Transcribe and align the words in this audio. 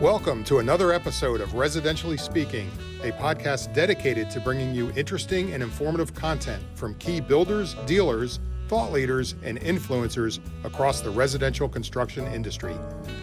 Welcome 0.00 0.44
to 0.44 0.58
another 0.58 0.92
episode 0.92 1.40
of 1.40 1.48
Residentially 1.50 2.18
Speaking, 2.18 2.70
a 3.02 3.10
podcast 3.10 3.74
dedicated 3.74 4.30
to 4.30 4.40
bringing 4.40 4.72
you 4.72 4.92
interesting 4.92 5.52
and 5.52 5.64
informative 5.64 6.14
content 6.14 6.62
from 6.76 6.94
key 6.96 7.20
builders, 7.20 7.74
dealers, 7.84 8.38
thought 8.68 8.92
leaders, 8.92 9.34
and 9.42 9.60
influencers 9.60 10.38
across 10.62 11.00
the 11.00 11.10
residential 11.10 11.68
construction 11.68 12.24
industry. 12.28 12.76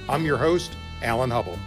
I'm 0.09 0.25
your 0.25 0.37
host, 0.37 0.75
Alan 1.01 1.29
Hubble. 1.29 1.57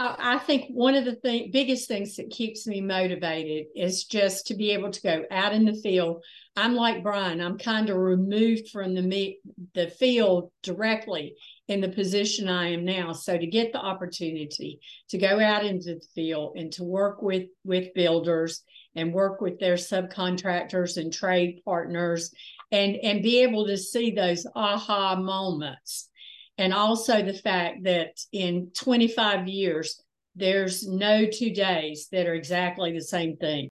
I 0.00 0.38
think 0.38 0.66
one 0.70 0.94
of 0.94 1.04
the 1.04 1.50
biggest 1.52 1.88
things 1.88 2.14
that 2.16 2.30
keeps 2.30 2.68
me 2.68 2.80
motivated 2.80 3.66
is 3.74 4.04
just 4.04 4.46
to 4.46 4.54
be 4.54 4.70
able 4.70 4.92
to 4.92 5.02
go 5.02 5.24
out 5.32 5.52
in 5.52 5.64
the 5.64 5.74
field. 5.74 6.22
I'm 6.54 6.76
like 6.76 7.02
Brian. 7.02 7.40
I'm 7.40 7.58
kind 7.58 7.90
of 7.90 7.96
removed 7.96 8.68
from 8.68 8.94
the 8.94 9.36
the 9.74 9.88
field 9.88 10.52
directly 10.62 11.34
in 11.68 11.82
the 11.82 11.88
position 11.88 12.48
I 12.48 12.72
am 12.72 12.84
now. 12.84 13.12
So 13.12 13.36
to 13.36 13.46
get 13.46 13.72
the 13.72 13.80
opportunity 13.80 14.80
to 15.10 15.18
go 15.18 15.38
out 15.38 15.64
into 15.64 15.94
the 15.94 16.06
field 16.14 16.56
and 16.56 16.72
to 16.72 16.84
work 16.84 17.22
with 17.22 17.44
with 17.64 17.94
builders 17.94 18.62
and 18.94 19.12
work 19.12 19.40
with 19.40 19.58
their 19.60 19.74
subcontractors 19.74 20.96
and 20.96 21.12
trade 21.12 21.60
partners 21.64 22.32
and 22.72 22.96
and 22.96 23.22
be 23.22 23.42
able 23.42 23.66
to 23.66 23.76
see 23.76 24.10
those 24.10 24.46
aha 24.56 25.14
moments 25.14 26.08
and 26.56 26.74
also 26.74 27.22
the 27.22 27.34
fact 27.34 27.84
that 27.84 28.18
in 28.32 28.70
25 28.74 29.46
years 29.46 30.02
there's 30.34 30.86
no 30.86 31.26
two 31.26 31.52
days 31.52 32.08
that 32.12 32.26
are 32.26 32.34
exactly 32.34 32.92
the 32.92 33.02
same 33.02 33.36
thing 33.36 33.68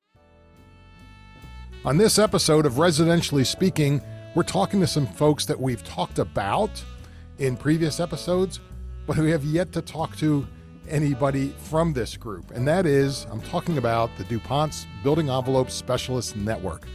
on 1.84 1.98
this 1.98 2.18
episode 2.18 2.66
of 2.66 2.74
residentially 2.74 3.46
speaking 3.46 4.02
we're 4.36 4.44
talking 4.44 4.80
to 4.80 4.88
some 4.88 5.08
folks 5.08 5.46
that 5.46 5.60
we've 5.60 5.84
talked 5.84 6.20
about 6.20 6.72
in 7.40 7.56
previous 7.56 8.00
episodes, 8.00 8.60
but 9.06 9.18
we 9.18 9.32
have 9.32 9.44
yet 9.44 9.72
to 9.74 9.82
talk 9.82 10.16
to 10.18 10.48
anybody 10.90 11.54
from 11.58 11.94
this 11.94 12.16
group. 12.18 12.52
And 12.52 12.68
that 12.68 12.86
is, 12.86 13.26
I'm 13.30 13.42
talking 13.42 13.78
about 13.78 14.10
the 14.18 14.24
DuPont's 14.26 14.88
Building 15.04 15.30
Envelope 15.30 15.70
Specialist 15.70 16.36
Network. 16.36 16.88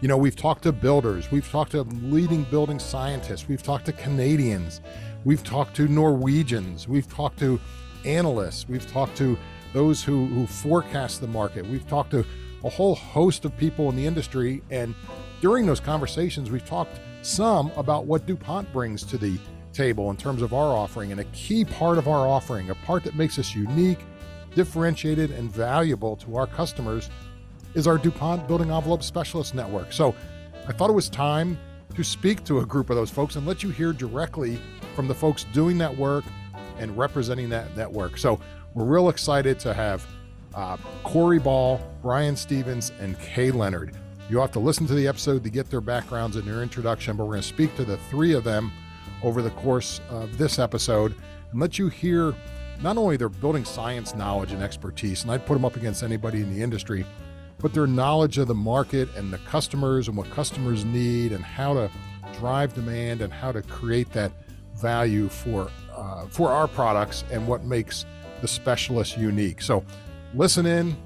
You 0.00 0.08
know, 0.08 0.16
we've 0.16 0.36
talked 0.36 0.62
to 0.64 0.72
builders, 0.72 1.30
we've 1.30 1.48
talked 1.48 1.72
to 1.72 1.82
leading 1.82 2.44
building 2.44 2.78
scientists, 2.78 3.48
we've 3.48 3.62
talked 3.62 3.86
to 3.86 3.92
Canadians, 3.92 4.80
we've 5.24 5.44
talked 5.44 5.76
to 5.76 5.86
Norwegians, 5.86 6.88
we've 6.88 7.08
talked 7.08 7.38
to 7.38 7.60
analysts, 8.04 8.68
we've 8.68 8.90
talked 8.90 9.16
to 9.18 9.38
those 9.72 10.02
who, 10.02 10.26
who 10.26 10.46
forecast 10.46 11.20
the 11.20 11.26
market, 11.28 11.64
we've 11.66 11.86
talked 11.86 12.10
to 12.10 12.24
a 12.64 12.68
whole 12.68 12.94
host 12.94 13.44
of 13.44 13.56
people 13.56 13.88
in 13.90 13.96
the 13.96 14.06
industry. 14.06 14.62
And 14.70 14.94
during 15.40 15.66
those 15.66 15.80
conversations, 15.80 16.50
we've 16.50 16.64
talked 16.64 17.00
some 17.22 17.70
about 17.76 18.06
what 18.06 18.26
DuPont 18.26 18.72
brings 18.72 19.04
to 19.04 19.18
the 19.18 19.38
table 19.72 20.10
in 20.10 20.16
terms 20.16 20.42
of 20.42 20.52
our 20.52 20.76
offering 20.76 21.12
and 21.12 21.20
a 21.20 21.24
key 21.24 21.64
part 21.64 21.98
of 21.98 22.08
our 22.08 22.26
offering, 22.26 22.70
a 22.70 22.74
part 22.74 23.04
that 23.04 23.14
makes 23.14 23.38
us 23.38 23.54
unique, 23.54 24.00
differentiated, 24.54 25.30
and 25.30 25.50
valuable 25.50 26.16
to 26.16 26.36
our 26.36 26.46
customers 26.46 27.10
is 27.74 27.86
our 27.86 27.98
DuPont 27.98 28.46
Building 28.46 28.70
Envelope 28.70 29.02
Specialist 29.02 29.54
Network. 29.54 29.92
So 29.92 30.14
I 30.68 30.72
thought 30.72 30.90
it 30.90 30.94
was 30.94 31.08
time 31.08 31.58
to 31.94 32.04
speak 32.04 32.44
to 32.44 32.60
a 32.60 32.66
group 32.66 32.90
of 32.90 32.96
those 32.96 33.10
folks 33.10 33.36
and 33.36 33.46
let 33.46 33.62
you 33.62 33.70
hear 33.70 33.92
directly 33.92 34.58
from 34.94 35.08
the 35.08 35.14
folks 35.14 35.44
doing 35.52 35.78
that 35.78 35.96
work 35.96 36.24
and 36.78 36.96
representing 36.96 37.48
that 37.50 37.76
network. 37.76 38.18
So 38.18 38.40
we're 38.74 38.84
real 38.84 39.08
excited 39.08 39.58
to 39.60 39.74
have 39.74 40.06
uh, 40.54 40.76
Corey 41.02 41.38
Ball, 41.38 41.80
Brian 42.02 42.36
Stevens, 42.36 42.92
and 43.00 43.18
Kay 43.20 43.50
Leonard. 43.50 43.94
You 44.30 44.38
have 44.40 44.52
to 44.52 44.60
listen 44.60 44.86
to 44.86 44.94
the 44.94 45.06
episode 45.06 45.44
to 45.44 45.50
get 45.50 45.68
their 45.70 45.80
backgrounds 45.80 46.36
and 46.36 46.46
their 46.46 46.62
introduction, 46.62 47.16
but 47.16 47.24
we're 47.24 47.32
going 47.32 47.42
to 47.42 47.48
speak 47.48 47.74
to 47.76 47.84
the 47.84 47.96
three 48.08 48.34
of 48.34 48.44
them 48.44 48.72
over 49.22 49.42
the 49.42 49.50
course 49.50 50.00
of 50.08 50.38
this 50.38 50.58
episode 50.58 51.14
and 51.50 51.60
let 51.60 51.78
you 51.78 51.88
hear 51.88 52.34
not 52.80 52.96
only 52.96 53.16
their 53.16 53.28
building 53.28 53.64
science 53.64 54.14
knowledge 54.14 54.52
and 54.52 54.62
expertise, 54.62 55.22
and 55.22 55.30
I'd 55.30 55.46
put 55.46 55.54
them 55.54 55.64
up 55.64 55.76
against 55.76 56.02
anybody 56.02 56.40
in 56.40 56.54
the 56.54 56.62
industry, 56.62 57.06
but 57.58 57.72
their 57.72 57.86
knowledge 57.86 58.38
of 58.38 58.48
the 58.48 58.54
market 58.54 59.08
and 59.16 59.32
the 59.32 59.38
customers 59.38 60.08
and 60.08 60.16
what 60.16 60.28
customers 60.30 60.84
need 60.84 61.32
and 61.32 61.44
how 61.44 61.74
to 61.74 61.90
drive 62.34 62.74
demand 62.74 63.20
and 63.20 63.32
how 63.32 63.52
to 63.52 63.62
create 63.62 64.12
that 64.12 64.32
value 64.74 65.28
for 65.28 65.70
uh, 65.94 66.26
for 66.26 66.50
our 66.50 66.66
products 66.66 67.24
and 67.30 67.46
what 67.46 67.62
makes 67.64 68.04
the 68.40 68.48
specialist 68.48 69.16
unique. 69.16 69.62
So 69.62 69.84
listen 70.34 70.66
in. 70.66 70.96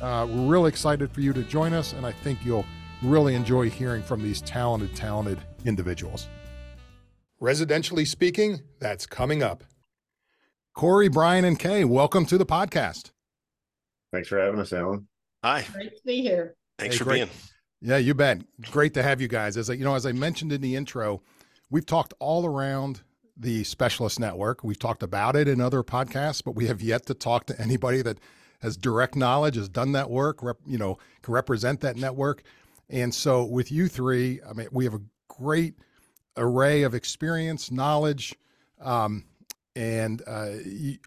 Uh, 0.00 0.26
we're 0.28 0.46
really 0.46 0.68
excited 0.68 1.10
for 1.12 1.20
you 1.20 1.32
to 1.32 1.42
join 1.42 1.72
us, 1.72 1.92
and 1.92 2.06
I 2.06 2.12
think 2.12 2.44
you'll 2.44 2.64
really 3.02 3.34
enjoy 3.34 3.70
hearing 3.70 4.02
from 4.02 4.22
these 4.22 4.40
talented, 4.40 4.94
talented 4.96 5.38
individuals. 5.64 6.28
Residentially 7.40 8.04
speaking, 8.04 8.62
that's 8.80 9.06
coming 9.06 9.44
up. 9.44 9.62
Corey, 10.74 11.08
Brian, 11.08 11.44
and 11.44 11.56
Kay, 11.56 11.84
welcome 11.84 12.26
to 12.26 12.36
the 12.36 12.44
podcast. 12.44 13.12
Thanks 14.12 14.26
for 14.26 14.40
having 14.40 14.58
us, 14.58 14.72
Alan. 14.72 15.06
Hi. 15.44 15.64
great 15.72 15.96
to 15.96 16.02
be 16.04 16.20
here 16.20 16.56
Thanks 16.80 16.96
hey, 16.96 16.98
for 16.98 17.04
great. 17.04 17.16
being. 17.16 17.30
Yeah, 17.80 17.98
you 17.98 18.14
bet. 18.14 18.42
Great 18.72 18.92
to 18.94 19.04
have 19.04 19.20
you 19.20 19.28
guys. 19.28 19.56
As 19.56 19.70
I, 19.70 19.74
you 19.74 19.84
know, 19.84 19.94
as 19.94 20.04
I 20.04 20.10
mentioned 20.10 20.52
in 20.52 20.60
the 20.60 20.74
intro, 20.74 21.22
we've 21.70 21.86
talked 21.86 22.12
all 22.18 22.44
around 22.44 23.02
the 23.36 23.62
specialist 23.62 24.18
network. 24.18 24.64
We've 24.64 24.78
talked 24.78 25.04
about 25.04 25.36
it 25.36 25.46
in 25.46 25.60
other 25.60 25.84
podcasts, 25.84 26.42
but 26.42 26.56
we 26.56 26.66
have 26.66 26.82
yet 26.82 27.06
to 27.06 27.14
talk 27.14 27.46
to 27.46 27.60
anybody 27.60 28.02
that 28.02 28.18
has 28.62 28.76
direct 28.76 29.14
knowledge, 29.14 29.54
has 29.54 29.68
done 29.68 29.92
that 29.92 30.10
work, 30.10 30.42
rep, 30.42 30.56
you 30.66 30.76
know, 30.76 30.98
can 31.22 31.34
represent 31.34 31.80
that 31.82 31.96
network. 31.96 32.42
And 32.90 33.14
so 33.14 33.44
with 33.44 33.70
you 33.70 33.86
three, 33.86 34.40
I 34.48 34.54
mean, 34.54 34.66
we 34.72 34.82
have 34.82 34.94
a 34.94 35.02
great 35.28 35.74
array 36.38 36.82
of 36.82 36.94
experience, 36.94 37.70
knowledge, 37.70 38.34
um, 38.80 39.24
and 39.76 40.22
uh, 40.26 40.54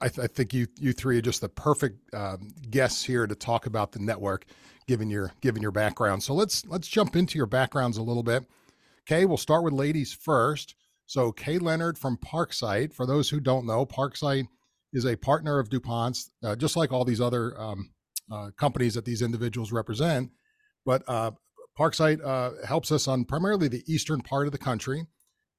I, 0.02 0.08
th- 0.08 0.20
I, 0.20 0.28
think 0.28 0.54
you 0.54 0.68
you 0.80 0.94
three 0.94 1.18
are 1.18 1.22
just 1.22 1.42
the 1.42 1.50
perfect 1.50 2.14
um, 2.14 2.50
guests 2.70 3.04
here 3.04 3.28
to 3.28 3.36
talk 3.36 3.66
about 3.66 3.92
the 3.92 4.00
network, 4.00 4.46
given 4.88 5.10
your 5.10 5.34
given 5.42 5.62
your 5.62 5.72
background. 5.72 6.24
So 6.24 6.34
let's 6.34 6.66
let's 6.68 6.88
jump 6.88 7.16
into 7.16 7.38
your 7.38 7.48
backgrounds 7.48 7.98
a 7.98 8.04
little 8.04 8.24
bit. 8.24 8.46
Okay, 9.02 9.26
we'll 9.26 9.38
start 9.38 9.64
with 9.64 9.74
ladies 9.74 10.14
first. 10.14 10.76
So 11.06 11.32
Kay 11.32 11.58
Leonard 11.58 11.98
from 11.98 12.18
Parksite. 12.18 12.94
For 12.94 13.06
those 13.06 13.30
who 13.30 13.40
don't 13.40 13.66
know, 13.66 13.86
Parksite 13.86 14.48
is 14.94 15.06
a 15.06 15.18
partner 15.18 15.60
of 15.60 15.70
DuPont's, 15.70 16.32
uh, 16.44 16.56
just 16.56 16.76
like 16.76 16.94
all 16.94 17.04
these 17.04 17.22
other 17.22 17.60
um, 17.60 17.90
uh, 18.32 18.52
companies 18.58 18.94
that 18.94 19.06
these 19.06 19.22
individuals 19.22 19.72
represent. 19.72 20.32
But 20.86 21.04
uh, 21.08 21.32
Parksite 21.78 22.24
uh, 22.24 22.66
helps 22.66 22.92
us 22.92 23.08
on 23.08 23.26
primarily 23.26 23.68
the 23.68 23.84
eastern 23.88 24.22
part 24.22 24.46
of 24.46 24.52
the 24.52 24.58
country 24.58 25.06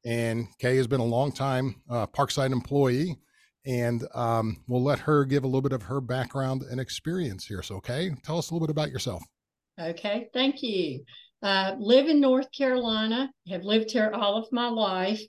and 0.05 0.47
Kay 0.59 0.77
has 0.77 0.87
been 0.87 1.01
a 1.01 1.05
long 1.05 1.33
time 1.33 1.77
uh, 1.91 2.07
Parksite 2.07 2.53
employee, 2.53 3.19
and 3.67 4.07
um, 4.15 4.63
we'll 4.67 4.83
let 4.83 4.99
her 4.99 5.25
give 5.25 5.45
a 5.45 5.47
little 5.47 5.63
bit 5.63 5.73
of 5.73 5.83
her 5.83 6.01
background 6.01 6.63
and 6.63 6.81
experience 6.81 7.47
here. 7.47 7.63
So, 7.63 7.81
Kay, 7.81 8.11
tell 8.25 8.39
us 8.39 8.51
a 8.51 8.55
little 8.55 8.67
bit 8.67 8.73
about 8.73 8.91
yourself. 8.91 9.23
Okay, 9.81 10.29
thank 10.35 10.63
you. 10.63 11.05
Uh, 11.43 11.75
live 11.79 12.07
in 12.07 12.21
North 12.21 12.51
Carolina, 12.53 13.31
have 13.49 13.65
lived 13.65 13.91
here 13.91 14.11
all 14.15 14.37
of 14.37 14.53
my 14.53 14.69
life, 14.69 15.21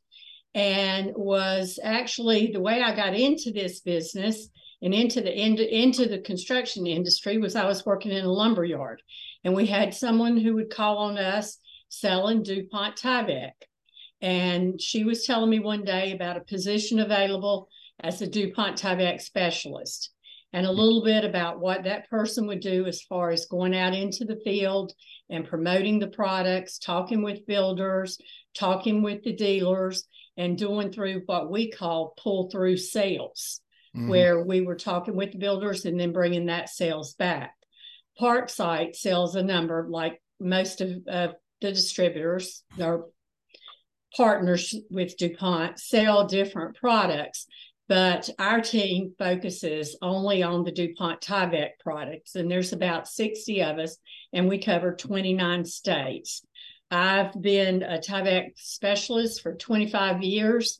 and 0.53 1.11
was 1.15 1.79
actually 1.81 2.51
the 2.51 2.61
way 2.61 2.81
I 2.81 2.95
got 2.95 3.15
into 3.15 3.51
this 3.51 3.79
business 3.79 4.49
and 4.83 4.93
into 4.93 5.21
the 5.21 5.33
into, 5.33 5.75
into 5.75 6.07
the 6.07 6.19
construction 6.19 6.85
industry 6.85 7.37
was 7.37 7.55
I 7.55 7.65
was 7.65 7.85
working 7.85 8.11
in 8.11 8.25
a 8.25 8.31
lumber 8.31 8.65
yard, 8.65 9.01
and 9.43 9.55
we 9.55 9.65
had 9.65 9.93
someone 9.93 10.37
who 10.37 10.55
would 10.55 10.69
call 10.69 10.97
on 10.97 11.17
us 11.17 11.57
selling 11.89 12.43
DuPont 12.43 12.97
Tyvek. 12.97 13.53
And 14.23 14.81
she 14.81 15.03
was 15.03 15.25
telling 15.25 15.49
me 15.49 15.59
one 15.59 15.83
day 15.83 16.13
about 16.13 16.37
a 16.37 16.41
position 16.45 17.01
available 17.01 17.67
as 17.99 18.21
a 18.21 18.27
DuPont 18.27 18.79
Tyvek 18.79 19.21
specialist 19.21 20.11
and 20.53 20.65
a 20.65 20.71
little 20.71 21.03
bit 21.03 21.25
about 21.25 21.59
what 21.59 21.83
that 21.83 22.09
person 22.09 22.47
would 22.47 22.61
do 22.61 22.85
as 22.85 23.01
far 23.01 23.31
as 23.31 23.47
going 23.47 23.75
out 23.75 23.93
into 23.93 24.23
the 24.23 24.39
field 24.45 24.93
and 25.29 25.45
promoting 25.45 25.99
the 25.99 26.07
products, 26.07 26.79
talking 26.79 27.21
with 27.21 27.45
builders, 27.45 28.17
talking 28.53 29.03
with 29.03 29.23
the 29.23 29.33
dealers, 29.33 30.07
and 30.37 30.57
doing 30.57 30.89
through 30.89 31.23
what 31.25 31.51
we 31.51 31.69
call 31.69 32.13
pull 32.17 32.49
through 32.49 32.77
sales, 32.77 33.59
mm-hmm. 33.93 34.07
where 34.07 34.41
we 34.41 34.61
were 34.61 34.75
talking 34.75 35.17
with 35.17 35.33
the 35.33 35.37
builders 35.37 35.83
and 35.83 35.99
then 35.99 36.13
bringing 36.13 36.45
that 36.45 36.69
sales 36.69 37.13
back. 37.15 37.55
Parksite 38.21 38.95
sells 38.95 39.35
a 39.35 39.43
number 39.43 39.85
like 39.89 40.21
most 40.39 40.79
of 40.79 41.03
the 41.03 41.35
distributors 41.59 42.63
or 42.79 43.07
partners 44.15 44.75
with 44.89 45.17
DuPont 45.17 45.79
sell 45.79 46.27
different 46.27 46.75
products, 46.75 47.47
but 47.87 48.29
our 48.39 48.61
team 48.61 49.13
focuses 49.17 49.97
only 50.01 50.43
on 50.43 50.63
the 50.63 50.71
DuPont 50.71 51.21
Tyvek 51.21 51.71
products, 51.79 52.35
and 52.35 52.49
there's 52.49 52.73
about 52.73 53.07
60 53.07 53.61
of 53.63 53.79
us, 53.79 53.97
and 54.31 54.47
we 54.47 54.57
cover 54.57 54.95
29 54.95 55.65
states. 55.65 56.45
I've 56.89 57.39
been 57.41 57.81
a 57.83 57.97
Tyvek 57.97 58.51
specialist 58.55 59.41
for 59.41 59.55
25 59.55 60.21
years 60.21 60.79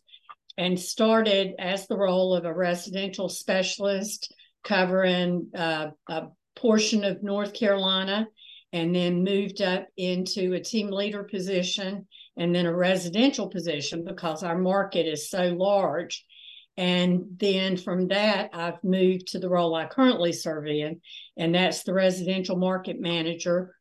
and 0.58 0.80
started 0.80 1.54
as 1.58 1.88
the 1.88 1.98
role 1.98 2.36
of 2.36 2.46
a 2.46 2.54
residential 2.54 3.30
specialist 3.30 4.32
covering 4.64 5.50
uh, 5.56 5.88
a 6.08 6.28
portion 6.56 7.04
of 7.04 7.24
North 7.24 7.54
Carolina 7.54 8.28
and 8.72 8.96
then 8.96 9.24
moved 9.24 9.62
up 9.62 9.88
into 9.98 10.54
a 10.54 10.60
team 10.60 10.90
leader 10.90 11.24
position 11.24 12.08
and 12.38 12.54
then 12.54 12.66
a 12.66 12.76
residential 12.76 13.48
position 13.48 14.04
because 14.04 14.44
our 14.44 14.58
market 14.58 15.06
is 15.06 15.30
so 15.30 15.50
large. 15.50 16.26
And 16.76 17.26
then 17.38 17.78
from 17.78 18.08
that, 18.08 18.50
I've 18.54 18.84
moved 18.84 19.28
to 19.28 19.40
the 19.40 19.50
role 19.50 19.76
I 19.76 19.86
currently 19.86 20.34
serve 20.34 20.66
in, 20.66 21.02
and 21.38 21.54
that's 21.54 21.84
the 21.84 21.94
residential 21.94 22.56
market 22.56 23.00
manager 23.00 23.76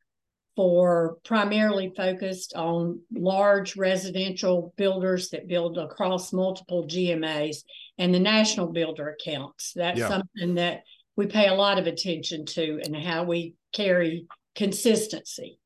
for 0.55 1.17
primarily 1.25 1.93
focused 1.97 2.53
on 2.55 3.01
large 3.11 3.77
residential 3.77 4.75
builders 4.77 5.31
that 5.31 5.49
build 5.49 5.79
across 5.79 6.33
multiple 6.33 6.87
GMAs 6.87 7.59
and 7.97 8.13
the 8.13 8.21
national 8.21 8.67
builder 8.67 9.17
accounts. 9.19 9.73
That's 9.75 10.01
yeah. 10.01 10.09
something 10.09 10.57
that 10.57 10.83
we 11.17 11.27
pay 11.27 11.49
a 11.49 11.55
lot 11.55 11.79
of 11.79 11.87
attention 11.87 12.45
to 12.47 12.81
and 12.85 12.95
how 12.95 13.25
we 13.25 13.55
carry 13.73 14.27
consistency. 14.55 15.59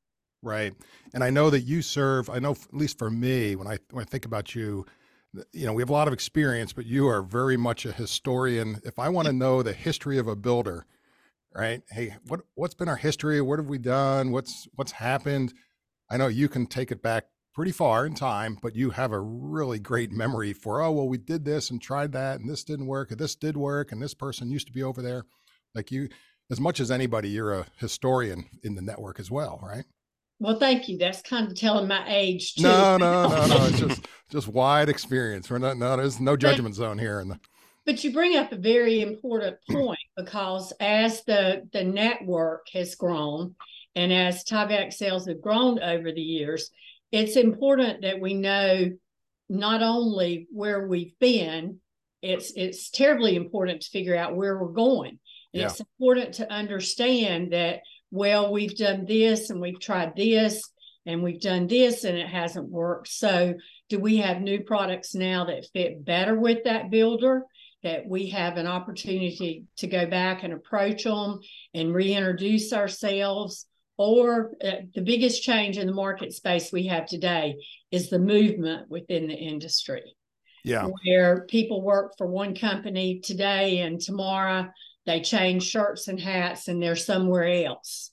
Right. 0.46 0.74
And 1.12 1.24
I 1.24 1.30
know 1.30 1.50
that 1.50 1.62
you 1.62 1.82
serve, 1.82 2.30
I 2.30 2.38
know 2.38 2.52
at 2.52 2.72
least 2.72 2.98
for 2.98 3.10
me, 3.10 3.56
when 3.56 3.66
I 3.66 3.78
when 3.90 4.04
I 4.04 4.06
think 4.06 4.24
about 4.24 4.54
you, 4.54 4.86
you 5.52 5.66
know, 5.66 5.72
we 5.72 5.82
have 5.82 5.90
a 5.90 5.92
lot 5.92 6.06
of 6.06 6.14
experience, 6.14 6.72
but 6.72 6.86
you 6.86 7.08
are 7.08 7.20
very 7.20 7.56
much 7.56 7.84
a 7.84 7.90
historian. 7.90 8.80
If 8.84 9.00
I 9.00 9.08
want 9.08 9.26
to 9.26 9.32
know 9.32 9.64
the 9.64 9.72
history 9.72 10.18
of 10.18 10.28
a 10.28 10.36
builder, 10.36 10.86
right? 11.52 11.82
Hey, 11.90 12.14
what 12.28 12.42
what's 12.54 12.74
been 12.74 12.88
our 12.88 12.96
history? 12.96 13.40
What 13.40 13.58
have 13.58 13.66
we 13.66 13.78
done? 13.78 14.30
What's 14.30 14.68
what's 14.76 14.92
happened? 14.92 15.52
I 16.08 16.16
know 16.16 16.28
you 16.28 16.48
can 16.48 16.66
take 16.66 16.92
it 16.92 17.02
back 17.02 17.24
pretty 17.52 17.72
far 17.72 18.06
in 18.06 18.14
time, 18.14 18.56
but 18.62 18.76
you 18.76 18.90
have 18.90 19.10
a 19.10 19.20
really 19.20 19.80
great 19.80 20.12
memory 20.12 20.52
for, 20.52 20.80
oh, 20.80 20.92
well, 20.92 21.08
we 21.08 21.18
did 21.18 21.44
this 21.44 21.70
and 21.70 21.82
tried 21.82 22.12
that, 22.12 22.38
and 22.38 22.48
this 22.48 22.62
didn't 22.62 22.86
work, 22.86 23.10
and 23.10 23.18
this 23.18 23.34
did 23.34 23.56
work, 23.56 23.90
and 23.90 24.00
this 24.00 24.14
person 24.14 24.50
used 24.52 24.68
to 24.68 24.72
be 24.72 24.84
over 24.84 25.02
there. 25.02 25.24
Like 25.74 25.90
you, 25.90 26.08
as 26.52 26.60
much 26.60 26.78
as 26.78 26.90
anybody, 26.92 27.30
you're 27.30 27.52
a 27.52 27.66
historian 27.78 28.44
in 28.62 28.76
the 28.76 28.82
network 28.82 29.18
as 29.18 29.28
well, 29.28 29.58
right? 29.60 29.86
Well, 30.38 30.58
thank 30.58 30.88
you. 30.88 30.98
That's 30.98 31.22
kind 31.22 31.48
of 31.48 31.54
telling 31.54 31.88
my 31.88 32.04
age 32.06 32.54
too. 32.54 32.64
No, 32.64 32.96
no, 32.96 33.28
no, 33.28 33.46
no. 33.46 33.66
It's 33.66 33.80
just 33.80 34.06
just 34.30 34.48
wide 34.48 34.88
experience. 34.88 35.48
We're 35.48 35.58
not 35.58 35.78
no, 35.78 35.96
there's 35.96 36.20
no 36.20 36.36
judgment 36.36 36.74
but, 36.74 36.78
zone 36.78 36.98
here. 36.98 37.20
In 37.20 37.28
the... 37.28 37.40
But 37.84 38.04
you 38.04 38.12
bring 38.12 38.36
up 38.36 38.52
a 38.52 38.56
very 38.56 39.00
important 39.00 39.56
point 39.70 39.98
because 40.16 40.72
as 40.78 41.24
the 41.24 41.68
the 41.72 41.84
network 41.84 42.68
has 42.72 42.94
grown 42.94 43.54
and 43.94 44.12
as 44.12 44.44
Tyvek 44.44 44.92
sales 44.92 45.26
have 45.26 45.40
grown 45.40 45.82
over 45.82 46.12
the 46.12 46.20
years, 46.20 46.70
it's 47.12 47.36
important 47.36 48.02
that 48.02 48.20
we 48.20 48.34
know 48.34 48.90
not 49.48 49.82
only 49.82 50.48
where 50.50 50.86
we've 50.86 51.18
been, 51.18 51.78
it's 52.20 52.52
it's 52.56 52.90
terribly 52.90 53.36
important 53.36 53.82
to 53.82 53.90
figure 53.90 54.16
out 54.16 54.36
where 54.36 54.58
we're 54.58 54.68
going. 54.68 55.18
And 55.54 55.62
yeah. 55.62 55.66
it's 55.68 55.80
important 55.80 56.34
to 56.34 56.52
understand 56.52 57.52
that 57.52 57.80
well, 58.16 58.52
we've 58.52 58.76
done 58.76 59.04
this 59.04 59.50
and 59.50 59.60
we've 59.60 59.80
tried 59.80 60.16
this 60.16 60.62
and 61.06 61.22
we've 61.22 61.40
done 61.40 61.66
this 61.66 62.04
and 62.04 62.16
it 62.18 62.26
hasn't 62.26 62.68
worked. 62.68 63.08
So, 63.08 63.54
do 63.88 64.00
we 64.00 64.16
have 64.16 64.40
new 64.40 64.64
products 64.64 65.14
now 65.14 65.44
that 65.44 65.68
fit 65.72 66.04
better 66.04 66.34
with 66.38 66.64
that 66.64 66.90
builder? 66.90 67.44
That 67.82 68.08
we 68.08 68.30
have 68.30 68.56
an 68.56 68.66
opportunity 68.66 69.64
to 69.76 69.86
go 69.86 70.06
back 70.06 70.42
and 70.42 70.52
approach 70.52 71.04
them 71.04 71.38
and 71.72 71.94
reintroduce 71.94 72.72
ourselves? 72.72 73.66
Or 73.98 74.52
uh, 74.62 74.82
the 74.94 75.02
biggest 75.02 75.42
change 75.42 75.78
in 75.78 75.86
the 75.86 75.94
market 75.94 76.32
space 76.32 76.72
we 76.72 76.86
have 76.88 77.06
today 77.06 77.56
is 77.90 78.10
the 78.10 78.18
movement 78.18 78.90
within 78.90 79.28
the 79.28 79.34
industry. 79.34 80.02
Yeah. 80.64 80.88
Where 81.04 81.46
people 81.46 81.80
work 81.80 82.14
for 82.18 82.26
one 82.26 82.56
company 82.56 83.20
today 83.20 83.78
and 83.78 84.00
tomorrow 84.00 84.68
they 85.06 85.20
change 85.20 85.64
shirts 85.64 86.08
and 86.08 86.20
hats 86.20 86.68
and 86.68 86.82
they're 86.82 86.96
somewhere 86.96 87.64
else. 87.64 88.10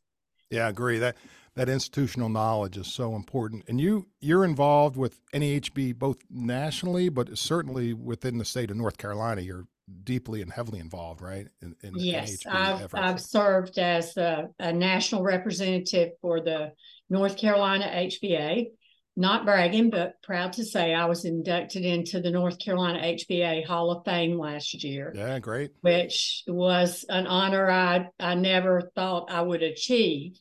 Yeah, 0.49 0.67
I 0.67 0.69
agree. 0.69 0.99
That 0.99 1.17
that 1.55 1.69
institutional 1.69 2.29
knowledge 2.29 2.77
is 2.77 2.87
so 2.87 3.15
important. 3.15 3.63
And 3.67 3.79
you 3.79 4.07
you're 4.21 4.45
involved 4.45 4.95
with 4.95 5.19
NAHB 5.33 5.97
both 5.97 6.17
nationally, 6.29 7.09
but 7.09 7.37
certainly 7.37 7.93
within 7.93 8.37
the 8.37 8.45
state 8.45 8.71
of 8.71 8.77
North 8.77 8.97
Carolina. 8.97 9.41
You're 9.41 9.67
deeply 10.03 10.41
and 10.41 10.51
heavily 10.51 10.79
involved, 10.79 11.21
right? 11.21 11.47
In, 11.61 11.75
in 11.83 11.93
yes, 11.95 12.45
I've, 12.47 12.93
I've 12.93 13.19
served 13.19 13.77
as 13.77 14.15
a, 14.17 14.49
a 14.59 14.71
national 14.71 15.23
representative 15.23 16.11
for 16.21 16.39
the 16.39 16.71
North 17.09 17.37
Carolina 17.37 17.91
HBA 17.93 18.67
not 19.15 19.45
bragging, 19.45 19.89
but 19.89 20.21
proud 20.23 20.53
to 20.53 20.65
say 20.65 20.93
I 20.93 21.05
was 21.05 21.25
inducted 21.25 21.85
into 21.85 22.19
the 22.19 22.31
North 22.31 22.57
Carolina 22.57 22.99
HBA 22.99 23.65
Hall 23.65 23.91
of 23.91 24.05
Fame 24.05 24.39
last 24.39 24.83
year. 24.83 25.13
Yeah, 25.15 25.39
great. 25.39 25.71
Which 25.81 26.43
was 26.47 27.05
an 27.09 27.27
honor 27.27 27.69
I, 27.69 28.07
I 28.19 28.35
never 28.35 28.91
thought 28.95 29.31
I 29.31 29.41
would 29.41 29.61
achieve. 29.61 30.39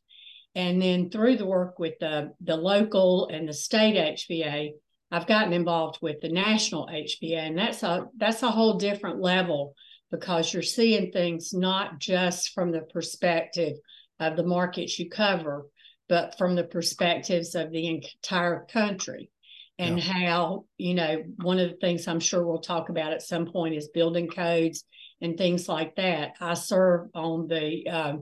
And 0.54 0.80
then 0.80 1.10
through 1.10 1.36
the 1.36 1.46
work 1.46 1.78
with 1.78 1.94
the, 2.00 2.32
the 2.40 2.56
local 2.56 3.28
and 3.28 3.48
the 3.48 3.54
state 3.54 3.96
HBA, 3.96 4.72
I've 5.10 5.26
gotten 5.26 5.52
involved 5.52 5.98
with 6.00 6.22
the 6.22 6.30
national 6.30 6.86
HBA, 6.86 7.36
and 7.36 7.58
that's 7.58 7.82
a 7.82 8.06
that's 8.16 8.42
a 8.42 8.50
whole 8.50 8.78
different 8.78 9.20
level 9.20 9.74
because 10.10 10.52
you're 10.52 10.62
seeing 10.62 11.12
things 11.12 11.52
not 11.52 11.98
just 11.98 12.52
from 12.54 12.72
the 12.72 12.80
perspective 12.80 13.76
of 14.18 14.36
the 14.36 14.42
markets 14.42 14.98
you 14.98 15.10
cover, 15.10 15.66
but 16.12 16.36
from 16.36 16.54
the 16.54 16.64
perspectives 16.64 17.54
of 17.54 17.70
the 17.70 17.86
entire 17.88 18.66
country 18.70 19.30
and 19.78 19.96
yeah. 19.96 20.12
how, 20.12 20.66
you 20.76 20.92
know, 20.92 21.22
one 21.36 21.58
of 21.58 21.70
the 21.70 21.76
things 21.76 22.06
I'm 22.06 22.20
sure 22.20 22.46
we'll 22.46 22.60
talk 22.60 22.90
about 22.90 23.14
at 23.14 23.22
some 23.22 23.46
point 23.46 23.76
is 23.76 23.88
building 23.88 24.28
codes 24.28 24.84
and 25.22 25.38
things 25.38 25.70
like 25.70 25.96
that. 25.96 26.34
I 26.38 26.52
serve 26.52 27.08
on 27.14 27.48
the 27.48 27.88
uh, 27.90 28.16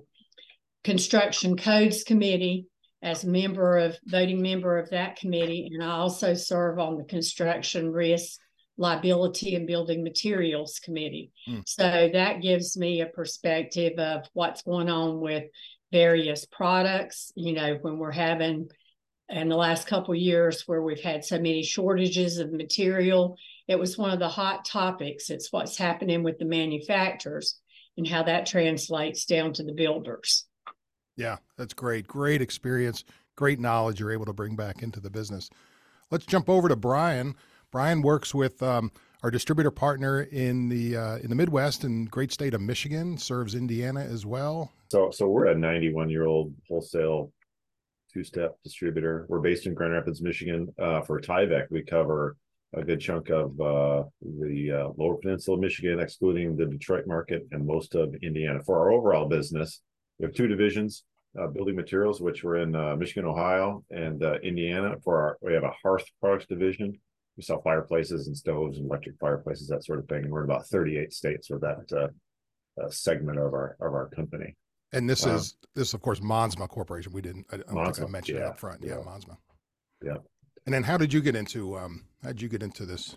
Construction 0.84 1.56
Codes 1.56 2.04
Committee 2.04 2.68
as 3.02 3.24
a 3.24 3.28
member 3.28 3.78
of 3.78 3.98
voting 4.06 4.40
member 4.40 4.78
of 4.78 4.90
that 4.90 5.16
committee, 5.16 5.68
and 5.72 5.82
I 5.82 5.90
also 5.96 6.34
serve 6.34 6.78
on 6.78 6.96
the 6.96 7.02
Construction 7.02 7.90
Risk 7.90 8.38
Liability 8.78 9.56
and 9.56 9.66
Building 9.66 10.04
Materials 10.04 10.78
Committee. 10.78 11.32
Mm. 11.48 11.64
So 11.66 12.08
that 12.12 12.40
gives 12.40 12.76
me 12.76 13.00
a 13.00 13.06
perspective 13.06 13.98
of 13.98 14.26
what's 14.32 14.62
going 14.62 14.88
on 14.88 15.18
with 15.18 15.42
various 15.92 16.44
products. 16.44 17.32
You 17.34 17.52
know, 17.52 17.78
when 17.80 17.98
we're 17.98 18.12
having 18.12 18.68
in 19.28 19.48
the 19.48 19.56
last 19.56 19.86
couple 19.86 20.14
years 20.14 20.66
where 20.66 20.82
we've 20.82 21.00
had 21.00 21.24
so 21.24 21.36
many 21.36 21.62
shortages 21.62 22.38
of 22.38 22.52
material, 22.52 23.36
it 23.68 23.78
was 23.78 23.96
one 23.96 24.10
of 24.10 24.18
the 24.18 24.28
hot 24.28 24.64
topics. 24.64 25.30
It's 25.30 25.52
what's 25.52 25.78
happening 25.78 26.22
with 26.22 26.38
the 26.38 26.44
manufacturers 26.44 27.60
and 27.96 28.06
how 28.06 28.22
that 28.24 28.46
translates 28.46 29.24
down 29.24 29.52
to 29.54 29.62
the 29.62 29.72
builders. 29.72 30.46
Yeah, 31.16 31.36
that's 31.56 31.74
great. 31.74 32.06
Great 32.06 32.42
experience, 32.42 33.04
great 33.36 33.60
knowledge 33.60 34.00
you're 34.00 34.12
able 34.12 34.26
to 34.26 34.32
bring 34.32 34.56
back 34.56 34.82
into 34.82 35.00
the 35.00 35.10
business. 35.10 35.50
Let's 36.10 36.26
jump 36.26 36.48
over 36.48 36.68
to 36.68 36.76
Brian. 36.76 37.36
Brian 37.70 38.02
works 38.02 38.34
with 38.34 38.62
um, 38.62 38.90
our 39.22 39.30
distributor 39.30 39.70
partner 39.70 40.22
in 40.22 40.68
the 40.68 40.96
uh, 40.96 41.16
in 41.16 41.28
the 41.28 41.36
Midwest 41.36 41.84
and 41.84 42.10
great 42.10 42.32
state 42.32 42.54
of 42.54 42.60
Michigan 42.60 43.18
serves 43.18 43.54
Indiana 43.54 44.00
as 44.00 44.24
well. 44.24 44.72
So 44.90 45.10
so 45.10 45.28
we're 45.28 45.46
a 45.46 45.54
91 45.54 46.10
year 46.10 46.26
old 46.26 46.54
wholesale 46.68 47.32
two 48.12 48.24
step 48.24 48.56
distributor. 48.64 49.26
We're 49.28 49.40
based 49.40 49.66
in 49.66 49.74
Grand 49.74 49.92
Rapids, 49.92 50.22
Michigan. 50.22 50.68
Uh, 50.78 51.02
for 51.02 51.20
Tyvek, 51.20 51.66
we 51.70 51.82
cover 51.82 52.36
a 52.74 52.82
good 52.82 53.00
chunk 53.00 53.30
of 53.30 53.60
uh, 53.60 54.04
the 54.22 54.70
uh, 54.72 54.88
Lower 54.96 55.16
Peninsula, 55.16 55.56
of 55.56 55.60
Michigan, 55.60 56.00
excluding 56.00 56.56
the 56.56 56.66
Detroit 56.66 57.06
market 57.06 57.46
and 57.52 57.66
most 57.66 57.94
of 57.94 58.14
Indiana. 58.22 58.60
For 58.64 58.78
our 58.78 58.92
overall 58.92 59.26
business, 59.26 59.82
we 60.18 60.26
have 60.26 60.34
two 60.34 60.46
divisions: 60.46 61.04
uh, 61.40 61.48
building 61.48 61.76
materials, 61.76 62.20
which 62.20 62.42
we're 62.42 62.56
in 62.56 62.74
uh, 62.74 62.96
Michigan, 62.96 63.26
Ohio, 63.26 63.84
and 63.90 64.22
uh, 64.22 64.34
Indiana. 64.42 64.94
For 65.04 65.20
our, 65.20 65.38
we 65.40 65.52
have 65.52 65.64
a 65.64 65.74
hearth 65.82 66.04
products 66.20 66.46
division, 66.46 66.98
we 67.40 67.44
sell 67.44 67.62
fireplaces 67.62 68.26
and 68.26 68.36
stoves 68.36 68.76
and 68.76 68.86
electric 68.86 69.18
fireplaces, 69.18 69.66
that 69.68 69.82
sort 69.82 69.98
of 69.98 70.06
thing. 70.08 70.24
And 70.24 70.30
we're 70.30 70.44
in 70.44 70.50
about 70.50 70.66
38 70.66 71.10
states 71.10 71.48
with 71.48 71.62
that 71.62 71.90
uh, 71.90 72.82
uh, 72.82 72.90
segment 72.90 73.38
of 73.38 73.54
our 73.54 73.78
of 73.80 73.94
our 73.94 74.08
company. 74.08 74.54
And 74.92 75.08
this 75.08 75.26
uh, 75.26 75.30
is 75.30 75.56
this, 75.74 75.94
of 75.94 76.02
course, 76.02 76.20
Monsma 76.20 76.68
Corporation. 76.68 77.12
We 77.12 77.22
didn't. 77.22 77.46
I 77.50 77.56
don't 77.56 77.68
Monsma, 77.68 77.94
think 77.96 78.08
I 78.08 78.10
mentioned 78.10 78.38
yeah, 78.38 78.44
it 78.44 78.48
up 78.48 78.60
front. 78.60 78.82
Yeah, 78.82 78.98
yeah, 78.98 79.04
Monsma. 79.10 79.36
Yeah. 80.04 80.16
And 80.66 80.74
then, 80.74 80.82
how 80.82 80.98
did 80.98 81.14
you 81.14 81.22
get 81.22 81.34
into 81.34 81.78
um? 81.78 82.04
How 82.22 82.28
did 82.28 82.42
you 82.42 82.50
get 82.50 82.62
into 82.62 82.84
this 82.84 83.16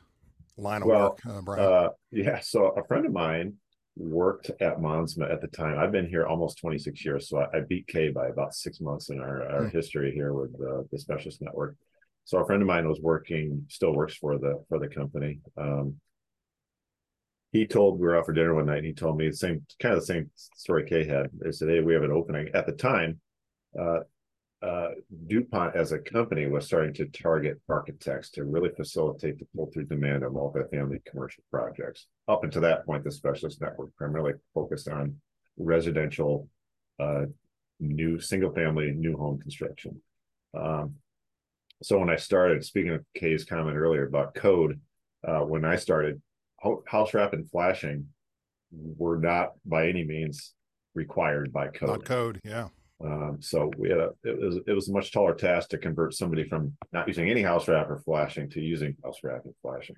line 0.55 0.83
of 0.83 0.87
well, 0.87 1.01
work, 1.09 1.19
uh, 1.27 1.41
Brian? 1.41 1.73
Uh, 1.73 1.89
yeah. 2.11 2.39
So 2.39 2.67
a 2.67 2.87
friend 2.87 3.05
of 3.05 3.11
mine 3.11 3.55
worked 3.97 4.51
at 4.61 4.77
Monsma 4.77 5.29
at 5.29 5.41
the 5.41 5.47
time. 5.47 5.77
I've 5.77 5.91
been 5.91 6.07
here 6.07 6.25
almost 6.25 6.59
26 6.59 7.03
years, 7.03 7.27
so 7.27 7.39
I, 7.39 7.57
I 7.57 7.59
beat 7.67 7.87
Kay 7.87 8.09
by 8.09 8.27
about 8.27 8.55
six 8.55 8.79
months 8.79 9.09
in 9.09 9.19
our, 9.19 9.43
our 9.49 9.63
hmm. 9.65 9.75
history 9.75 10.13
here 10.13 10.33
with 10.33 10.55
uh, 10.55 10.83
the 10.91 10.97
Specialist 10.97 11.41
Network 11.41 11.75
so 12.25 12.39
a 12.39 12.45
friend 12.45 12.61
of 12.61 12.67
mine 12.67 12.87
was 12.87 12.99
working, 13.01 13.65
still 13.69 13.93
works 13.93 14.15
for 14.15 14.37
the 14.37 14.63
for 14.69 14.79
the 14.79 14.87
company. 14.87 15.39
Um, 15.57 15.95
he 17.51 17.67
told 17.67 17.99
we 17.99 18.07
were 18.07 18.17
out 18.17 18.25
for 18.25 18.33
dinner 18.33 18.55
one 18.55 18.65
night. 18.65 18.79
and 18.79 18.87
He 18.87 18.93
told 18.93 19.17
me 19.17 19.29
the 19.29 19.35
same 19.35 19.65
kind 19.79 19.93
of 19.93 20.01
the 20.01 20.05
same 20.05 20.31
story 20.55 20.85
Kay 20.85 21.05
had. 21.05 21.29
They 21.33 21.51
said, 21.51 21.69
"Hey, 21.69 21.81
we 21.81 21.93
have 21.93 22.03
an 22.03 22.11
opening." 22.11 22.49
At 22.53 22.65
the 22.65 22.71
time, 22.71 23.19
uh, 23.79 23.99
uh, 24.63 24.91
DuPont 25.27 25.75
as 25.75 25.91
a 25.91 25.99
company 25.99 26.47
was 26.47 26.65
starting 26.65 26.93
to 26.93 27.05
target 27.07 27.59
architects 27.67 28.29
to 28.31 28.45
really 28.45 28.69
facilitate 28.69 29.37
the 29.37 29.45
pull 29.53 29.69
through 29.71 29.85
demand 29.85 30.23
of 30.23 30.31
multifamily 30.31 31.03
commercial 31.03 31.43
projects. 31.51 32.07
Up 32.29 32.45
until 32.45 32.61
that 32.61 32.85
point, 32.85 33.03
the 33.03 33.11
specialist 33.11 33.59
network 33.59 33.93
primarily 33.97 34.33
focused 34.53 34.87
on 34.87 35.17
residential, 35.57 36.47
uh, 36.97 37.25
new 37.81 38.19
single 38.19 38.53
family 38.53 38.91
new 38.93 39.17
home 39.17 39.37
construction. 39.39 40.01
Um, 40.53 40.95
so 41.83 41.99
when 41.99 42.09
I 42.09 42.15
started, 42.15 42.63
speaking 42.63 42.91
of 42.91 43.05
Kay's 43.15 43.45
comment 43.45 43.77
earlier 43.77 44.07
about 44.07 44.33
code, 44.33 44.79
uh, 45.27 45.39
when 45.39 45.65
I 45.65 45.75
started, 45.75 46.21
house 46.87 47.13
wrap 47.13 47.33
and 47.33 47.49
flashing 47.49 48.07
were 48.71 49.17
not 49.17 49.51
by 49.65 49.87
any 49.87 50.03
means 50.03 50.53
required 50.95 51.51
by 51.51 51.67
code. 51.67 51.89
Not 51.89 52.05
code, 52.05 52.39
yeah. 52.43 52.69
Um, 53.03 53.37
so 53.41 53.69
we 53.77 53.89
had 53.89 53.99
a 53.99 54.11
it 54.23 54.39
was 54.39 54.59
it 54.65 54.71
was 54.71 54.87
a 54.87 54.93
much 54.93 55.11
taller 55.11 55.33
task 55.33 55.69
to 55.69 55.77
convert 55.77 56.13
somebody 56.13 56.47
from 56.47 56.73
not 56.93 57.07
using 57.07 57.29
any 57.29 57.41
house 57.41 57.67
wrap 57.67 57.89
or 57.89 57.99
flashing 57.99 58.49
to 58.51 58.61
using 58.61 58.95
house 59.03 59.17
wrap 59.23 59.43
and 59.43 59.53
flashing. 59.61 59.97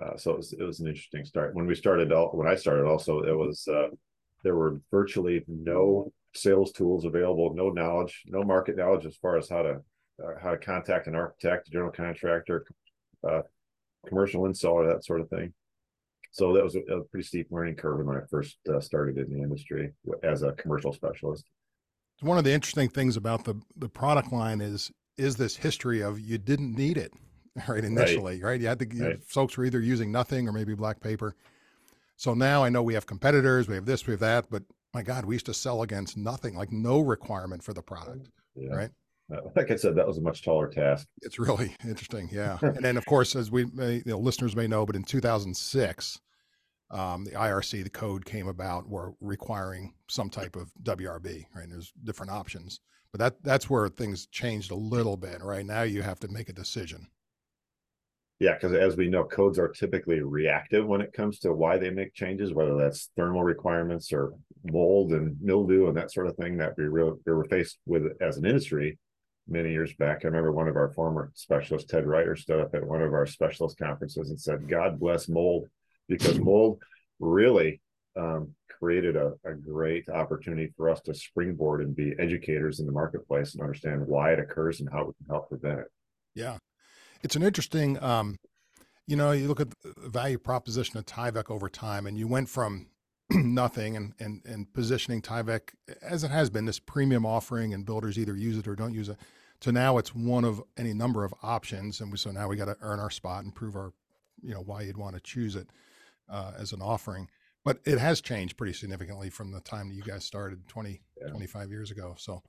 Uh, 0.00 0.16
so 0.16 0.30
it 0.30 0.36
was, 0.38 0.52
it 0.54 0.62
was 0.62 0.80
an 0.80 0.86
interesting 0.86 1.24
start. 1.24 1.54
When 1.54 1.66
we 1.66 1.74
started, 1.74 2.10
when 2.32 2.48
I 2.48 2.54
started, 2.54 2.86
also 2.86 3.20
it 3.20 3.36
was 3.36 3.68
uh, 3.68 3.88
there 4.42 4.56
were 4.56 4.80
virtually 4.90 5.44
no 5.46 6.12
sales 6.34 6.72
tools 6.72 7.04
available, 7.04 7.52
no 7.54 7.68
knowledge, 7.70 8.22
no 8.26 8.42
market 8.42 8.76
knowledge 8.76 9.04
as 9.04 9.16
far 9.16 9.36
as 9.36 9.50
how 9.50 9.62
to 9.62 9.80
uh, 10.22 10.38
how 10.40 10.50
to 10.50 10.58
contact 10.58 11.06
an 11.06 11.14
architect, 11.14 11.68
a 11.68 11.70
general 11.70 11.90
contractor, 11.90 12.64
uh, 13.28 13.42
commercial 14.06 14.42
installer, 14.42 14.92
that 14.92 15.04
sort 15.04 15.20
of 15.20 15.28
thing. 15.28 15.52
So 16.32 16.52
that 16.54 16.62
was 16.62 16.76
a, 16.76 16.80
a 16.80 17.04
pretty 17.04 17.26
steep 17.26 17.48
learning 17.50 17.76
curve 17.76 18.06
when 18.06 18.16
I 18.16 18.20
first 18.30 18.58
uh, 18.72 18.80
started 18.80 19.18
in 19.18 19.32
the 19.32 19.42
industry 19.42 19.92
as 20.22 20.42
a 20.42 20.52
commercial 20.52 20.92
specialist. 20.92 21.44
One 22.20 22.38
of 22.38 22.44
the 22.44 22.52
interesting 22.52 22.88
things 22.88 23.16
about 23.16 23.44
the 23.44 23.60
the 23.76 23.88
product 23.88 24.32
line 24.32 24.60
is 24.60 24.90
is 25.16 25.36
this 25.36 25.56
history 25.56 26.02
of 26.02 26.20
you 26.20 26.38
didn't 26.38 26.74
need 26.76 26.96
it 26.96 27.12
right 27.68 27.84
initially, 27.84 28.34
right? 28.34 28.50
right? 28.50 28.60
You 28.60 28.68
had 28.68 28.78
to 28.78 29.04
right. 29.04 29.24
folks 29.24 29.56
were 29.56 29.64
either 29.64 29.80
using 29.80 30.12
nothing 30.12 30.48
or 30.48 30.52
maybe 30.52 30.74
black 30.74 31.00
paper. 31.00 31.34
So 32.16 32.34
now 32.34 32.62
I 32.62 32.68
know 32.68 32.82
we 32.82 32.94
have 32.94 33.06
competitors, 33.06 33.66
we 33.66 33.74
have 33.74 33.86
this, 33.86 34.06
we 34.06 34.12
have 34.12 34.20
that, 34.20 34.50
but 34.50 34.62
my 34.92 35.02
God, 35.02 35.24
we 35.24 35.34
used 35.34 35.46
to 35.46 35.54
sell 35.54 35.82
against 35.82 36.16
nothing, 36.16 36.54
like 36.54 36.70
no 36.70 37.00
requirement 37.00 37.62
for 37.62 37.72
the 37.72 37.82
product, 37.82 38.28
yeah. 38.54 38.74
right? 38.74 38.90
Like 39.54 39.70
I 39.70 39.76
said, 39.76 39.94
that 39.96 40.06
was 40.06 40.18
a 40.18 40.22
much 40.22 40.42
taller 40.42 40.68
task. 40.68 41.06
It's 41.22 41.38
really 41.38 41.74
interesting, 41.86 42.28
yeah. 42.32 42.58
and 42.62 42.84
then, 42.84 42.96
of 42.96 43.06
course, 43.06 43.36
as 43.36 43.50
we 43.50 43.64
may, 43.66 43.96
you 43.96 44.02
know, 44.06 44.18
listeners 44.18 44.56
may 44.56 44.66
know, 44.66 44.84
but 44.84 44.96
in 44.96 45.04
2006, 45.04 46.20
um, 46.90 47.24
the 47.24 47.32
IRC, 47.32 47.84
the 47.84 47.90
code 47.90 48.24
came 48.24 48.48
about, 48.48 48.88
were 48.88 49.14
requiring 49.20 49.94
some 50.08 50.28
type 50.28 50.56
of 50.56 50.72
WRB, 50.82 51.46
right? 51.54 51.64
And 51.64 51.72
there's 51.72 51.92
different 52.02 52.32
options, 52.32 52.80
but 53.12 53.20
that 53.20 53.42
that's 53.44 53.70
where 53.70 53.88
things 53.88 54.26
changed 54.26 54.72
a 54.72 54.76
little 54.76 55.16
bit. 55.16 55.42
Right 55.42 55.66
now, 55.66 55.82
you 55.82 56.02
have 56.02 56.20
to 56.20 56.28
make 56.28 56.48
a 56.48 56.54
decision. 56.54 57.06
Yeah, 58.40 58.54
because 58.54 58.72
as 58.72 58.96
we 58.96 59.08
know, 59.08 59.24
codes 59.24 59.58
are 59.58 59.68
typically 59.68 60.20
reactive 60.20 60.86
when 60.86 61.02
it 61.02 61.12
comes 61.12 61.38
to 61.40 61.52
why 61.52 61.76
they 61.76 61.90
make 61.90 62.14
changes, 62.14 62.54
whether 62.54 62.74
that's 62.74 63.10
thermal 63.14 63.44
requirements 63.44 64.12
or 64.14 64.32
mold 64.64 65.12
and 65.12 65.36
mildew 65.42 65.88
and 65.88 65.96
that 65.98 66.10
sort 66.10 66.26
of 66.26 66.36
thing 66.36 66.56
that 66.56 66.72
we, 66.78 66.84
really, 66.84 67.12
we 67.26 67.32
were 67.32 67.44
faced 67.44 67.78
with 67.84 68.04
as 68.22 68.38
an 68.38 68.46
industry 68.46 68.98
many 69.50 69.70
years 69.70 69.94
back. 69.94 70.20
I 70.22 70.28
remember 70.28 70.52
one 70.52 70.68
of 70.68 70.76
our 70.76 70.90
former 70.90 71.30
specialists, 71.34 71.90
Ted 71.90 72.06
Ryder, 72.06 72.36
stood 72.36 72.60
up 72.60 72.74
at 72.74 72.86
one 72.86 73.02
of 73.02 73.12
our 73.12 73.26
specialist 73.26 73.78
conferences 73.78 74.30
and 74.30 74.40
said, 74.40 74.68
God 74.68 74.98
bless 74.98 75.28
mold, 75.28 75.68
because 76.08 76.38
mold 76.38 76.82
really 77.18 77.80
um, 78.16 78.54
created 78.78 79.16
a, 79.16 79.32
a 79.44 79.54
great 79.54 80.08
opportunity 80.08 80.72
for 80.76 80.88
us 80.88 81.00
to 81.02 81.14
springboard 81.14 81.82
and 81.82 81.94
be 81.94 82.14
educators 82.18 82.80
in 82.80 82.86
the 82.86 82.92
marketplace 82.92 83.54
and 83.54 83.62
understand 83.62 84.06
why 84.06 84.32
it 84.32 84.38
occurs 84.38 84.80
and 84.80 84.88
how 84.90 85.04
we 85.04 85.12
can 85.12 85.26
help 85.28 85.48
prevent 85.48 85.80
it. 85.80 85.86
Yeah. 86.34 86.58
It's 87.22 87.36
an 87.36 87.42
interesting, 87.42 88.02
um, 88.02 88.38
you 89.06 89.16
know, 89.16 89.32
you 89.32 89.48
look 89.48 89.60
at 89.60 89.70
the 89.82 90.08
value 90.08 90.38
proposition 90.38 90.98
of 90.98 91.04
Tyvek 91.04 91.50
over 91.50 91.68
time, 91.68 92.06
and 92.06 92.16
you 92.16 92.26
went 92.26 92.48
from 92.48 92.86
nothing 93.30 93.96
and, 93.96 94.14
and, 94.18 94.42
and 94.46 94.72
positioning 94.72 95.20
Tyvek 95.20 95.70
as 96.02 96.24
it 96.24 96.30
has 96.30 96.48
been 96.48 96.64
this 96.64 96.78
premium 96.78 97.26
offering, 97.26 97.74
and 97.74 97.84
builders 97.84 98.18
either 98.18 98.36
use 98.36 98.56
it 98.56 98.66
or 98.66 98.74
don't 98.74 98.94
use 98.94 99.08
it. 99.08 99.18
To 99.60 99.72
now, 99.72 99.98
it's 99.98 100.14
one 100.14 100.44
of 100.44 100.62
any 100.76 100.94
number 100.94 101.24
of 101.24 101.34
options, 101.42 102.00
and 102.00 102.10
we, 102.10 102.18
so 102.18 102.30
now 102.30 102.48
we 102.48 102.56
got 102.56 102.66
to 102.66 102.76
earn 102.80 102.98
our 102.98 103.10
spot 103.10 103.44
and 103.44 103.54
prove 103.54 103.76
our, 103.76 103.92
you 104.42 104.54
know, 104.54 104.60
why 104.60 104.82
you'd 104.82 104.96
want 104.96 105.16
to 105.16 105.20
choose 105.20 105.54
it 105.54 105.68
uh, 106.30 106.52
as 106.58 106.72
an 106.72 106.80
offering. 106.80 107.28
But 107.64 107.80
it 107.84 107.98
has 107.98 108.22
changed 108.22 108.56
pretty 108.56 108.72
significantly 108.72 109.28
from 109.28 109.52
the 109.52 109.60
time 109.60 109.88
that 109.88 109.94
you 109.94 110.02
guys 110.02 110.24
started 110.24 110.66
20, 110.68 111.02
yeah. 111.20 111.28
25 111.28 111.70
years 111.70 111.90
ago. 111.90 112.14
So 112.18 112.42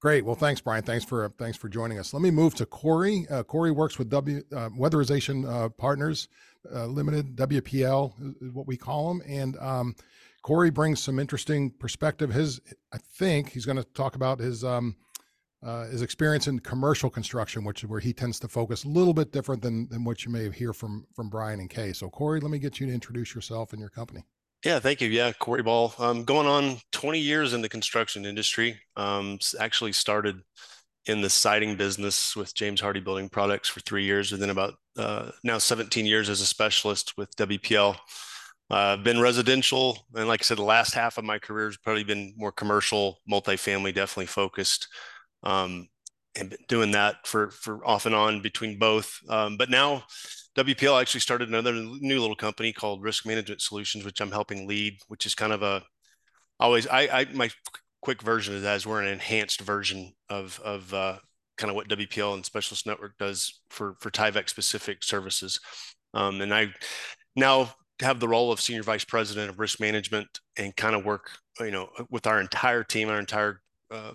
Great. 0.00 0.24
Well, 0.24 0.34
thanks, 0.34 0.62
Brian. 0.62 0.82
Thanks 0.82 1.04
for 1.04 1.30
thanks 1.38 1.58
for 1.58 1.68
joining 1.68 1.98
us. 1.98 2.14
Let 2.14 2.22
me 2.22 2.30
move 2.30 2.54
to 2.54 2.64
Corey. 2.64 3.26
Uh, 3.30 3.42
Corey 3.42 3.70
works 3.70 3.98
with 3.98 4.08
W 4.08 4.42
uh, 4.50 4.70
Weatherization 4.70 5.46
uh, 5.46 5.68
Partners 5.68 6.28
uh, 6.74 6.86
Limited, 6.86 7.36
WPL 7.36 8.14
is 8.42 8.50
what 8.52 8.66
we 8.66 8.78
call 8.78 9.08
them, 9.08 9.22
and 9.26 9.58
um, 9.58 9.94
Corey 10.42 10.70
brings 10.70 11.00
some 11.00 11.18
interesting 11.18 11.70
perspective. 11.70 12.32
His, 12.32 12.62
I 12.94 12.96
think, 12.96 13.50
he's 13.50 13.66
going 13.66 13.76
to 13.76 13.84
talk 13.84 14.16
about 14.16 14.40
his 14.40 14.64
um, 14.64 14.96
uh, 15.62 15.86
his 15.86 16.02
experience 16.02 16.46
in 16.46 16.58
commercial 16.58 17.10
construction, 17.10 17.64
which 17.64 17.82
is 17.82 17.90
where 17.90 18.00
he 18.00 18.12
tends 18.12 18.40
to 18.40 18.48
focus 18.48 18.84
a 18.84 18.88
little 18.88 19.12
bit 19.12 19.32
different 19.32 19.62
than 19.62 19.88
than 19.88 20.04
what 20.04 20.24
you 20.24 20.32
may 20.32 20.50
hear 20.50 20.72
from 20.72 21.06
from 21.14 21.28
Brian 21.28 21.60
and 21.60 21.70
Kay. 21.70 21.92
So, 21.92 22.08
Corey, 22.08 22.40
let 22.40 22.50
me 22.50 22.58
get 22.58 22.80
you 22.80 22.86
to 22.86 22.92
introduce 22.92 23.34
yourself 23.34 23.72
and 23.72 23.80
your 23.80 23.90
company. 23.90 24.24
Yeah, 24.64 24.78
thank 24.78 25.00
you. 25.00 25.08
Yeah, 25.08 25.32
Corey 25.32 25.62
Ball. 25.62 25.94
Um, 25.98 26.24
going 26.24 26.46
on 26.46 26.76
20 26.92 27.18
years 27.18 27.54
in 27.54 27.62
the 27.62 27.68
construction 27.68 28.26
industry. 28.26 28.78
Um, 28.94 29.38
actually 29.58 29.92
started 29.92 30.42
in 31.06 31.22
the 31.22 31.30
siding 31.30 31.76
business 31.76 32.36
with 32.36 32.54
James 32.54 32.80
Hardie 32.80 33.02
Building 33.02 33.30
Products 33.30 33.68
for 33.68 33.80
three 33.80 34.04
years, 34.04 34.32
and 34.32 34.42
then 34.42 34.50
about 34.50 34.74
uh, 34.98 35.30
now 35.42 35.56
17 35.56 36.04
years 36.04 36.28
as 36.28 36.40
a 36.40 36.46
specialist 36.46 37.16
with 37.16 37.34
WPL. 37.36 37.96
I've 38.72 39.00
uh, 39.00 39.02
been 39.02 39.20
residential, 39.20 39.98
and 40.14 40.28
like 40.28 40.42
I 40.42 40.44
said, 40.44 40.58
the 40.58 40.62
last 40.62 40.94
half 40.94 41.18
of 41.18 41.24
my 41.24 41.38
career 41.40 41.66
has 41.66 41.76
probably 41.76 42.04
been 42.04 42.34
more 42.36 42.52
commercial, 42.52 43.18
multifamily, 43.28 43.92
definitely 43.92 44.26
focused. 44.26 44.86
Um, 45.42 45.88
and 46.36 46.56
doing 46.68 46.92
that 46.92 47.26
for 47.26 47.50
for 47.50 47.84
off 47.84 48.06
and 48.06 48.14
on 48.14 48.40
between 48.40 48.78
both. 48.78 49.18
Um, 49.28 49.56
but 49.56 49.70
now 49.70 50.04
WPL 50.56 51.00
actually 51.00 51.20
started 51.20 51.48
another 51.48 51.72
new 51.72 52.20
little 52.20 52.36
company 52.36 52.72
called 52.72 53.02
Risk 53.02 53.26
Management 53.26 53.60
Solutions, 53.60 54.04
which 54.04 54.20
I'm 54.20 54.30
helping 54.30 54.66
lead, 54.66 54.98
which 55.08 55.26
is 55.26 55.34
kind 55.34 55.52
of 55.52 55.62
a 55.62 55.82
always 56.58 56.86
I, 56.86 57.08
I 57.08 57.26
my 57.32 57.50
quick 58.02 58.22
version 58.22 58.54
of 58.54 58.62
that 58.62 58.76
is 58.76 58.86
we're 58.86 59.02
an 59.02 59.08
enhanced 59.08 59.60
version 59.60 60.12
of 60.28 60.60
of 60.64 60.92
uh, 60.94 61.18
kind 61.58 61.70
of 61.70 61.76
what 61.76 61.88
WPL 61.88 62.34
and 62.34 62.44
Specialist 62.44 62.86
Network 62.86 63.16
does 63.18 63.60
for 63.70 63.96
for 64.00 64.10
Tyvek 64.10 64.48
specific 64.48 65.02
services. 65.02 65.60
Um, 66.14 66.40
and 66.40 66.52
I 66.52 66.68
now 67.36 67.72
have 68.00 68.18
the 68.18 68.28
role 68.28 68.50
of 68.50 68.60
senior 68.60 68.82
vice 68.82 69.04
president 69.04 69.50
of 69.50 69.58
risk 69.58 69.78
management 69.78 70.26
and 70.56 70.74
kind 70.74 70.96
of 70.96 71.04
work 71.04 71.30
you 71.60 71.70
know 71.70 71.90
with 72.10 72.26
our 72.26 72.40
entire 72.40 72.84
team, 72.84 73.08
our 73.08 73.18
entire 73.18 73.60
uh, 73.90 74.12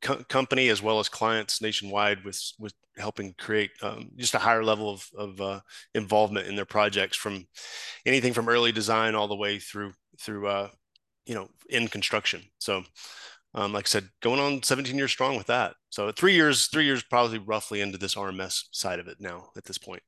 co- 0.00 0.22
company 0.28 0.68
as 0.68 0.82
well 0.82 1.00
as 1.00 1.08
clients 1.08 1.60
nationwide 1.60 2.24
with 2.24 2.40
with 2.58 2.74
helping 2.96 3.34
create 3.38 3.70
um, 3.82 4.10
just 4.16 4.34
a 4.34 4.38
higher 4.38 4.62
level 4.62 4.88
of, 4.90 5.08
of 5.16 5.40
uh, 5.40 5.60
involvement 5.94 6.46
in 6.46 6.56
their 6.56 6.64
projects 6.64 7.16
from 7.16 7.46
anything 8.06 8.32
from 8.32 8.48
early 8.48 8.72
design 8.72 9.14
all 9.14 9.28
the 9.28 9.34
way 9.34 9.58
through 9.58 9.92
through 10.20 10.46
uh, 10.46 10.68
you 11.26 11.34
know 11.34 11.48
in 11.68 11.88
construction. 11.88 12.42
So 12.58 12.84
um, 13.54 13.72
like 13.72 13.86
i 13.86 13.88
said 13.88 14.08
going 14.20 14.40
on 14.40 14.62
17 14.62 14.96
years 14.96 15.10
strong 15.10 15.36
with 15.36 15.46
that. 15.46 15.74
So 15.90 16.10
three 16.12 16.34
years 16.34 16.66
three 16.66 16.84
years 16.84 17.02
probably 17.02 17.38
roughly 17.38 17.80
into 17.80 17.98
this 17.98 18.14
rms 18.14 18.64
side 18.70 18.98
of 18.98 19.08
it 19.08 19.20
now 19.20 19.50
at 19.56 19.64
this 19.64 19.78
point. 19.78 20.02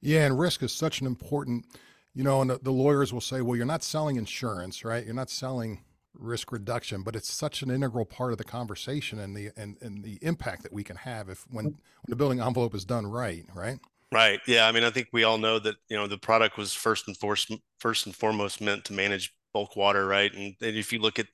Yeah 0.00 0.26
and 0.26 0.38
risk 0.38 0.62
is 0.62 0.72
such 0.72 1.00
an 1.00 1.06
important 1.06 1.66
you 2.14 2.24
know 2.24 2.40
and 2.40 2.50
the, 2.50 2.58
the 2.62 2.70
lawyers 2.70 3.12
will 3.12 3.20
say 3.20 3.40
well 3.40 3.56
you're 3.56 3.66
not 3.66 3.82
selling 3.82 4.16
insurance 4.16 4.84
right? 4.84 5.04
You're 5.04 5.14
not 5.14 5.30
selling 5.30 5.84
risk 6.18 6.52
reduction, 6.52 7.02
but 7.02 7.16
it's 7.16 7.32
such 7.32 7.62
an 7.62 7.70
integral 7.70 8.04
part 8.04 8.32
of 8.32 8.38
the 8.38 8.44
conversation 8.44 9.18
and 9.18 9.36
the 9.36 9.50
and, 9.56 9.76
and 9.80 10.02
the 10.02 10.18
impact 10.22 10.62
that 10.62 10.72
we 10.72 10.84
can 10.84 10.96
have 10.96 11.28
if 11.28 11.44
when 11.50 11.64
when 11.64 11.76
the 12.08 12.16
building 12.16 12.40
envelope 12.40 12.74
is 12.74 12.84
done 12.84 13.06
right, 13.06 13.44
right? 13.54 13.78
Right. 14.12 14.40
Yeah. 14.46 14.68
I 14.68 14.72
mean, 14.72 14.84
I 14.84 14.90
think 14.90 15.08
we 15.12 15.24
all 15.24 15.38
know 15.38 15.58
that 15.58 15.76
you 15.88 15.96
know 15.96 16.06
the 16.06 16.18
product 16.18 16.56
was 16.56 16.72
first 16.72 17.08
and 17.08 17.16
first 17.16 17.50
first 17.78 18.06
and 18.06 18.14
foremost 18.14 18.60
meant 18.60 18.84
to 18.86 18.92
manage 18.92 19.34
bulk 19.52 19.76
water, 19.76 20.06
right? 20.06 20.32
And, 20.32 20.54
and 20.60 20.76
if 20.76 20.92
you 20.92 20.98
look 20.98 21.18
at 21.18 21.26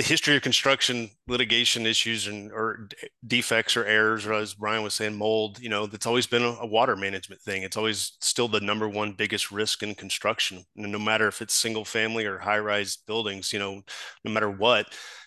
the 0.00 0.06
history 0.06 0.34
of 0.34 0.40
construction 0.40 1.10
litigation 1.28 1.84
issues 1.84 2.26
and 2.26 2.50
or 2.52 2.88
defects 3.26 3.76
or 3.76 3.84
errors 3.84 4.24
or 4.24 4.32
as 4.32 4.54
brian 4.54 4.82
was 4.82 4.94
saying 4.94 5.14
mold 5.14 5.60
you 5.60 5.68
know 5.68 5.84
that's 5.84 6.06
always 6.06 6.26
been 6.26 6.42
a, 6.42 6.52
a, 6.62 6.66
water 6.66 6.96
management 6.96 7.38
thing. 7.42 7.64
It's 7.64 7.76
always 7.76 8.16
still 8.22 8.48
the 8.48 8.60
number 8.60 8.88
one 8.88 9.12
biggest 9.12 9.52
risk 9.52 9.82
in 9.82 9.94
construction. 9.94 10.64
And 10.74 10.90
no 10.90 10.98
matter 10.98 11.28
if 11.28 11.42
it's 11.42 11.52
single 11.52 11.84
family 11.84 12.24
or 12.24 12.38
high 12.38 12.60
rise 12.60 12.96
buildings 12.96 13.52
you 13.52 13.58
know 13.58 13.82
no 14.24 14.32
matter 14.32 14.50
what 14.50 14.86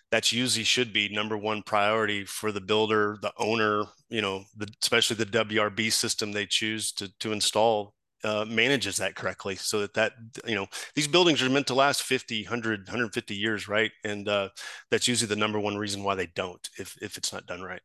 that's 0.09 0.33
usually 0.33 0.63
should 0.63 0.91
be 0.91 1.07
number 1.07 1.37
one 1.37 1.61
priority 1.61 2.25
for 2.25 2.51
the 2.51 2.61
builder 2.61 3.19
the 3.21 3.33
owner 3.37 3.83
you 4.09 4.23
know 4.23 4.43
the, 4.57 4.67
especially 4.81 5.17
the 5.17 5.25
wrb 5.27 5.91
system 5.91 6.31
they 6.31 6.47
choose 6.47 6.91
to, 6.93 7.11
to 7.19 7.31
install 7.31 7.93
uh, 8.23 8.45
manages 8.47 8.97
that 8.97 9.15
correctly 9.15 9.55
so 9.55 9.81
that 9.81 9.93
that 9.93 10.13
you 10.45 10.55
know 10.55 10.67
these 10.95 11.07
buildings 11.07 11.41
are 11.41 11.49
meant 11.49 11.67
to 11.67 11.73
last 11.73 12.03
50 12.03 12.43
100 12.43 12.81
150 12.87 13.35
years 13.35 13.67
right? 13.67 13.91
And 14.03 14.27
uh, 14.27 14.49
that's 14.89 15.07
usually 15.07 15.27
the 15.27 15.35
number 15.35 15.59
one 15.59 15.77
reason 15.77 16.03
why 16.03 16.15
they 16.15 16.27
don't 16.27 16.69
if 16.77 16.97
if 17.01 17.17
it's 17.17 17.33
not 17.33 17.45
done 17.45 17.61
right. 17.61 17.81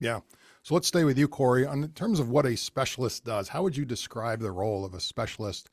Yeah. 0.00 0.20
So 0.62 0.74
let's 0.74 0.88
stay 0.88 1.04
with 1.04 1.18
you 1.18 1.28
corey. 1.28 1.66
On 1.66 1.82
in 1.82 1.90
terms 1.90 2.20
of 2.20 2.28
what 2.28 2.46
a 2.46 2.56
specialist 2.56 3.24
does 3.24 3.48
how 3.48 3.62
would 3.62 3.76
you 3.76 3.84
describe 3.84 4.40
the 4.40 4.50
role 4.50 4.84
of 4.84 4.94
a 4.94 5.00
specialist? 5.00 5.70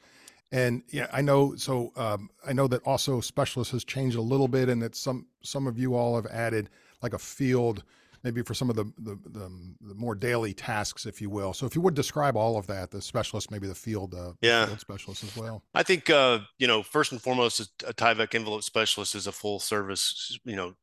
And 0.52 0.82
yeah 0.90 1.08
i 1.14 1.22
know 1.22 1.56
so 1.56 1.92
um, 1.96 2.30
i 2.48 2.54
know 2.54 2.68
that 2.68 2.82
also 2.84 3.22
specialist 3.22 3.72
has 3.72 3.84
changed 3.84 4.18
a 4.18 4.22
little 4.22 4.48
bit 4.48 4.68
and 4.68 4.82
that 4.82 4.96
some 4.96 5.28
some 5.44 5.68
of 5.68 5.78
you 5.78 5.96
all 5.96 6.16
have 6.16 6.26
added 6.26 6.70
like 7.04 7.14
a 7.14 7.20
field 7.20 7.84
maybe 8.24 8.42
for 8.42 8.54
some 8.54 8.70
of 8.70 8.76
the, 8.76 8.86
the, 8.98 9.18
the 9.30 9.52
the 9.82 9.96
more 9.96 10.16
daily 10.16 10.54
tasks, 10.54 11.06
if 11.06 11.22
you 11.22 11.30
will. 11.30 11.54
So 11.54 11.66
if 11.66 11.76
you 11.76 11.82
would 11.82 11.94
describe 11.94 12.36
all 12.36 12.58
of 12.58 12.68
that, 12.68 12.92
the 12.92 13.02
specialist, 13.02 13.52
maybe 13.52 13.68
the 13.68 13.76
field, 13.76 14.14
uh, 14.14 14.34
yeah, 14.42 14.66
field 14.66 14.80
specialist 14.80 15.24
as 15.24 15.36
well. 15.36 15.64
I 15.74 15.84
think 15.84 16.10
uh, 16.10 16.40
you 16.58 16.68
know 16.68 16.84
first 16.84 17.12
and 17.12 17.22
foremost, 17.22 17.60
a 17.88 17.94
Tyvek 17.94 18.36
envelope 18.36 18.64
specialist 18.64 19.16
is 19.16 19.28
a 19.28 19.32
full 19.32 19.60
service, 19.60 20.38
you 20.44 20.56
know, 20.56 20.74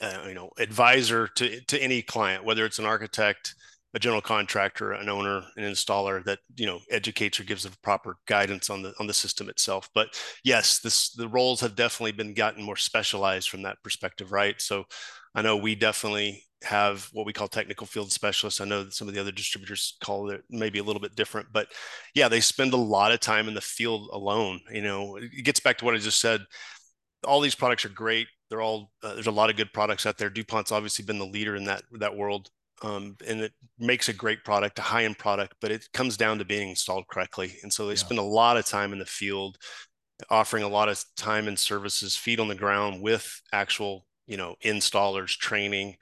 uh, 0.00 0.24
you 0.26 0.34
know, 0.34 0.50
advisor 0.58 1.28
to 1.28 1.60
to 1.60 1.82
any 1.82 2.02
client, 2.02 2.44
whether 2.44 2.64
it's 2.64 2.78
an 2.78 2.86
architect, 2.86 3.54
a 3.94 3.98
general 3.98 4.22
contractor, 4.22 4.92
an 4.92 5.08
owner, 5.08 5.42
an 5.56 5.64
installer 5.64 6.24
that 6.24 6.40
you 6.56 6.66
know 6.66 6.80
educates 6.90 7.38
or 7.38 7.44
gives 7.44 7.64
the 7.64 7.76
proper 7.82 8.16
guidance 8.26 8.70
on 8.70 8.82
the 8.82 8.92
on 8.98 9.06
the 9.06 9.14
system 9.14 9.48
itself. 9.48 9.88
But 9.94 10.08
yes, 10.42 10.80
this 10.80 11.10
the 11.10 11.28
roles 11.28 11.60
have 11.60 11.76
definitely 11.76 12.12
been 12.12 12.34
gotten 12.34 12.62
more 12.62 12.76
specialized 12.76 13.48
from 13.48 13.62
that 13.62 13.82
perspective, 13.82 14.32
right? 14.32 14.60
So 14.60 14.84
I 15.34 15.42
know 15.42 15.56
we 15.56 15.74
definitely 15.74 16.44
have 16.64 17.08
what 17.12 17.26
we 17.26 17.32
call 17.32 17.48
technical 17.48 17.86
field 17.86 18.12
specialists. 18.12 18.60
I 18.60 18.64
know 18.64 18.84
that 18.84 18.94
some 18.94 19.08
of 19.08 19.14
the 19.14 19.20
other 19.20 19.32
distributors 19.32 19.96
call 20.02 20.30
it 20.30 20.42
maybe 20.50 20.78
a 20.78 20.84
little 20.84 21.00
bit 21.00 21.16
different, 21.16 21.48
but 21.52 21.68
yeah, 22.14 22.28
they 22.28 22.40
spend 22.40 22.72
a 22.72 22.78
lot 22.78 23.12
of 23.12 23.20
time 23.20 23.48
in 23.48 23.54
the 23.54 23.60
field 23.60 24.08
alone. 24.12 24.60
You 24.70 24.82
know, 24.82 25.16
it 25.16 25.44
gets 25.44 25.60
back 25.60 25.78
to 25.78 25.84
what 25.84 25.94
I 25.94 25.98
just 25.98 26.20
said. 26.20 26.42
All 27.24 27.40
these 27.40 27.54
products 27.54 27.84
are 27.84 27.90
great. 27.90 28.26
They're 28.50 28.62
all 28.62 28.90
uh, 29.02 29.14
there's 29.14 29.26
a 29.26 29.32
lot 29.32 29.50
of 29.50 29.56
good 29.56 29.72
products 29.72 30.06
out 30.06 30.18
there. 30.18 30.30
DuPont's 30.30 30.72
obviously 30.72 31.04
been 31.04 31.18
the 31.18 31.26
leader 31.26 31.56
in 31.56 31.64
that 31.64 31.82
that 31.98 32.16
world 32.16 32.50
um, 32.82 33.16
and 33.26 33.40
it 33.40 33.52
makes 33.78 34.08
a 34.08 34.12
great 34.12 34.44
product, 34.44 34.78
a 34.78 34.82
high 34.82 35.04
end 35.04 35.18
product, 35.18 35.54
but 35.60 35.70
it 35.70 35.88
comes 35.92 36.16
down 36.16 36.38
to 36.38 36.44
being 36.44 36.70
installed 36.70 37.08
correctly. 37.08 37.54
And 37.62 37.72
so 37.72 37.86
they 37.86 37.92
yeah. 37.92 37.98
spend 37.98 38.18
a 38.18 38.24
lot 38.24 38.56
of 38.56 38.66
time 38.66 38.92
in 38.92 38.98
the 38.98 39.06
field, 39.06 39.56
offering 40.28 40.64
a 40.64 40.68
lot 40.68 40.88
of 40.88 41.02
time 41.16 41.48
and 41.48 41.58
services, 41.58 42.16
feet 42.16 42.40
on 42.40 42.48
the 42.48 42.54
ground 42.54 43.00
with 43.00 43.40
actual, 43.52 44.06
you 44.26 44.36
know, 44.36 44.56
installers, 44.64 45.36
training, 45.36 45.96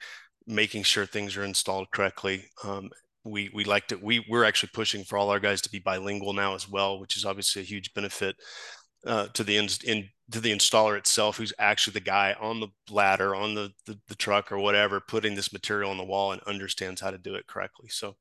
making 0.47 0.83
sure 0.83 1.05
things 1.05 1.37
are 1.37 1.43
installed 1.43 1.91
correctly. 1.91 2.45
Um, 2.63 2.89
we 3.23 3.49
we 3.53 3.63
like 3.63 3.87
to 3.87 3.95
we 3.95 4.25
we're 4.27 4.43
actually 4.43 4.71
pushing 4.73 5.03
for 5.03 5.17
all 5.17 5.29
our 5.29 5.39
guys 5.39 5.61
to 5.61 5.69
be 5.69 5.79
bilingual 5.79 6.33
now 6.33 6.55
as 6.55 6.67
well, 6.69 6.99
which 6.99 7.15
is 7.15 7.25
obviously 7.25 7.61
a 7.61 7.65
huge 7.65 7.93
benefit 7.93 8.35
uh, 9.05 9.27
to 9.33 9.43
the 9.43 9.57
in, 9.57 9.67
in 9.85 10.09
to 10.31 10.39
the 10.39 10.51
installer 10.51 10.97
itself, 10.97 11.37
who's 11.37 11.53
actually 11.59 11.93
the 11.93 11.99
guy 11.99 12.35
on 12.39 12.59
the 12.59 12.67
ladder, 12.89 13.35
on 13.35 13.53
the, 13.53 13.71
the, 13.85 13.99
the 14.07 14.15
truck 14.15 14.51
or 14.51 14.57
whatever, 14.57 14.99
putting 14.99 15.35
this 15.35 15.53
material 15.53 15.91
on 15.91 15.97
the 15.97 16.03
wall 16.03 16.31
and 16.31 16.41
understands 16.43 17.01
how 17.01 17.11
to 17.11 17.17
do 17.17 17.35
it 17.35 17.45
correctly. 17.45 17.89
So, 17.89 18.15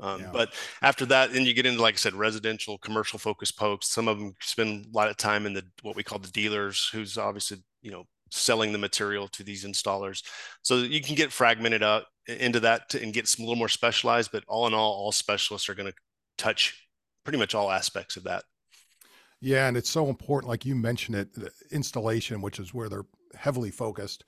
um, 0.00 0.20
yeah. 0.20 0.30
but 0.32 0.54
after 0.82 1.06
that, 1.06 1.32
then 1.32 1.44
you 1.44 1.54
get 1.54 1.66
into, 1.66 1.80
like 1.80 1.94
I 1.94 1.96
said, 1.96 2.14
residential, 2.14 2.76
commercial 2.78 3.18
focused 3.18 3.58
folks. 3.58 3.88
Some 3.88 4.06
of 4.06 4.18
them 4.18 4.34
spend 4.40 4.86
a 4.86 4.96
lot 4.96 5.08
of 5.08 5.16
time 5.16 5.46
in 5.46 5.54
the 5.54 5.64
what 5.82 5.96
we 5.96 6.02
call 6.02 6.18
the 6.18 6.28
dealers, 6.28 6.88
who's 6.92 7.16
obviously 7.16 7.58
you 7.80 7.90
know 7.90 8.04
selling 8.30 8.72
the 8.72 8.78
material 8.78 9.28
to 9.28 9.42
these 9.42 9.64
installers. 9.64 10.22
So 10.62 10.78
you 10.78 11.00
can 11.00 11.14
get 11.14 11.32
fragmented 11.32 11.82
out 11.82 12.04
into 12.26 12.60
that 12.60 12.94
and 12.94 13.12
get 13.12 13.28
some 13.28 13.44
a 13.44 13.48
little 13.48 13.58
more 13.58 13.68
specialized. 13.68 14.30
But 14.32 14.44
all 14.48 14.66
in 14.66 14.74
all, 14.74 14.92
all 14.92 15.12
specialists 15.12 15.68
are 15.68 15.74
going 15.74 15.90
to 15.90 15.98
touch 16.36 16.88
pretty 17.24 17.38
much 17.38 17.54
all 17.54 17.70
aspects 17.70 18.16
of 18.16 18.24
that. 18.24 18.44
Yeah, 19.40 19.68
and 19.68 19.76
it's 19.76 19.90
so 19.90 20.08
important, 20.08 20.48
like 20.48 20.64
you 20.64 20.74
mentioned 20.74 21.16
it, 21.16 21.52
installation, 21.70 22.40
which 22.40 22.58
is 22.58 22.72
where 22.72 22.88
they're 22.88 23.04
heavily 23.34 23.70
focused. 23.70 24.24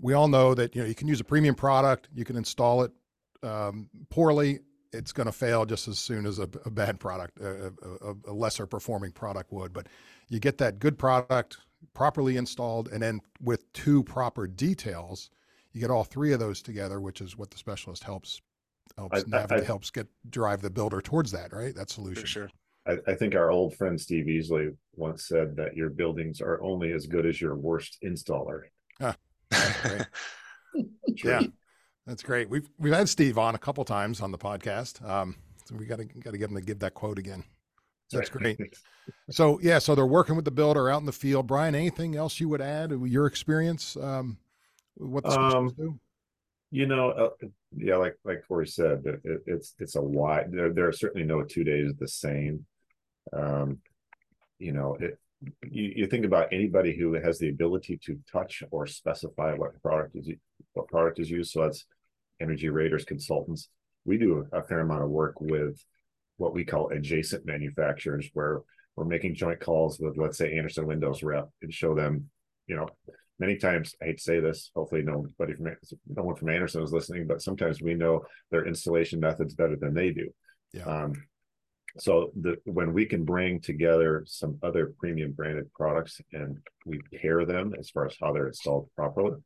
We 0.00 0.12
all 0.12 0.26
know 0.26 0.54
that 0.54 0.74
you 0.74 0.82
know 0.82 0.88
you 0.88 0.94
can 0.94 1.06
use 1.06 1.20
a 1.20 1.24
premium 1.24 1.54
product, 1.54 2.08
you 2.12 2.24
can 2.24 2.36
install 2.36 2.82
it 2.82 2.90
um, 3.44 3.88
poorly, 4.10 4.58
it's 4.94 5.12
going 5.12 5.26
to 5.26 5.32
fail 5.32 5.66
just 5.66 5.88
as 5.88 5.98
soon 5.98 6.24
as 6.24 6.38
a, 6.38 6.48
a 6.64 6.70
bad 6.70 6.98
product, 6.98 7.38
a, 7.40 7.72
a, 8.02 8.14
a, 8.28 8.32
lesser 8.32 8.66
performing 8.66 9.10
product 9.10 9.52
would. 9.52 9.72
But 9.72 9.88
you 10.28 10.40
get 10.40 10.58
that 10.58 10.78
good 10.78 10.98
product 10.98 11.58
properly 11.92 12.36
installed, 12.36 12.88
and 12.88 13.02
then 13.02 13.20
with 13.40 13.70
two 13.72 14.02
proper 14.04 14.46
details, 14.46 15.30
you 15.72 15.80
get 15.80 15.90
all 15.90 16.04
three 16.04 16.32
of 16.32 16.40
those 16.40 16.62
together, 16.62 17.00
which 17.00 17.20
is 17.20 17.36
what 17.36 17.50
the 17.50 17.58
specialist 17.58 18.04
helps 18.04 18.40
helps 18.96 19.24
I, 19.32 19.46
I, 19.50 19.60
helps 19.62 19.90
get 19.90 20.06
drive 20.30 20.62
the 20.62 20.70
builder 20.70 21.00
towards 21.00 21.32
that 21.32 21.52
right 21.52 21.74
that 21.74 21.90
solution. 21.90 22.26
sure. 22.26 22.50
I, 22.86 22.98
I, 23.06 23.14
think 23.14 23.34
our 23.34 23.50
old 23.50 23.74
friend 23.74 24.00
Steve 24.00 24.26
Easley 24.26 24.76
once 24.94 25.26
said 25.26 25.56
that 25.56 25.74
your 25.74 25.90
buildings 25.90 26.40
are 26.40 26.62
only 26.62 26.92
as 26.92 27.06
good 27.06 27.26
as 27.26 27.40
your 27.40 27.56
worst 27.56 27.98
installer. 28.04 28.62
Ah, 29.00 29.16
that's 29.50 30.06
yeah, 31.24 31.42
that's 32.06 32.22
great. 32.22 32.48
We've 32.48 32.68
we've 32.78 32.92
had 32.92 33.08
Steve 33.08 33.38
on 33.38 33.54
a 33.54 33.58
couple 33.58 33.84
times 33.84 34.20
on 34.20 34.30
the 34.30 34.38
podcast. 34.38 35.06
Um, 35.08 35.36
so 35.64 35.74
we 35.76 35.86
got 35.86 35.98
to 35.98 36.04
got 36.04 36.32
to 36.32 36.38
get 36.38 36.50
him 36.50 36.56
to 36.56 36.62
give 36.62 36.80
that 36.80 36.94
quote 36.94 37.18
again. 37.18 37.44
That's 38.14 38.30
great. 38.30 38.58
so 39.30 39.58
yeah, 39.62 39.78
so 39.78 39.94
they're 39.94 40.06
working 40.06 40.36
with 40.36 40.44
the 40.44 40.50
builder 40.50 40.90
out 40.90 41.00
in 41.00 41.06
the 41.06 41.12
field. 41.12 41.46
Brian, 41.46 41.74
anything 41.74 42.16
else 42.16 42.40
you 42.40 42.48
would 42.48 42.60
add? 42.60 42.90
Your 42.90 43.26
experience, 43.26 43.96
um, 43.96 44.38
what 44.96 45.24
the 45.24 45.30
um, 45.30 45.68
do? 45.76 45.98
You 46.70 46.86
know, 46.86 47.10
uh, 47.10 47.46
yeah, 47.76 47.96
like 47.96 48.16
like 48.24 48.42
Corey 48.48 48.66
said, 48.66 49.02
it, 49.04 49.42
it's 49.46 49.74
it's 49.78 49.96
a 49.96 50.02
wide. 50.02 50.50
There, 50.50 50.72
there 50.72 50.88
are 50.88 50.92
certainly 50.92 51.26
no 51.26 51.42
two 51.42 51.64
days 51.64 51.92
the 51.98 52.08
same. 52.08 52.66
Um, 53.32 53.78
you 54.58 54.72
know, 54.72 54.96
it, 55.00 55.18
you, 55.70 55.92
you 55.96 56.06
think 56.06 56.24
about 56.24 56.52
anybody 56.52 56.96
who 56.96 57.12
has 57.14 57.38
the 57.38 57.48
ability 57.48 57.98
to 58.06 58.18
touch 58.30 58.62
or 58.70 58.86
specify 58.86 59.54
what 59.54 59.80
product 59.82 60.16
is 60.16 60.28
what 60.72 60.88
product 60.88 61.18
is 61.18 61.30
used. 61.30 61.52
So 61.52 61.62
that's 61.62 61.84
energy 62.40 62.68
raters 62.68 63.04
consultants. 63.04 63.68
We 64.04 64.18
do 64.18 64.46
a 64.52 64.62
fair 64.62 64.80
amount 64.80 65.02
of 65.02 65.10
work 65.10 65.40
with 65.40 65.82
what 66.36 66.54
we 66.54 66.64
call 66.64 66.90
adjacent 66.90 67.46
manufacturers, 67.46 68.28
where 68.34 68.62
we're 68.96 69.04
making 69.04 69.34
joint 69.34 69.60
calls 69.60 69.98
with, 69.98 70.16
let's 70.16 70.38
say, 70.38 70.56
Andersen 70.56 70.86
Windows 70.86 71.22
rep 71.22 71.48
and 71.62 71.72
show 71.72 71.94
them, 71.94 72.30
you 72.66 72.76
know, 72.76 72.88
many 73.38 73.56
times 73.56 73.94
I 74.00 74.06
hate 74.06 74.18
to 74.18 74.22
say 74.22 74.40
this. 74.40 74.70
Hopefully, 74.74 75.02
nobody 75.02 75.54
from 75.54 75.74
no 76.08 76.22
one 76.22 76.36
from 76.36 76.48
Andersen 76.48 76.82
is 76.82 76.92
listening, 76.92 77.26
but 77.26 77.42
sometimes 77.42 77.82
we 77.82 77.94
know 77.94 78.24
their 78.50 78.66
installation 78.66 79.20
methods 79.20 79.54
better 79.54 79.76
than 79.76 79.94
they 79.94 80.10
do. 80.10 80.28
Yeah. 80.72 80.84
Um, 80.84 81.14
so 81.98 82.32
the 82.40 82.56
when 82.64 82.92
we 82.92 83.06
can 83.06 83.24
bring 83.24 83.60
together 83.60 84.24
some 84.26 84.58
other 84.62 84.94
premium 84.98 85.32
branded 85.32 85.72
products 85.72 86.20
and 86.32 86.58
we 86.84 87.00
pair 87.20 87.44
them 87.44 87.74
as 87.78 87.90
far 87.90 88.06
as 88.06 88.16
how 88.20 88.32
they're 88.32 88.48
installed 88.48 88.90
properly, 88.96 89.38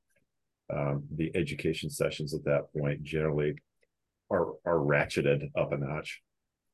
um, 0.73 1.05
the 1.15 1.31
education 1.35 1.91
sessions 1.91 2.35
at 2.35 2.45
that 2.45 2.73
point 2.73 3.03
generally 3.03 3.55
are 4.31 4.53
are 4.65 4.79
ratcheted 4.79 5.51
up 5.57 5.73
a 5.73 5.77
notch. 5.77 6.23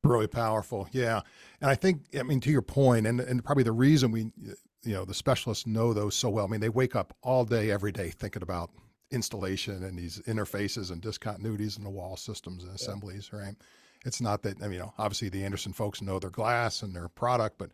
Really 0.05 0.27
powerful, 0.27 0.87
yeah. 0.91 1.21
And 1.61 1.69
I 1.69 1.75
think, 1.75 2.03
I 2.17 2.23
mean, 2.23 2.39
to 2.41 2.51
your 2.51 2.61
point, 2.61 3.07
and 3.07 3.19
and 3.19 3.43
probably 3.43 3.63
the 3.63 3.71
reason 3.71 4.11
we, 4.11 4.31
you 4.83 4.93
know, 4.93 5.05
the 5.05 5.13
specialists 5.13 5.65
know 5.65 5.93
those 5.93 6.15
so 6.15 6.29
well. 6.29 6.45
I 6.45 6.47
mean, 6.47 6.61
they 6.61 6.69
wake 6.69 6.95
up 6.95 7.15
all 7.21 7.43
day, 7.43 7.71
every 7.71 7.91
day, 7.91 8.09
thinking 8.09 8.43
about 8.43 8.69
installation 9.11 9.83
and 9.83 9.97
these 9.97 10.21
interfaces 10.27 10.91
and 10.91 11.01
discontinuities 11.01 11.77
in 11.77 11.83
the 11.83 11.89
wall 11.89 12.17
systems 12.17 12.63
and 12.63 12.75
assemblies, 12.75 13.29
yeah. 13.33 13.39
right? 13.39 13.55
It's 14.05 14.21
not 14.21 14.43
that, 14.43 14.61
I 14.61 14.65
mean, 14.65 14.73
you 14.73 14.79
know, 14.79 14.93
obviously 14.97 15.29
the 15.29 15.43
Andersen 15.43 15.73
folks 15.73 16.01
know 16.01 16.19
their 16.19 16.29
glass 16.29 16.83
and 16.83 16.95
their 16.95 17.09
product, 17.09 17.57
but 17.57 17.71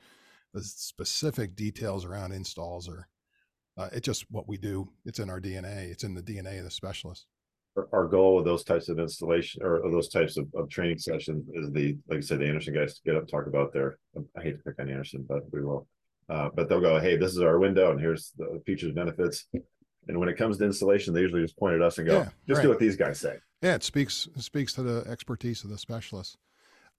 the 0.54 0.64
specific 0.64 1.56
details 1.56 2.06
around 2.06 2.32
installs 2.32 2.88
are, 2.88 3.08
uh, 3.78 3.90
it's 3.92 4.06
just 4.06 4.26
what 4.30 4.48
we 4.48 4.58
do. 4.58 4.90
It's 5.06 5.20
in 5.20 5.30
our 5.30 5.42
DNA. 5.42 5.90
It's 5.92 6.04
in 6.04 6.14
the 6.14 6.24
DNA 6.24 6.60
of 6.60 6.66
the 6.66 6.72
specialist. 6.72 7.26
Our 7.94 8.08
goal 8.08 8.36
with 8.36 8.46
those 8.46 8.64
types 8.64 8.90
of 8.90 9.00
installation 9.00 9.64
or 9.64 9.82
those 9.90 10.10
types 10.10 10.38
of, 10.38 10.48
of 10.54 10.70
training 10.70 10.98
sessions 10.98 11.48
is 11.54 11.72
the, 11.72 11.98
like 12.10 12.18
I 12.18 12.22
said, 12.22 12.40
the 12.40 12.48
Andersen 12.48 12.74
guys 12.74 12.96
to 12.96 13.02
get 13.06 13.16
up, 13.16 13.28
talk 13.28 13.48
about 13.48 13.72
their, 13.72 13.98
I 14.38 14.42
hate 14.42 14.58
to 14.58 14.64
pick 14.64 14.80
on 14.80 14.90
Andersen, 14.90 15.26
but 15.28 15.44
we 15.52 15.64
will. 15.64 15.88
Uh, 16.30 16.50
but 16.54 16.68
they'll 16.68 16.82
go, 16.82 17.00
hey, 17.00 17.18
this 17.18 17.32
is 17.32 17.40
our 17.40 17.60
window 17.60 17.92
and 17.92 18.00
here's 18.00 18.34
the 18.38 18.62
features, 18.66 18.94
benefits. 18.94 19.46
And 20.08 20.20
when 20.20 20.30
it 20.30 20.38
comes 20.38 20.58
to 20.58 20.66
installation, 20.66 21.14
they 21.14 21.22
usually 21.22 21.44
just 21.44 21.58
point 21.58 21.76
at 21.76 21.82
us 21.82 21.98
and 21.98 22.08
go, 22.08 22.20
yeah, 22.20 22.30
just 22.48 22.58
right. 22.58 22.64
do 22.64 22.70
what 22.70 22.80
these 22.80 22.96
guys 22.96 23.20
say. 23.20 23.38
Yeah, 23.62 23.76
it 23.76 23.84
speaks 23.84 24.28
it 24.36 24.42
speaks 24.42 24.74
to 24.74 24.84
the 24.84 25.06
expertise 25.10 25.64
of 25.64 25.70
the 25.70 25.78
specialist. 25.78 26.38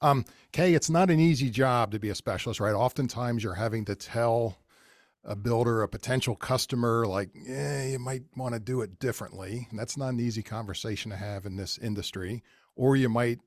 Um, 0.01 0.25
Kay, 0.53 0.75
it's 0.75 0.91
not 0.91 1.11
an 1.11 1.21
easy 1.21 1.51
job 1.51 1.93
to 1.93 1.99
be 1.99 2.11
a 2.11 2.15
specialist, 2.15 2.61
right? 2.61 2.75
Oftentimes 2.75 3.43
you're 3.43 3.55
having 3.55 3.85
to 3.87 3.95
tell 3.95 4.59
a 5.25 5.37
builder, 5.37 5.83
a 5.83 5.89
potential 5.89 6.35
customer, 6.35 7.07
like, 7.07 7.31
yeah, 7.35 7.85
you 7.85 7.99
might 7.99 8.23
want 8.37 8.55
to 8.55 8.61
do 8.61 8.81
it 8.81 8.99
differently. 8.99 9.69
And 9.71 9.79
that's 9.79 9.97
not 9.97 10.09
an 10.09 10.21
easy 10.21 10.43
conversation 10.43 11.11
to 11.11 11.17
have 11.17 11.47
in 11.47 11.57
this 11.57 11.79
industry. 11.79 12.43
Or 12.75 12.97
you 12.97 13.09
might, 13.09 13.39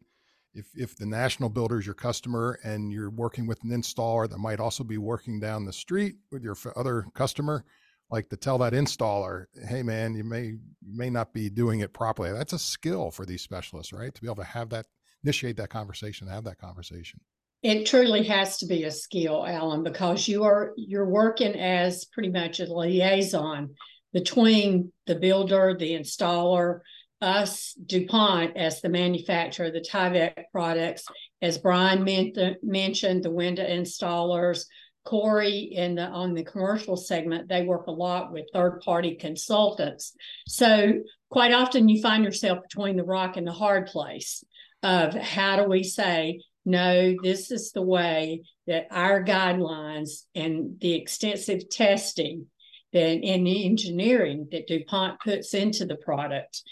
if 0.53 0.67
if 0.75 0.95
the 0.95 1.05
national 1.05 1.49
builder 1.49 1.79
is 1.79 1.85
your 1.85 1.95
customer 1.95 2.59
and 2.63 2.91
you're 2.91 3.09
working 3.09 3.45
with 3.45 3.63
an 3.63 3.71
installer 3.71 4.29
that 4.29 4.37
might 4.37 4.59
also 4.59 4.83
be 4.83 4.97
working 4.97 5.39
down 5.39 5.65
the 5.65 5.73
street 5.73 6.15
with 6.31 6.43
your 6.43 6.55
other 6.75 7.05
customer, 7.13 7.65
like 8.09 8.29
to 8.29 8.37
tell 8.37 8.57
that 8.59 8.73
installer, 8.73 9.45
hey 9.67 9.83
man, 9.83 10.15
you 10.15 10.23
may 10.23 10.43
you 10.45 10.59
may 10.81 11.09
not 11.09 11.33
be 11.33 11.49
doing 11.49 11.81
it 11.81 11.93
properly. 11.93 12.31
That's 12.31 12.53
a 12.53 12.59
skill 12.59 13.11
for 13.11 13.25
these 13.25 13.41
specialists, 13.41 13.91
right? 13.91 14.13
To 14.13 14.21
be 14.21 14.27
able 14.27 14.35
to 14.37 14.43
have 14.43 14.69
that 14.69 14.85
initiate 15.23 15.57
that 15.57 15.69
conversation, 15.69 16.27
have 16.27 16.43
that 16.45 16.59
conversation. 16.59 17.19
It 17.63 17.85
truly 17.85 18.23
has 18.23 18.57
to 18.57 18.67
be 18.67 18.83
a 18.83 18.91
skill, 18.91 19.45
Alan, 19.45 19.83
because 19.83 20.27
you 20.27 20.43
are 20.43 20.73
you're 20.77 21.09
working 21.09 21.55
as 21.55 22.05
pretty 22.05 22.29
much 22.29 22.59
a 22.59 22.71
liaison 22.71 23.75
between 24.13 24.91
the 25.07 25.15
builder, 25.15 25.75
the 25.77 25.91
installer, 25.91 26.81
us, 27.21 27.73
DuPont, 27.85 28.55
as 28.55 28.81
the 28.81 28.89
manufacturer 28.89 29.67
of 29.67 29.73
the 29.73 29.81
Tyvek 29.81 30.43
products, 30.51 31.05
as 31.41 31.57
Brian 31.57 32.03
mentioned, 32.03 33.23
the 33.23 33.31
window 33.31 33.65
installers, 33.65 34.65
Corey 35.05 35.69
in 35.71 35.95
the 35.95 36.05
on 36.07 36.33
the 36.33 36.43
commercial 36.43 36.97
segment, 36.97 37.47
they 37.47 37.63
work 37.63 37.87
a 37.87 37.91
lot 37.91 38.31
with 38.31 38.45
third 38.51 38.81
party 38.81 39.15
consultants. 39.15 40.13
So 40.47 40.93
quite 41.29 41.53
often 41.53 41.87
you 41.87 42.01
find 42.01 42.23
yourself 42.23 42.63
between 42.63 42.97
the 42.97 43.03
rock 43.03 43.37
and 43.37 43.45
the 43.45 43.51
hard 43.51 43.85
place 43.87 44.43
of 44.81 45.13
how 45.13 45.57
do 45.57 45.69
we 45.69 45.83
say, 45.83 46.41
no, 46.65 47.15
this 47.21 47.51
is 47.51 47.71
the 47.71 47.81
way 47.81 48.43
that 48.65 48.87
our 48.89 49.23
guidelines 49.23 50.23
and 50.33 50.79
the 50.81 50.93
extensive 50.93 51.69
testing 51.69 52.47
that 52.91 53.23
in 53.23 53.43
the 53.43 53.65
engineering 53.65 54.47
that 54.51 54.67
DuPont 54.67 55.19
puts 55.19 55.53
into 55.53 55.85
the 55.85 55.95
product, 55.95 56.63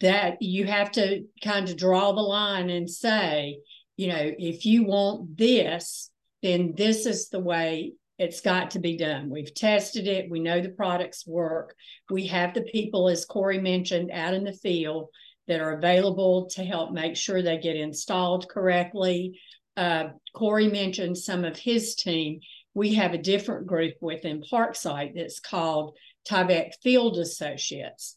that 0.00 0.42
you 0.42 0.66
have 0.66 0.92
to 0.92 1.24
kind 1.42 1.68
of 1.68 1.76
draw 1.76 2.12
the 2.12 2.20
line 2.20 2.68
and 2.68 2.90
say, 2.90 3.58
you 3.96 4.08
know, 4.08 4.32
if 4.38 4.66
you 4.66 4.84
want 4.84 5.36
this, 5.36 6.10
then 6.42 6.74
this 6.76 7.06
is 7.06 7.28
the 7.28 7.40
way 7.40 7.92
it's 8.18 8.40
got 8.40 8.72
to 8.72 8.80
be 8.80 8.96
done. 8.96 9.30
We've 9.30 9.54
tested 9.54 10.06
it. 10.06 10.30
We 10.30 10.40
know 10.40 10.60
the 10.60 10.68
products 10.68 11.26
work. 11.26 11.74
We 12.10 12.26
have 12.26 12.54
the 12.54 12.62
people, 12.62 13.08
as 13.08 13.24
Corey 13.24 13.60
mentioned, 13.60 14.10
out 14.12 14.34
in 14.34 14.44
the 14.44 14.52
field 14.52 15.08
that 15.48 15.60
are 15.60 15.72
available 15.72 16.48
to 16.50 16.64
help 16.64 16.92
make 16.92 17.16
sure 17.16 17.42
they 17.42 17.58
get 17.58 17.76
installed 17.76 18.48
correctly. 18.48 19.40
Uh, 19.76 20.08
Corey 20.34 20.68
mentioned 20.68 21.18
some 21.18 21.44
of 21.44 21.58
his 21.58 21.94
team. 21.94 22.40
We 22.74 22.94
have 22.94 23.14
a 23.14 23.18
different 23.18 23.66
group 23.66 23.94
within 24.00 24.42
Parksite 24.42 25.14
that's 25.14 25.40
called 25.40 25.96
Tyvek 26.28 26.72
Field 26.82 27.18
Associates. 27.18 28.16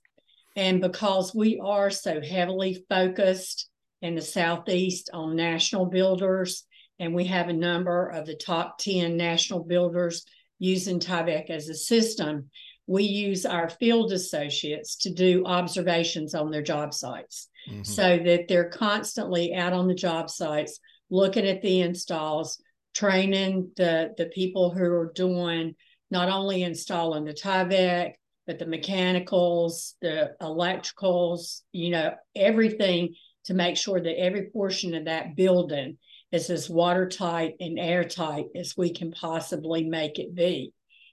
And 0.56 0.82
because 0.82 1.36
we 1.36 1.60
are 1.62 1.90
so 1.90 2.22
heavily 2.22 2.86
focused 2.88 3.70
in 4.02 4.16
the 4.16 4.22
Southeast 4.22 5.10
on 5.14 5.36
national 5.36 5.88
builders, 5.88 6.66
and 7.00 7.14
we 7.14 7.26
have 7.26 7.50
a 7.50 7.54
number 7.54 8.08
of 8.08 8.26
the 8.26 8.36
top 8.36 8.78
10 8.78 9.18
national 9.18 9.66
builders 9.66 10.26
using 10.60 11.00
Tyvek 11.00 11.50
as 11.50 11.68
a 11.68 11.76
system, 11.76 12.50
we 12.88 13.04
use 13.04 13.46
our 13.46 13.70
field 13.70 14.12
associates 14.12 14.96
to 14.98 15.10
do 15.10 15.44
observations 15.46 16.36
on 16.36 16.52
their 16.52 16.62
job 16.62 16.94
sites 16.94 17.50
mm-hmm. 17.70 17.84
so 17.84 18.18
that 18.18 18.48
they're 18.48 18.70
constantly 18.70 19.54
out 19.54 19.74
on 19.74 19.88
the 19.88 19.96
job 19.96 20.30
sites 20.30 20.80
looking 21.10 21.46
at 21.46 21.62
the 21.62 21.82
installs 21.82 22.62
training 22.94 23.70
the 23.76 24.14
the 24.18 24.28
people 24.28 24.72
who 24.72 24.86
are 24.86 25.12
doing 25.16 25.76
not 26.12 26.30
only 26.30 26.64
installing 26.64 27.26
the 27.26 27.34
Tyvek 27.34 28.14
but 28.48 28.60
the 28.60 28.66
mechanicals 28.66 29.96
the 30.02 30.32
electricals 30.42 31.62
you 31.72 31.90
know 31.90 32.14
everything 32.36 33.16
to 33.46 33.54
make 33.54 33.78
sure 33.78 34.00
that 34.00 34.20
every 34.20 34.50
portion 34.50 34.96
of 34.96 35.06
that 35.06 35.36
building 35.36 35.98
is 36.32 36.50
as 36.50 36.70
watertight 36.70 37.56
and 37.60 37.80
airtight 37.80 38.46
as 38.56 38.76
we 38.78 38.92
can 38.92 39.12
possibly 39.12 39.84
make 39.84 40.20
it 40.20 40.34
be 40.34 40.72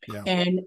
yeah. 0.09 0.23
And 0.27 0.61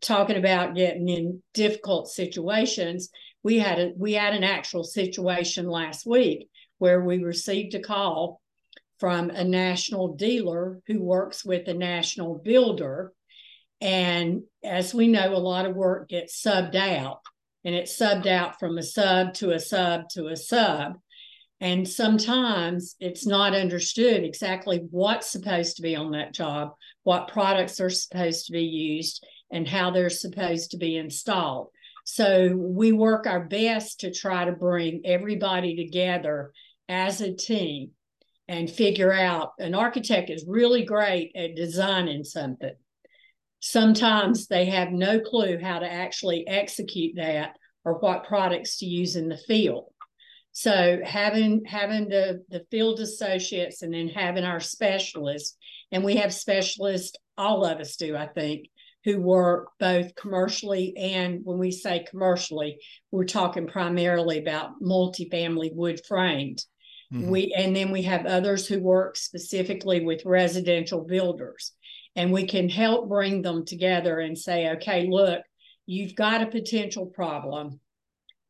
talking 0.00 0.36
about 0.36 0.74
getting 0.74 1.08
in 1.08 1.42
difficult 1.54 2.08
situations, 2.08 3.10
we 3.42 3.58
had 3.58 3.78
a 3.78 3.92
we 3.96 4.12
had 4.12 4.34
an 4.34 4.44
actual 4.44 4.84
situation 4.84 5.68
last 5.68 6.06
week 6.06 6.48
where 6.78 7.00
we 7.00 7.22
received 7.22 7.74
a 7.74 7.80
call 7.80 8.40
from 8.98 9.30
a 9.30 9.44
national 9.44 10.14
dealer 10.14 10.80
who 10.86 11.02
works 11.02 11.44
with 11.44 11.66
a 11.68 11.74
national 11.74 12.38
builder. 12.38 13.12
And 13.80 14.42
as 14.62 14.94
we 14.94 15.08
know, 15.08 15.34
a 15.34 15.38
lot 15.38 15.66
of 15.66 15.74
work 15.74 16.08
gets 16.08 16.40
subbed 16.40 16.76
out, 16.76 17.20
and 17.64 17.74
it's 17.74 17.98
subbed 17.98 18.28
out 18.28 18.60
from 18.60 18.78
a 18.78 18.82
sub 18.82 19.34
to 19.34 19.50
a 19.50 19.58
sub 19.58 20.08
to 20.10 20.28
a 20.28 20.36
sub. 20.36 20.94
And 21.60 21.88
sometimes 21.88 22.96
it's 22.98 23.24
not 23.26 23.54
understood 23.54 24.24
exactly 24.24 24.86
what's 24.90 25.30
supposed 25.30 25.76
to 25.76 25.82
be 25.82 25.94
on 25.94 26.10
that 26.12 26.34
job, 26.34 26.72
what 27.04 27.28
products 27.28 27.80
are 27.80 27.90
supposed 27.90 28.46
to 28.46 28.52
be 28.52 28.64
used, 28.64 29.24
and 29.50 29.68
how 29.68 29.90
they're 29.90 30.10
supposed 30.10 30.70
to 30.70 30.78
be 30.78 30.96
installed. 30.96 31.68
So 32.04 32.54
we 32.56 32.92
work 32.92 33.26
our 33.26 33.44
best 33.44 34.00
to 34.00 34.12
try 34.12 34.44
to 34.44 34.52
bring 34.52 35.02
everybody 35.04 35.76
together 35.76 36.52
as 36.88 37.20
a 37.20 37.34
team 37.34 37.90
and 38.48 38.70
figure 38.70 39.12
out 39.12 39.52
an 39.58 39.74
architect 39.74 40.30
is 40.30 40.44
really 40.48 40.84
great 40.84 41.32
at 41.36 41.54
designing 41.54 42.24
something. 42.24 42.74
Sometimes 43.60 44.48
they 44.48 44.64
have 44.66 44.90
no 44.90 45.20
clue 45.20 45.58
how 45.62 45.78
to 45.78 45.90
actually 45.90 46.46
execute 46.48 47.16
that 47.16 47.56
or 47.84 47.98
what 47.98 48.24
products 48.24 48.78
to 48.78 48.86
use 48.86 49.14
in 49.14 49.28
the 49.28 49.36
field. 49.36 49.86
So 50.50 51.00
having 51.04 51.64
having 51.64 52.08
the 52.08 52.44
the 52.50 52.66
field 52.70 53.00
associates 53.00 53.82
and 53.82 53.94
then 53.94 54.08
having 54.08 54.44
our 54.44 54.60
specialists, 54.60 55.56
and 55.92 56.02
we 56.02 56.16
have 56.16 56.34
specialists, 56.34 57.16
all 57.38 57.64
of 57.64 57.78
us 57.78 57.96
do, 57.96 58.16
I 58.16 58.26
think, 58.26 58.68
who 59.04 59.20
work 59.20 59.70
both 59.78 60.14
commercially 60.14 60.96
and 60.96 61.40
when 61.44 61.58
we 61.58 61.70
say 61.70 62.04
commercially, 62.08 62.78
we're 63.10 63.24
talking 63.24 63.66
primarily 63.66 64.38
about 64.38 64.80
multifamily 64.82 65.74
wood 65.74 66.00
framed. 66.06 66.64
Mm-hmm. 67.12 67.30
We 67.30 67.54
and 67.54 67.76
then 67.76 67.90
we 67.90 68.02
have 68.02 68.26
others 68.26 68.66
who 68.66 68.80
work 68.80 69.16
specifically 69.16 70.04
with 70.04 70.24
residential 70.24 71.04
builders. 71.04 71.72
And 72.14 72.32
we 72.32 72.46
can 72.46 72.68
help 72.68 73.08
bring 73.08 73.42
them 73.42 73.64
together 73.64 74.20
and 74.20 74.36
say, 74.36 74.70
okay, 74.72 75.08
look, 75.08 75.42
you've 75.86 76.14
got 76.14 76.42
a 76.42 76.46
potential 76.46 77.06
problem 77.06 77.80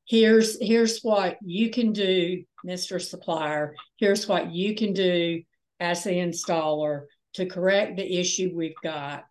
here's 0.07 0.61
here's 0.61 1.01
what 1.01 1.37
you 1.43 1.71
can 1.71 1.93
do 1.93 2.43
mr 2.67 3.01
supplier 3.01 3.75
here's 3.99 4.27
what 4.27 4.51
you 4.51 4.75
can 4.75 4.93
do 4.93 5.43
as 5.81 6.05
the 6.05 6.11
installer 6.11 7.03
to 7.35 7.47
correct 7.47 7.97
the 7.97 8.19
issue 8.19 8.53
we've 8.55 8.75
got. 8.83 9.25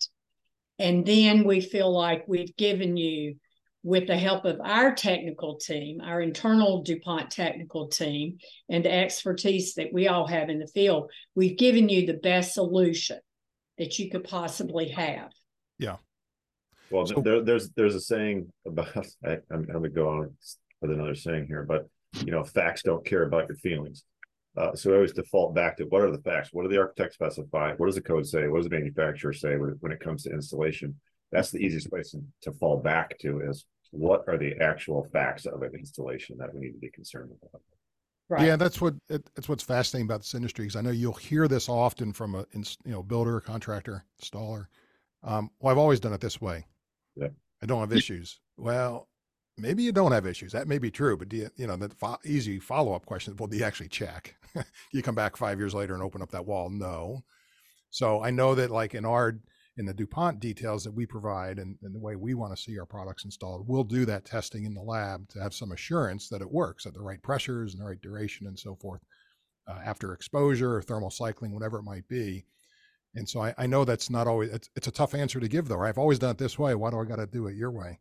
And 0.79 1.05
then 1.05 1.43
we 1.43 1.61
feel 1.61 1.91
like 1.91 2.23
we've 2.27 2.55
given 2.57 2.97
you 2.97 3.35
with 3.83 4.07
the 4.07 4.17
help 4.17 4.45
of 4.45 4.61
our 4.63 4.93
technical 4.93 5.55
team 5.55 6.01
our 6.01 6.21
internal 6.21 6.83
dupont 6.83 7.31
technical 7.31 7.87
team 7.87 8.37
and 8.69 8.85
the 8.85 8.93
expertise 8.93 9.73
that 9.73 9.91
we 9.91 10.07
all 10.07 10.27
have 10.27 10.49
in 10.51 10.59
the 10.59 10.67
field 10.67 11.09
we've 11.33 11.57
given 11.57 11.89
you 11.89 12.05
the 12.05 12.13
best 12.13 12.53
solution 12.53 13.17
that 13.81 13.97
you 13.97 14.11
could 14.11 14.23
possibly 14.23 14.89
have. 14.89 15.31
Yeah. 15.79 15.95
Well, 16.91 17.07
so, 17.07 17.19
there, 17.19 17.41
there's 17.41 17.69
there's 17.71 17.95
a 17.95 17.99
saying 17.99 18.51
about 18.65 18.95
I, 19.25 19.39
am 19.51 19.63
going 19.63 19.83
to 19.83 19.89
go 19.89 20.09
on 20.09 20.35
with 20.81 20.91
another 20.91 21.15
saying 21.15 21.47
here, 21.47 21.63
but 21.63 21.87
you 22.23 22.31
know, 22.31 22.43
facts 22.43 22.83
don't 22.83 23.03
care 23.03 23.23
about 23.23 23.47
your 23.47 23.57
feelings. 23.57 24.03
Uh, 24.57 24.75
so 24.75 24.91
I 24.91 24.95
always 24.95 25.13
default 25.13 25.55
back 25.55 25.77
to 25.77 25.85
what 25.85 26.01
are 26.01 26.11
the 26.11 26.21
facts? 26.21 26.49
What 26.51 26.63
do 26.63 26.69
the 26.69 26.79
architect 26.79 27.13
specify? 27.13 27.73
What 27.77 27.85
does 27.85 27.95
the 27.95 28.01
code 28.01 28.27
say? 28.27 28.47
What 28.47 28.57
does 28.57 28.69
the 28.69 28.75
manufacturer 28.75 29.33
say 29.33 29.55
when, 29.55 29.77
when 29.79 29.91
it 29.91 30.01
comes 30.01 30.23
to 30.23 30.31
installation? 30.31 30.95
That's 31.31 31.51
the 31.51 31.59
easiest 31.59 31.89
place 31.89 32.11
to, 32.11 32.21
to 32.41 32.51
fall 32.57 32.77
back 32.77 33.17
to 33.19 33.41
is 33.41 33.65
what 33.91 34.23
are 34.27 34.37
the 34.37 34.55
actual 34.61 35.07
facts 35.13 35.45
of 35.45 35.61
an 35.61 35.71
installation 35.77 36.37
that 36.39 36.53
we 36.53 36.61
need 36.61 36.73
to 36.73 36.79
be 36.79 36.91
concerned 36.91 37.31
about. 37.41 37.61
Right. 38.27 38.47
Yeah, 38.47 38.55
that's 38.55 38.79
what 38.79 38.95
it, 39.09 39.29
that's 39.35 39.49
what's 39.49 39.63
fascinating 39.63 40.07
about 40.07 40.21
this 40.21 40.33
industry 40.33 40.63
because 40.63 40.77
I 40.77 40.81
know 40.81 40.91
you'll 40.91 41.13
hear 41.13 41.49
this 41.49 41.67
often 41.67 42.13
from 42.13 42.35
a 42.35 42.45
you 42.53 42.91
know 42.91 43.03
builder, 43.03 43.41
contractor, 43.41 44.05
installer. 44.21 44.67
Um, 45.23 45.51
well, 45.59 45.71
I've 45.71 45.77
always 45.77 45.99
done 45.99 46.13
it 46.13 46.21
this 46.21 46.39
way. 46.39 46.65
Yeah. 47.15 47.27
I 47.61 47.65
don't 47.65 47.81
have 47.81 47.93
issues. 47.93 48.39
Well, 48.57 49.07
maybe 49.61 49.83
you 49.83 49.91
don't 49.91 50.11
have 50.11 50.25
issues. 50.25 50.51
That 50.51 50.67
may 50.67 50.77
be 50.77 50.91
true, 50.91 51.15
but 51.17 51.29
do 51.29 51.37
you, 51.37 51.49
you 51.55 51.67
know, 51.67 51.75
the 51.75 51.89
fo- 51.89 52.19
easy 52.25 52.59
follow 52.59 52.93
up 52.93 53.05
question 53.05 53.35
well, 53.37 53.47
do 53.47 53.57
you 53.57 53.63
actually 53.63 53.89
check? 53.89 54.35
you 54.91 55.01
come 55.01 55.15
back 55.15 55.37
five 55.37 55.59
years 55.59 55.73
later 55.73 55.93
and 55.93 56.03
open 56.03 56.21
up 56.21 56.31
that 56.31 56.45
wall? 56.45 56.69
No. 56.69 57.23
So 57.89 58.23
I 58.23 58.31
know 58.31 58.55
that, 58.55 58.71
like 58.71 58.95
in 58.95 59.05
our, 59.05 59.39
in 59.77 59.85
the 59.85 59.93
DuPont 59.93 60.39
details 60.39 60.83
that 60.83 60.93
we 60.93 61.05
provide 61.05 61.59
and, 61.59 61.77
and 61.83 61.93
the 61.95 61.99
way 61.99 62.15
we 62.15 62.33
want 62.33 62.55
to 62.55 62.61
see 62.61 62.77
our 62.79 62.85
products 62.85 63.25
installed, 63.25 63.67
we'll 63.67 63.83
do 63.83 64.05
that 64.05 64.25
testing 64.25 64.65
in 64.65 64.73
the 64.73 64.81
lab 64.81 65.27
to 65.29 65.41
have 65.41 65.53
some 65.53 65.71
assurance 65.71 66.27
that 66.29 66.41
it 66.41 66.51
works 66.51 66.85
at 66.85 66.93
the 66.93 67.01
right 67.01 67.21
pressures 67.21 67.73
and 67.73 67.81
the 67.81 67.87
right 67.87 68.01
duration 68.01 68.47
and 68.47 68.57
so 68.57 68.75
forth 68.75 69.01
uh, 69.67 69.79
after 69.85 70.13
exposure 70.13 70.75
or 70.75 70.81
thermal 70.81 71.09
cycling, 71.09 71.53
whatever 71.53 71.77
it 71.77 71.83
might 71.83 72.07
be. 72.07 72.45
And 73.15 73.27
so 73.27 73.41
I, 73.41 73.53
I 73.57 73.67
know 73.67 73.83
that's 73.83 74.09
not 74.09 74.27
always, 74.27 74.51
it's, 74.51 74.69
it's 74.75 74.87
a 74.87 74.91
tough 74.91 75.13
answer 75.13 75.39
to 75.39 75.47
give 75.47 75.67
though. 75.67 75.75
Right? 75.75 75.89
I've 75.89 75.97
always 75.97 76.19
done 76.19 76.31
it 76.31 76.37
this 76.37 76.57
way. 76.57 76.75
Why 76.75 76.89
do 76.91 76.99
I 76.99 77.05
got 77.05 77.17
to 77.17 77.27
do 77.27 77.47
it 77.47 77.55
your 77.55 77.71
way? 77.71 77.99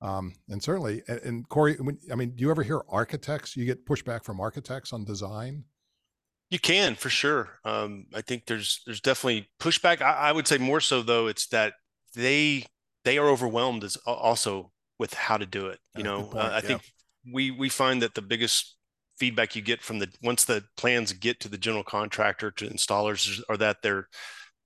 Um, 0.00 0.34
and 0.48 0.62
certainly, 0.62 1.02
and, 1.08 1.20
and 1.20 1.48
Corey, 1.48 1.76
I 2.10 2.14
mean, 2.14 2.30
do 2.34 2.42
you 2.42 2.50
ever 2.50 2.62
hear 2.62 2.82
architects? 2.88 3.56
You 3.56 3.64
get 3.64 3.86
pushback 3.86 4.24
from 4.24 4.40
architects 4.40 4.92
on 4.92 5.04
design? 5.04 5.64
You 6.50 6.58
can 6.58 6.94
for 6.94 7.08
sure. 7.08 7.58
Um, 7.64 8.06
I 8.14 8.20
think 8.20 8.46
there's 8.46 8.80
there's 8.84 9.00
definitely 9.00 9.48
pushback. 9.60 10.02
I, 10.02 10.12
I, 10.12 10.32
would 10.32 10.46
say 10.46 10.58
more 10.58 10.80
so 10.80 11.02
though, 11.02 11.26
it's 11.26 11.46
that 11.48 11.74
they 12.14 12.66
they 13.04 13.18
are 13.18 13.28
overwhelmed 13.28 13.82
as 13.82 13.96
also 14.06 14.70
with 14.98 15.14
how 15.14 15.36
to 15.36 15.46
do 15.46 15.66
it. 15.66 15.80
You 15.96 16.04
know, 16.04 16.30
uh, 16.34 16.38
I 16.38 16.54
yeah. 16.56 16.60
think 16.60 16.82
we 17.32 17.50
we 17.50 17.68
find 17.68 18.02
that 18.02 18.14
the 18.14 18.22
biggest 18.22 18.76
feedback 19.18 19.56
you 19.56 19.62
get 19.62 19.82
from 19.82 19.98
the 19.98 20.08
once 20.22 20.44
the 20.44 20.64
plans 20.76 21.12
get 21.12 21.40
to 21.40 21.48
the 21.48 21.58
general 21.58 21.84
contractor 21.84 22.50
to 22.50 22.68
installers 22.68 23.40
are 23.48 23.56
that 23.56 23.78
they're 23.82 24.08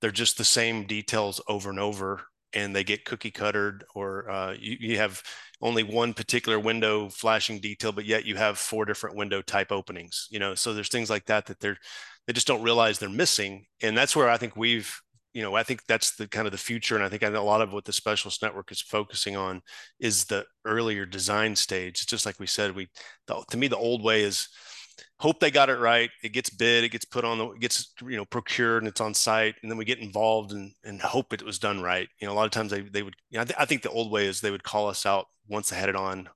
they're 0.01 0.11
just 0.11 0.37
the 0.37 0.43
same 0.43 0.85
details 0.85 1.41
over 1.47 1.69
and 1.69 1.79
over 1.79 2.21
and 2.53 2.75
they 2.75 2.83
get 2.83 3.05
cookie 3.05 3.31
cuttered 3.31 3.83
or 3.95 4.29
uh, 4.29 4.53
you, 4.59 4.77
you 4.79 4.97
have 4.97 5.21
only 5.61 5.83
one 5.83 6.13
particular 6.13 6.59
window 6.59 7.09
flashing 7.09 7.59
detail 7.59 7.91
but 7.91 8.05
yet 8.05 8.25
you 8.25 8.35
have 8.35 8.57
four 8.57 8.85
different 8.85 9.15
window 9.15 9.41
type 9.41 9.71
openings 9.71 10.27
you 10.31 10.39
know 10.39 10.55
so 10.55 10.73
there's 10.73 10.89
things 10.89 11.09
like 11.09 11.25
that 11.25 11.45
that 11.45 11.59
they're 11.59 11.77
they 12.27 12.33
just 12.33 12.47
don't 12.47 12.63
realize 12.63 12.97
they're 12.97 13.09
missing 13.09 13.65
and 13.81 13.97
that's 13.97 14.15
where 14.15 14.29
i 14.29 14.37
think 14.37 14.55
we've 14.55 15.01
you 15.33 15.43
know, 15.43 15.55
I 15.55 15.63
think 15.63 15.85
that's 15.85 16.15
the 16.15 16.27
kind 16.27 16.47
of 16.47 16.51
the 16.51 16.57
future. 16.57 16.95
And 16.95 17.03
I 17.03 17.09
think 17.09 17.21
a 17.21 17.29
lot 17.29 17.61
of 17.61 17.71
what 17.71 17.85
the 17.85 17.93
specialist 17.93 18.41
network 18.41 18.71
is 18.71 18.81
focusing 18.81 19.35
on 19.35 19.61
is 19.99 20.25
the 20.25 20.45
earlier 20.65 21.05
design 21.05 21.55
stage. 21.55 22.07
Just 22.07 22.25
like 22.25 22.39
we 22.39 22.47
said, 22.47 22.75
we, 22.75 22.87
the, 23.27 23.43
to 23.51 23.57
me, 23.57 23.67
the 23.67 23.77
old 23.77 24.03
way 24.03 24.23
is 24.23 24.47
hope 25.19 25.39
they 25.39 25.51
got 25.51 25.69
it 25.69 25.79
right. 25.79 26.09
It 26.23 26.33
gets 26.33 26.49
bid, 26.49 26.83
it 26.83 26.89
gets 26.89 27.05
put 27.05 27.25
on 27.25 27.37
the, 27.37 27.49
it 27.51 27.59
gets, 27.59 27.93
you 28.01 28.17
know, 28.17 28.25
procured 28.25 28.83
and 28.83 28.87
it's 28.87 29.01
on 29.01 29.13
site. 29.13 29.55
And 29.61 29.71
then 29.71 29.77
we 29.77 29.85
get 29.85 29.99
involved 29.99 30.51
and, 30.51 30.71
and 30.83 31.01
hope 31.01 31.33
it 31.33 31.43
was 31.43 31.59
done 31.59 31.81
right. 31.81 32.07
You 32.19 32.27
know, 32.27 32.33
a 32.33 32.35
lot 32.35 32.45
of 32.45 32.51
times 32.51 32.71
they, 32.71 32.81
they 32.81 33.03
would, 33.03 33.15
you 33.29 33.37
know, 33.37 33.41
I, 33.41 33.45
th- 33.45 33.59
I 33.59 33.65
think 33.65 33.81
the 33.81 33.89
old 33.89 34.11
way 34.11 34.25
is 34.25 34.41
they 34.41 34.51
would 34.51 34.63
call 34.63 34.87
us 34.87 35.05
out 35.05 35.27
once 35.47 35.69
they 35.69 35.75
had 35.75 35.89
it 35.89 35.95
on 35.95 36.29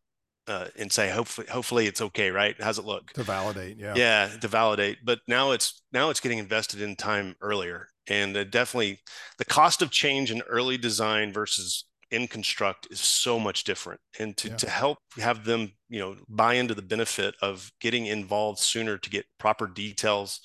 uh, 0.48 0.68
and 0.78 0.92
say 0.92 1.10
hopefully 1.10 1.48
hopefully 1.50 1.88
it's 1.88 2.02
okay 2.02 2.30
right 2.30 2.56
how's 2.60 2.78
it 2.78 2.86
look 2.86 3.12
to 3.14 3.24
validate 3.24 3.78
yeah 3.78 3.94
yeah 3.96 4.28
to 4.42 4.48
validate 4.48 4.98
but 5.04 5.20
now 5.28 5.52
it's 5.52 5.82
now 5.92 6.10
it's 6.10 6.20
getting 6.20 6.38
invested 6.38 6.82
in 6.82 6.96
time 6.96 7.36
earlier 7.42 7.88
and 8.08 8.34
definitely 8.52 9.00
the 9.38 9.46
cost 9.46 9.82
of 9.82 9.90
change 9.90 10.32
in 10.32 10.42
early 10.42 10.78
design 10.78 11.32
versus 11.32 11.86
in 12.14 12.28
construct 12.28 12.88
is 12.92 13.00
so 13.00 13.40
much 13.40 13.64
different. 13.64 14.00
And 14.20 14.36
to, 14.38 14.50
yeah. 14.50 14.56
to 14.56 14.70
help 14.70 15.00
have 15.20 15.46
them 15.46 15.72
you 15.90 16.00
know 16.00 16.16
buy 16.30 16.56
into 16.56 16.74
the 16.74 16.82
benefit 16.82 17.36
of 17.42 17.72
getting 17.80 18.06
involved 18.06 18.60
sooner 18.60 18.98
to 18.98 19.10
get 19.10 19.26
proper 19.38 19.68
details 19.68 20.40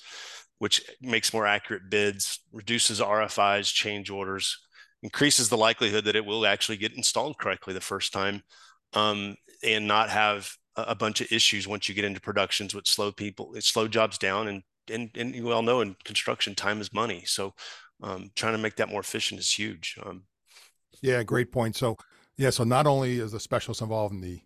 which 0.59 0.81
makes 1.01 1.33
more 1.33 1.47
accurate 1.47 1.89
bids 1.89 2.41
reduces 2.51 2.99
rfis 2.99 3.73
change 3.73 4.09
orders 4.09 4.57
increases 5.01 5.47
the 5.47 5.57
likelihood 5.57 6.03
that 6.03 6.17
it 6.17 6.25
will 6.25 6.45
actually 6.45 6.77
get 6.77 6.93
installed 6.95 7.37
correctly 7.39 7.73
the 7.73 7.79
first 7.79 8.11
time 8.11 8.43
um, 8.93 9.35
and 9.63 9.87
not 9.87 10.09
have 10.09 10.51
a 10.75 10.93
bunch 10.93 11.21
of 11.21 11.31
issues 11.31 11.67
once 11.67 11.87
you 11.89 11.95
get 11.95 12.05
into 12.05 12.19
productions 12.19 12.75
which 12.75 12.91
slow 12.91 13.11
people 13.11 13.55
it 13.55 13.63
slow 13.63 13.87
jobs 13.87 14.17
down 14.17 14.47
and 14.47 14.61
and 14.89 15.09
and 15.15 15.35
you 15.35 15.51
all 15.51 15.61
know 15.61 15.81
in 15.81 15.95
construction 16.03 16.55
time 16.55 16.81
is 16.81 16.93
money. 16.93 17.23
So 17.25 17.53
um, 18.01 18.31
trying 18.35 18.53
to 18.53 18.59
make 18.59 18.75
that 18.77 18.89
more 18.89 19.01
efficient 19.01 19.39
is 19.39 19.51
huge. 19.51 19.97
Um, 20.03 20.23
yeah 21.01 21.23
great 21.23 21.51
point 21.51 21.75
so 21.75 21.97
yeah 22.37 22.49
so 22.49 22.63
not 22.63 22.87
only 22.87 23.19
is 23.19 23.31
the 23.31 23.39
specialist 23.39 23.81
involved 23.81 24.13
in 24.13 24.21
the 24.21 24.41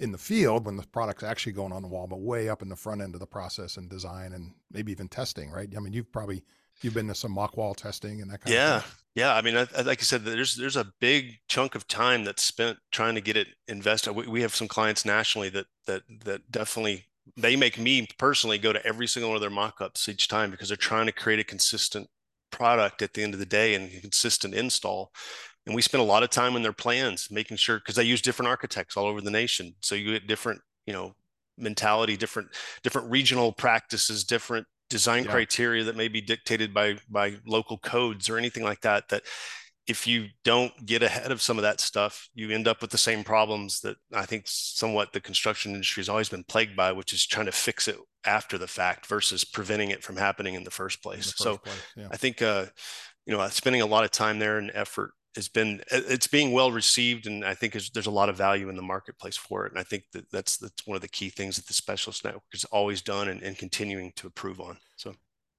in 0.00 0.12
the 0.12 0.18
field 0.18 0.66
when 0.66 0.76
the 0.76 0.86
product's 0.88 1.22
actually 1.22 1.52
going 1.52 1.72
on 1.72 1.82
the 1.82 1.88
wall 1.88 2.06
but 2.06 2.20
way 2.20 2.48
up 2.48 2.62
in 2.62 2.68
the 2.68 2.76
front 2.76 3.00
end 3.00 3.14
of 3.14 3.20
the 3.20 3.26
process 3.26 3.76
and 3.76 3.88
design 3.88 4.32
and 4.32 4.52
maybe 4.70 4.92
even 4.92 5.08
testing 5.08 5.50
right 5.50 5.72
i 5.76 5.80
mean 5.80 5.92
you've 5.92 6.10
probably 6.12 6.44
you've 6.82 6.94
been 6.94 7.08
to 7.08 7.14
some 7.14 7.32
mock 7.32 7.56
wall 7.56 7.74
testing 7.74 8.20
and 8.20 8.30
that 8.30 8.40
kind 8.40 8.54
yeah. 8.54 8.76
of 8.76 8.84
thing. 8.84 8.92
Yeah. 9.14 9.26
Yeah. 9.26 9.34
I 9.36 9.42
mean, 9.42 9.56
I, 9.56 9.82
like 9.82 10.00
I 10.00 10.02
said, 10.02 10.24
there's, 10.24 10.56
there's 10.56 10.76
a 10.76 10.92
big 11.00 11.38
chunk 11.48 11.74
of 11.74 11.86
time 11.86 12.24
that's 12.24 12.42
spent 12.42 12.78
trying 12.90 13.14
to 13.14 13.20
get 13.20 13.36
it 13.36 13.48
invested. 13.68 14.12
We, 14.12 14.26
we 14.26 14.42
have 14.42 14.54
some 14.54 14.68
clients 14.68 15.04
nationally 15.04 15.48
that, 15.50 15.66
that, 15.86 16.02
that 16.24 16.50
definitely, 16.50 17.06
they 17.36 17.56
make 17.56 17.78
me 17.78 18.06
personally 18.18 18.58
go 18.58 18.72
to 18.72 18.84
every 18.84 19.06
single 19.06 19.30
one 19.30 19.36
of 19.36 19.40
their 19.40 19.50
mock-ups 19.50 20.08
each 20.08 20.28
time 20.28 20.50
because 20.50 20.68
they're 20.68 20.76
trying 20.76 21.06
to 21.06 21.12
create 21.12 21.38
a 21.38 21.44
consistent 21.44 22.08
product 22.50 23.02
at 23.02 23.14
the 23.14 23.22
end 23.22 23.34
of 23.34 23.40
the 23.40 23.46
day 23.46 23.74
and 23.74 23.90
consistent 24.02 24.54
install. 24.54 25.10
And 25.66 25.74
we 25.74 25.82
spend 25.82 26.02
a 26.02 26.06
lot 26.06 26.22
of 26.22 26.30
time 26.30 26.56
in 26.56 26.62
their 26.62 26.72
plans, 26.72 27.28
making 27.30 27.56
sure, 27.56 27.80
cause 27.80 27.94
they 27.94 28.04
use 28.04 28.20
different 28.20 28.48
architects 28.48 28.96
all 28.96 29.06
over 29.06 29.20
the 29.20 29.30
nation. 29.30 29.74
So 29.80 29.94
you 29.94 30.12
get 30.12 30.26
different, 30.26 30.60
you 30.86 30.92
know, 30.92 31.14
mentality, 31.56 32.16
different, 32.16 32.50
different 32.82 33.10
regional 33.10 33.52
practices, 33.52 34.24
different 34.24 34.66
design 34.90 35.24
yeah. 35.24 35.30
criteria 35.30 35.84
that 35.84 35.96
may 35.96 36.08
be 36.08 36.20
dictated 36.20 36.74
by 36.74 36.96
by 37.08 37.34
local 37.46 37.78
codes 37.78 38.28
or 38.28 38.36
anything 38.36 38.62
like 38.62 38.80
that 38.82 39.08
that 39.08 39.22
if 39.86 40.06
you 40.06 40.28
don't 40.44 40.86
get 40.86 41.02
ahead 41.02 41.30
of 41.30 41.42
some 41.42 41.58
of 41.58 41.62
that 41.62 41.80
stuff 41.80 42.28
you 42.34 42.50
end 42.50 42.68
up 42.68 42.80
with 42.80 42.90
the 42.90 42.98
same 42.98 43.24
problems 43.24 43.80
that 43.80 43.96
i 44.12 44.24
think 44.24 44.44
somewhat 44.46 45.12
the 45.12 45.20
construction 45.20 45.72
industry 45.72 46.00
has 46.00 46.08
always 46.08 46.28
been 46.28 46.44
plagued 46.44 46.76
by 46.76 46.92
which 46.92 47.12
is 47.12 47.26
trying 47.26 47.46
to 47.46 47.52
fix 47.52 47.88
it 47.88 47.96
after 48.24 48.58
the 48.58 48.66
fact 48.66 49.06
versus 49.06 49.44
preventing 49.44 49.90
it 49.90 50.02
from 50.02 50.16
happening 50.16 50.54
in 50.54 50.64
the 50.64 50.70
first 50.70 51.02
place 51.02 51.26
the 51.26 51.32
first 51.32 51.38
so 51.38 51.56
place, 51.56 51.76
yeah. 51.96 52.08
i 52.10 52.16
think 52.16 52.42
uh 52.42 52.66
you 53.26 53.36
know 53.36 53.46
spending 53.48 53.82
a 53.82 53.86
lot 53.86 54.04
of 54.04 54.10
time 54.10 54.38
there 54.38 54.58
and 54.58 54.70
effort 54.74 55.12
has 55.36 55.48
been 55.48 55.80
uh, 55.92 56.00
it's 56.08 56.26
being 56.26 56.52
well 56.52 56.70
received 56.70 57.26
and 57.26 57.44
i 57.44 57.54
think 57.54 57.72
there's 57.92 58.06
a 58.06 58.10
lot 58.10 58.28
of 58.28 58.36
value 58.36 58.68
in 58.68 58.76
the 58.76 58.82
marketplace 58.82 59.36
for 59.36 59.66
it 59.66 59.72
and 59.72 59.78
i 59.78 59.82
think 59.82 60.04
that 60.12 60.30
that's 60.30 60.56
that's 60.56 60.86
one 60.86 60.96
of 60.96 61.02
the 61.02 61.08
key 61.08 61.28
things 61.28 61.56
that 61.56 61.66
the 61.66 61.74
specialist 61.74 62.24
network 62.24 62.42
has 62.52 62.64
always 62.66 63.02
done 63.02 63.28
and, 63.28 63.42
and 63.42 63.58
continuing 63.58 64.12
to 64.16 64.26
improve 64.26 64.60
on 64.60 64.76
so. 64.96 65.14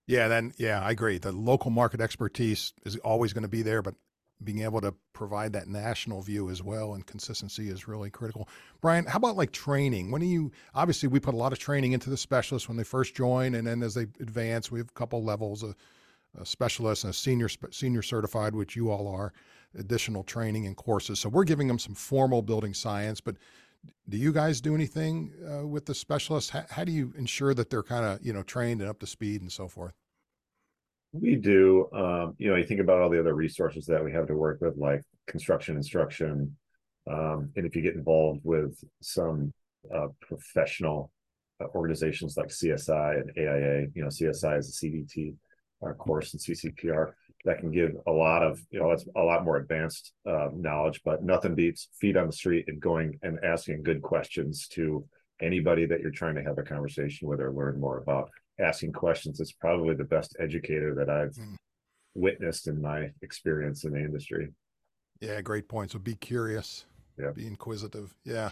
Yeah 0.08 0.28
then 0.28 0.54
yeah 0.58 0.82
i 0.82 0.92
agree. 0.92 1.18
The 1.18 1.32
local 1.32 1.72
market 1.72 2.02
expertise 2.02 2.74
is 2.86 2.96
always 2.98 3.34
going 3.34 3.44
to 3.44 3.50
be 3.50 3.62
there 3.62 3.82
but 3.82 3.96
being 4.44 4.62
able 4.62 4.82
to 4.82 4.94
provide 5.14 5.54
that 5.54 5.68
national 5.68 6.22
view 6.22 6.50
as 6.50 6.62
well 6.62 6.94
and 6.94 7.06
consistency 7.06 7.70
is 7.70 7.88
really 7.88 8.10
critical. 8.10 8.50
Brian 8.82 9.06
how 9.06 9.18
about 9.18 9.38
like 9.38 9.52
training? 9.52 10.12
When 10.12 10.22
do 10.22 10.28
you 10.28 10.52
obviously 10.74 11.10
we 11.10 11.20
put 11.20 11.34
a 11.34 11.38
lot 11.38 11.54
of 11.54 11.60
training 11.60 11.94
into 11.94 12.10
the 12.10 12.18
specialists 12.18 12.68
when 12.68 12.78
they 12.78 12.84
first 12.84 13.16
join 13.16 13.56
and 13.56 13.66
then 13.66 13.82
as 13.82 13.96
they 13.96 14.04
advance 14.20 14.72
we 14.72 14.80
have 14.80 14.90
a 14.90 15.00
couple 15.00 15.24
levels 15.24 15.64
of 15.64 15.76
a 16.40 16.46
specialist 16.46 17.04
and 17.04 17.12
a 17.12 17.14
senior 17.14 17.50
senior 17.72 18.02
certified 18.02 18.54
which 18.56 18.76
you 18.76 18.92
all 18.92 19.08
are 19.08 19.34
additional 19.78 20.24
training 20.24 20.68
and 20.68 20.76
courses. 20.76 21.20
So 21.20 21.30
we're 21.30 21.44
giving 21.44 21.68
them 21.68 21.80
some 21.80 21.96
formal 21.96 22.42
building 22.42 22.74
science, 22.74 23.22
but 23.22 23.36
do 24.10 24.18
you 24.18 24.32
guys 24.32 24.62
do 24.62 24.76
anything 24.76 25.32
uh, 25.48 25.66
with 25.66 25.86
the 25.86 25.94
specialists? 25.94 26.50
How, 26.50 26.66
how, 26.70 26.84
do 26.84 26.92
you 26.92 27.14
ensure 27.18 27.54
that 27.54 27.70
they're 27.70 27.84
kind 27.84 28.06
of 28.06 28.26
you 28.26 28.34
know 28.34 28.44
trained 28.44 28.82
and 28.82 28.90
up 28.90 29.00
to 29.00 29.08
speed 29.08 29.42
and 29.42 29.52
so 29.52 29.68
forth? 29.68 29.94
We 31.12 31.36
do. 31.36 31.88
Um, 31.94 32.36
you 32.38 32.50
know, 32.50 32.56
you 32.56 32.66
think 32.66 32.82
about 32.82 33.02
all 33.02 33.10
the 33.10 33.20
other 33.20 33.36
resources 33.36 33.86
that 33.86 34.04
we 34.04 34.12
have 34.12 34.28
to 34.28 34.36
work 34.36 34.60
with, 34.62 34.76
like 34.78 35.02
construction 35.28 35.76
instruction, 35.76 36.56
um, 37.10 37.52
and 37.56 37.66
if 37.66 37.76
you 37.76 37.82
get 37.82 37.96
involved 37.96 38.42
with 38.44 38.78
some 39.02 39.54
uh, 39.94 40.08
professional 40.22 41.12
uh, 41.62 41.68
organizations 41.76 42.38
like 42.38 42.48
CSI 42.48 43.22
and 43.22 43.32
AIA, 43.38 43.88
you 43.94 44.02
know, 44.02 44.08
CSI 44.08 44.58
is 44.58 44.70
a 44.70 44.86
CDT 44.86 45.36
uh, 45.86 45.94
course 45.94 46.34
in 46.34 46.40
CCPR 46.40 47.14
that 47.46 47.60
can 47.60 47.72
give 47.72 47.92
a 48.08 48.12
lot 48.12 48.44
of 48.44 48.60
you 48.72 48.80
know 48.80 48.90
that's 48.90 49.06
a 49.16 49.22
lot 49.22 49.46
more 49.46 49.58
advanced 49.58 50.14
uh, 50.28 50.50
knowledge 50.54 51.00
but 51.06 51.24
nothing 51.24 51.56
beats 51.56 51.90
feet 52.00 52.18
on 52.18 52.28
the 52.28 52.34
street 52.34 52.66
and 52.68 52.82
going 52.82 53.18
and 53.22 53.40
asking 53.44 53.84
good 53.84 54.02
questions 54.02 54.68
to 54.68 55.06
anybody 55.42 55.86
that 55.86 56.02
you're 56.02 56.12
trying 56.12 56.36
to 56.36 56.44
have 56.44 56.58
a 56.58 56.64
conversation 56.64 57.28
with 57.28 57.40
or 57.42 57.52
learn 57.52 57.80
more 57.80 57.98
about. 57.98 58.30
Asking 58.60 58.94
questions 58.94 59.40
is 59.40 59.52
probably 59.52 59.96
the 59.96 60.04
best 60.06 60.36
educator 60.40 60.96
that 60.96 61.10
i've 61.10 61.34
mm. 61.34 61.56
witnessed 62.14 62.68
in 62.68 62.82
my 62.82 63.12
experience 63.22 63.84
in 63.84 63.92
the 63.92 64.00
industry. 64.00 64.50
Yeah 65.20 65.42
great 65.42 65.68
point. 65.68 65.92
So 65.92 66.00
be 66.00 66.16
curious. 66.16 66.86
Yeah. 67.20 67.32
Be 67.32 67.48
inquisitive. 67.48 68.14
Yeah 68.24 68.52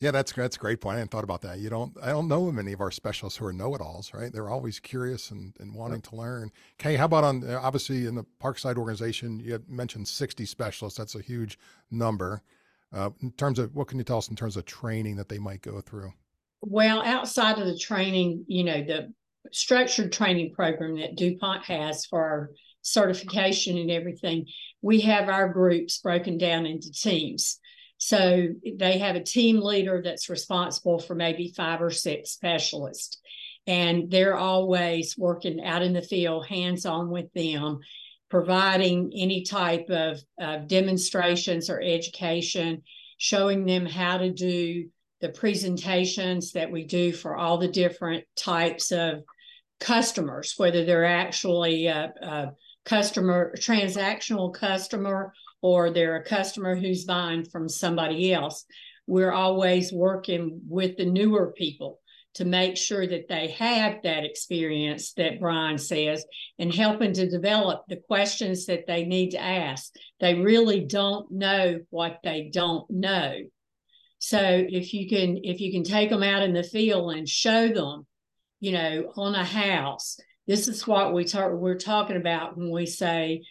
yeah, 0.00 0.10
that's 0.10 0.32
that's 0.32 0.56
a 0.56 0.58
great 0.58 0.80
point. 0.80 0.94
I 0.94 0.98
hadn't 0.98 1.10
thought 1.10 1.24
about 1.24 1.42
that. 1.42 1.58
You 1.58 1.68
don't 1.68 1.94
I 2.02 2.08
don't 2.08 2.26
know 2.26 2.50
many 2.50 2.72
of 2.72 2.80
our 2.80 2.90
specialists 2.90 3.38
who 3.38 3.46
are 3.46 3.52
know-it-alls, 3.52 4.12
right? 4.14 4.32
They're 4.32 4.48
always 4.48 4.80
curious 4.80 5.30
and, 5.30 5.54
and 5.60 5.74
wanting 5.74 6.00
to 6.02 6.16
learn. 6.16 6.50
Okay, 6.80 6.96
how 6.96 7.04
about 7.04 7.24
on 7.24 7.48
uh, 7.48 7.60
obviously 7.62 8.06
in 8.06 8.14
the 8.14 8.24
Parksite 8.42 8.76
organization, 8.76 9.40
you 9.40 9.62
mentioned 9.68 10.08
60 10.08 10.46
specialists. 10.46 10.98
That's 10.98 11.16
a 11.16 11.20
huge 11.20 11.58
number. 11.90 12.42
Uh, 12.92 13.10
in 13.22 13.30
terms 13.32 13.58
of 13.58 13.74
what 13.76 13.88
can 13.88 13.98
you 13.98 14.04
tell 14.04 14.18
us 14.18 14.28
in 14.28 14.36
terms 14.36 14.56
of 14.56 14.64
training 14.64 15.16
that 15.16 15.28
they 15.28 15.38
might 15.38 15.62
go 15.62 15.80
through? 15.80 16.12
Well, 16.62 17.02
outside 17.02 17.58
of 17.58 17.66
the 17.66 17.78
training, 17.78 18.44
you 18.48 18.64
know, 18.64 18.82
the 18.82 19.12
structured 19.52 20.12
training 20.12 20.54
program 20.54 20.98
that 20.98 21.16
DuPont 21.16 21.64
has 21.64 22.06
for 22.06 22.20
our 22.20 22.50
certification 22.82 23.78
and 23.78 23.90
everything, 23.90 24.46
we 24.82 25.00
have 25.02 25.28
our 25.28 25.48
groups 25.48 25.98
broken 25.98 26.38
down 26.38 26.66
into 26.66 26.90
teams. 26.90 27.59
So 28.02 28.48
they 28.78 28.96
have 28.96 29.14
a 29.14 29.22
team 29.22 29.60
leader 29.60 30.00
that's 30.02 30.30
responsible 30.30 30.98
for 30.98 31.14
maybe 31.14 31.52
five 31.54 31.82
or 31.82 31.90
six 31.90 32.30
specialists. 32.30 33.20
And 33.66 34.10
they're 34.10 34.38
always 34.38 35.18
working 35.18 35.62
out 35.62 35.82
in 35.82 35.92
the 35.92 36.00
field, 36.00 36.46
hands 36.46 36.86
on 36.86 37.10
with 37.10 37.30
them, 37.34 37.80
providing 38.30 39.12
any 39.14 39.42
type 39.42 39.90
of 39.90 40.18
demonstrations 40.66 41.68
or 41.68 41.78
education, 41.78 42.82
showing 43.18 43.66
them 43.66 43.84
how 43.84 44.16
to 44.16 44.32
do 44.32 44.88
the 45.20 45.28
presentations 45.28 46.52
that 46.52 46.70
we 46.70 46.84
do 46.84 47.12
for 47.12 47.36
all 47.36 47.58
the 47.58 47.68
different 47.68 48.24
types 48.34 48.92
of 48.92 49.22
customers, 49.78 50.54
whether 50.56 50.86
they're 50.86 51.04
actually 51.04 51.86
a, 51.86 52.14
a 52.22 52.52
customer, 52.86 53.54
transactional 53.58 54.54
customer, 54.54 55.34
or 55.62 55.90
they're 55.90 56.16
a 56.16 56.24
customer 56.24 56.74
who's 56.74 57.04
buying 57.04 57.44
from 57.44 57.68
somebody 57.68 58.32
else. 58.32 58.64
We're 59.06 59.32
always 59.32 59.92
working 59.92 60.60
with 60.68 60.96
the 60.96 61.06
newer 61.06 61.52
people 61.56 61.98
to 62.34 62.44
make 62.44 62.76
sure 62.76 63.06
that 63.06 63.28
they 63.28 63.48
have 63.48 64.02
that 64.04 64.24
experience 64.24 65.12
that 65.14 65.40
Brian 65.40 65.78
says 65.78 66.24
and 66.58 66.72
helping 66.72 67.12
to 67.14 67.28
develop 67.28 67.84
the 67.88 67.96
questions 67.96 68.66
that 68.66 68.86
they 68.86 69.04
need 69.04 69.30
to 69.30 69.42
ask. 69.42 69.92
They 70.20 70.34
really 70.34 70.84
don't 70.84 71.30
know 71.30 71.80
what 71.90 72.20
they 72.22 72.50
don't 72.52 72.88
know. 72.88 73.36
So 74.18 74.38
if 74.40 74.92
you 74.94 75.08
can 75.08 75.40
if 75.42 75.60
you 75.60 75.72
can 75.72 75.82
take 75.82 76.10
them 76.10 76.22
out 76.22 76.42
in 76.42 76.52
the 76.52 76.62
field 76.62 77.12
and 77.12 77.28
show 77.28 77.68
them, 77.68 78.06
you 78.60 78.72
know, 78.72 79.12
on 79.16 79.34
a 79.34 79.44
house, 79.44 80.18
this 80.46 80.68
is 80.68 80.86
what 80.86 81.14
we 81.14 81.24
talk 81.24 81.52
we're 81.52 81.78
talking 81.78 82.16
about 82.16 82.56
when 82.56 82.70
we 82.70 82.84
say 82.84 83.42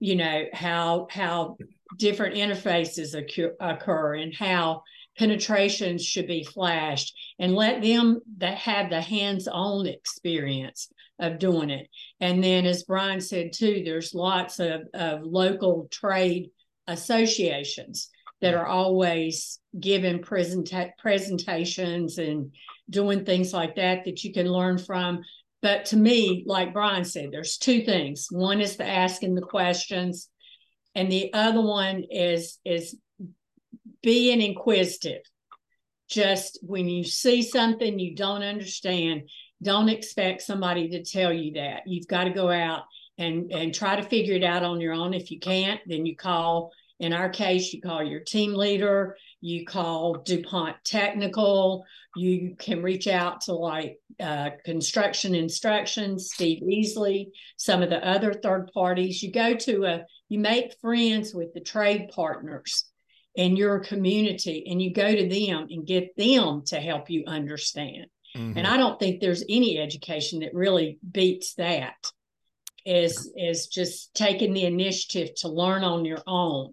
you 0.00 0.16
know 0.16 0.44
how 0.52 1.06
how 1.10 1.56
different 1.96 2.36
interfaces 2.36 3.14
occur, 3.14 3.54
occur 3.60 4.14
and 4.14 4.34
how 4.34 4.82
penetrations 5.18 6.04
should 6.04 6.26
be 6.26 6.44
flashed 6.44 7.16
and 7.38 7.54
let 7.54 7.82
them 7.82 8.20
that 8.38 8.56
have 8.56 8.88
the 8.88 9.00
hands-on 9.00 9.86
experience 9.86 10.88
of 11.18 11.40
doing 11.40 11.70
it. 11.70 11.88
And 12.20 12.42
then, 12.42 12.66
as 12.66 12.84
Brian 12.84 13.20
said 13.20 13.52
too, 13.52 13.82
there's 13.84 14.14
lots 14.14 14.60
of, 14.60 14.82
of 14.94 15.22
local 15.24 15.88
trade 15.90 16.50
associations 16.86 18.10
that 18.40 18.54
are 18.54 18.66
always 18.66 19.58
giving 19.78 20.20
presenta- 20.20 20.92
presentations 20.98 22.18
and 22.18 22.52
doing 22.88 23.24
things 23.24 23.52
like 23.52 23.74
that 23.76 24.04
that 24.04 24.22
you 24.22 24.32
can 24.32 24.46
learn 24.46 24.78
from. 24.78 25.22
But 25.60 25.86
to 25.86 25.96
me, 25.96 26.44
like 26.46 26.72
Brian 26.72 27.04
said, 27.04 27.30
there's 27.32 27.58
two 27.58 27.82
things. 27.82 28.28
One 28.30 28.60
is 28.60 28.76
the 28.76 28.86
asking 28.86 29.34
the 29.34 29.42
questions, 29.42 30.28
and 30.94 31.10
the 31.10 31.32
other 31.32 31.60
one 31.60 32.04
is 32.10 32.58
is 32.64 32.96
being 34.02 34.40
inquisitive. 34.40 35.22
Just 36.08 36.58
when 36.62 36.88
you 36.88 37.04
see 37.04 37.42
something 37.42 37.98
you 37.98 38.14
don't 38.14 38.42
understand, 38.42 39.28
don't 39.62 39.88
expect 39.88 40.42
somebody 40.42 40.88
to 40.90 41.04
tell 41.04 41.32
you 41.32 41.54
that. 41.54 41.82
You've 41.86 42.06
got 42.06 42.24
to 42.24 42.30
go 42.30 42.50
out 42.50 42.84
and 43.18 43.50
and 43.50 43.74
try 43.74 43.96
to 43.96 44.08
figure 44.08 44.34
it 44.34 44.44
out 44.44 44.62
on 44.62 44.80
your 44.80 44.94
own. 44.94 45.12
If 45.12 45.30
you 45.30 45.40
can't, 45.40 45.80
then 45.86 46.06
you 46.06 46.16
call. 46.16 46.72
In 47.00 47.12
our 47.12 47.28
case, 47.28 47.72
you 47.72 47.80
call 47.80 48.02
your 48.02 48.20
team 48.20 48.54
leader. 48.54 49.16
You 49.40 49.64
call 49.64 50.18
DuPont 50.18 50.76
Technical. 50.84 51.84
You 52.16 52.56
can 52.58 52.82
reach 52.82 53.06
out 53.06 53.42
to 53.42 53.52
like 53.52 54.00
uh, 54.18 54.50
Construction 54.64 55.34
Instructions, 55.34 56.32
Steve 56.32 56.62
Easley, 56.62 57.30
some 57.56 57.82
of 57.82 57.90
the 57.90 58.06
other 58.06 58.32
third 58.32 58.70
parties. 58.72 59.22
You 59.22 59.32
go 59.32 59.54
to 59.54 59.84
a, 59.84 60.04
you 60.28 60.38
make 60.38 60.74
friends 60.80 61.32
with 61.32 61.54
the 61.54 61.60
trade 61.60 62.10
partners 62.14 62.84
in 63.36 63.56
your 63.56 63.78
community 63.78 64.66
and 64.68 64.82
you 64.82 64.92
go 64.92 65.14
to 65.14 65.28
them 65.28 65.68
and 65.70 65.86
get 65.86 66.16
them 66.16 66.62
to 66.66 66.80
help 66.80 67.08
you 67.08 67.22
understand. 67.26 68.06
Mm-hmm. 68.36 68.58
And 68.58 68.66
I 68.66 68.76
don't 68.76 68.98
think 68.98 69.20
there's 69.20 69.44
any 69.48 69.78
education 69.78 70.40
that 70.40 70.54
really 70.54 70.98
beats 71.08 71.54
that 71.54 71.94
is 72.84 73.32
is 73.36 73.66
just 73.66 74.14
taking 74.14 74.54
the 74.54 74.64
initiative 74.64 75.34
to 75.36 75.48
learn 75.48 75.84
on 75.84 76.04
your 76.04 76.22
own 76.26 76.72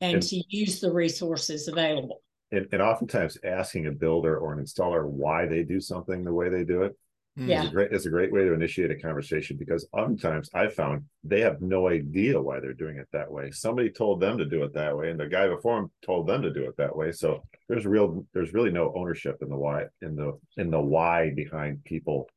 and, 0.00 0.14
and 0.14 0.22
to 0.22 0.42
use 0.48 0.80
the 0.80 0.92
resources 0.92 1.68
available. 1.68 2.22
And, 2.52 2.66
and 2.72 2.80
oftentimes 2.80 3.38
asking 3.44 3.86
a 3.86 3.92
builder 3.92 4.38
or 4.38 4.52
an 4.52 4.64
installer 4.64 5.04
why 5.04 5.46
they 5.46 5.62
do 5.62 5.80
something 5.80 6.24
the 6.24 6.32
way 6.32 6.48
they 6.48 6.64
do 6.64 6.82
it 6.82 6.96
hmm. 7.36 7.48
yeah. 7.48 7.62
It's 7.62 7.70
a 7.70 7.74
great 7.74 7.92
it's 7.92 8.06
a 8.06 8.10
great 8.10 8.32
way 8.32 8.44
to 8.44 8.52
initiate 8.52 8.92
a 8.92 8.96
conversation 8.96 9.56
because 9.56 9.88
oftentimes 9.92 10.48
I've 10.54 10.74
found 10.74 11.04
they 11.24 11.40
have 11.40 11.60
no 11.60 11.88
idea 11.88 12.40
why 12.40 12.60
they're 12.60 12.72
doing 12.72 12.98
it 12.98 13.08
that 13.12 13.30
way. 13.30 13.50
Somebody 13.50 13.90
told 13.90 14.20
them 14.20 14.38
to 14.38 14.44
do 14.44 14.62
it 14.62 14.74
that 14.74 14.96
way, 14.96 15.10
and 15.10 15.18
the 15.18 15.26
guy 15.26 15.48
before 15.48 15.80
them 15.80 15.90
told 16.04 16.28
them 16.28 16.42
to 16.42 16.52
do 16.52 16.64
it 16.64 16.76
that 16.76 16.94
way. 16.94 17.10
So 17.10 17.42
there's 17.68 17.84
real 17.84 18.24
there's 18.32 18.54
really 18.54 18.70
no 18.70 18.92
ownership 18.94 19.38
in 19.42 19.48
the 19.48 19.56
why 19.56 19.86
in 20.02 20.14
the 20.14 20.38
in 20.56 20.70
the 20.70 20.80
why 20.80 21.32
behind 21.34 21.82
people 21.82 22.28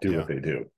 do 0.00 0.12
yeah. 0.12 0.18
what 0.18 0.28
they 0.28 0.40
do. 0.40 0.70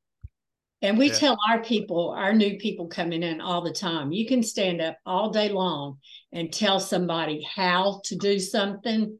And 0.84 0.98
we 0.98 1.08
yeah. 1.08 1.14
tell 1.14 1.38
our 1.50 1.62
people, 1.62 2.10
our 2.10 2.32
new 2.32 2.58
people 2.58 2.86
coming 2.86 3.22
in 3.22 3.40
all 3.40 3.62
the 3.62 3.72
time, 3.72 4.12
you 4.12 4.26
can 4.26 4.42
stand 4.42 4.80
up 4.80 4.96
all 5.04 5.30
day 5.30 5.48
long 5.48 5.98
and 6.32 6.52
tell 6.52 6.78
somebody 6.78 7.44
how 7.54 8.00
to 8.04 8.16
do 8.16 8.38
something 8.38 9.18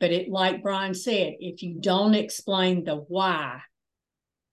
but 0.00 0.10
it, 0.10 0.30
like 0.30 0.62
Brian 0.62 0.94
said, 0.94 1.34
if 1.38 1.62
you 1.62 1.76
don't 1.78 2.14
explain 2.14 2.84
the 2.84 2.96
why 2.96 3.60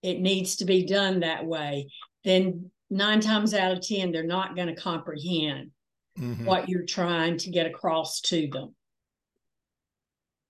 it 0.03 0.19
needs 0.19 0.57
to 0.57 0.65
be 0.65 0.85
done 0.85 1.21
that 1.21 1.45
way, 1.45 1.87
then 2.25 2.69
nine 2.89 3.21
times 3.21 3.53
out 3.53 3.71
of 3.71 3.81
10, 3.81 4.11
they're 4.11 4.23
not 4.23 4.55
going 4.55 4.67
to 4.67 4.75
comprehend 4.75 5.71
mm-hmm. 6.19 6.45
what 6.45 6.67
you're 6.67 6.85
trying 6.85 7.37
to 7.37 7.49
get 7.49 7.65
across 7.65 8.19
to 8.21 8.49
them. 8.51 8.75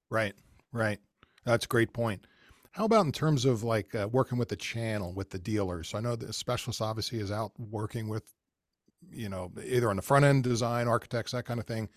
Right, 0.10 0.34
right. 0.74 1.00
That's 1.46 1.66
a 1.66 1.70
great 1.70 1.94
point. 1.94 2.26
How 2.78 2.86
about 2.86 3.08
in 3.08 3.12
terms 3.12 3.44
of 3.44 3.64
like 3.64 3.96
uh, 3.96 4.08
working 4.12 4.38
with 4.38 4.50
the 4.50 4.56
channel 4.56 5.12
with 5.12 5.32
the 5.32 5.40
dealers? 5.40 5.90
So 5.90 5.98
I 5.98 6.02
know 6.02 6.16
the 6.16 6.32
specialist 6.32 6.80
obviously 6.80 7.20
is 7.20 7.32
out 7.32 7.52
working 7.58 8.08
with, 8.08 8.32
you 9.12 9.30
know, 9.30 9.52
either 9.66 9.90
on 9.90 9.96
the 9.96 10.04
front 10.04 10.26
end 10.26 10.44
design, 10.44 10.88
architects, 10.88 11.32
that 11.32 11.46
kind 11.46 11.60
of 11.60 11.66
thing 11.66 11.90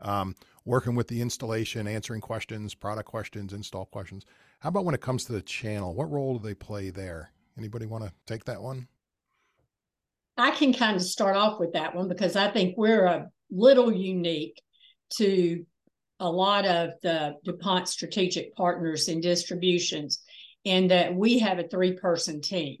um, 0.00 0.34
working 0.66 0.94
with 0.94 1.08
the 1.08 1.22
installation, 1.22 1.88
answering 1.88 2.20
questions, 2.20 2.74
product 2.74 3.08
questions, 3.08 3.54
install 3.54 3.86
questions. 3.86 4.26
How 4.58 4.68
about 4.68 4.84
when 4.84 4.94
it 4.94 5.00
comes 5.00 5.24
to 5.24 5.32
the 5.32 5.40
channel? 5.40 5.94
What 5.94 6.10
role 6.10 6.36
do 6.36 6.46
they 6.46 6.52
play 6.54 6.90
there? 6.90 7.32
Anybody 7.56 7.86
want 7.86 8.04
to 8.04 8.12
take 8.26 8.44
that 8.44 8.60
one? 8.60 8.88
I 10.36 10.50
can 10.50 10.74
kind 10.74 10.96
of 10.96 11.02
start 11.02 11.34
off 11.34 11.58
with 11.58 11.72
that 11.72 11.94
one 11.94 12.08
because 12.08 12.36
I 12.36 12.50
think 12.50 12.76
we're 12.76 13.06
a 13.06 13.30
little 13.50 13.90
unique 13.90 14.60
to 15.16 15.64
a 16.20 16.30
lot 16.30 16.66
of 16.66 16.90
the 17.02 17.36
DuPont 17.44 17.88
strategic 17.88 18.54
partners 18.54 19.08
in 19.08 19.20
distributions 19.20 20.20
in 20.66 20.88
that 20.88 21.14
we 21.14 21.38
have 21.38 21.60
a 21.60 21.68
three 21.68 21.92
person 21.92 22.40
team. 22.40 22.78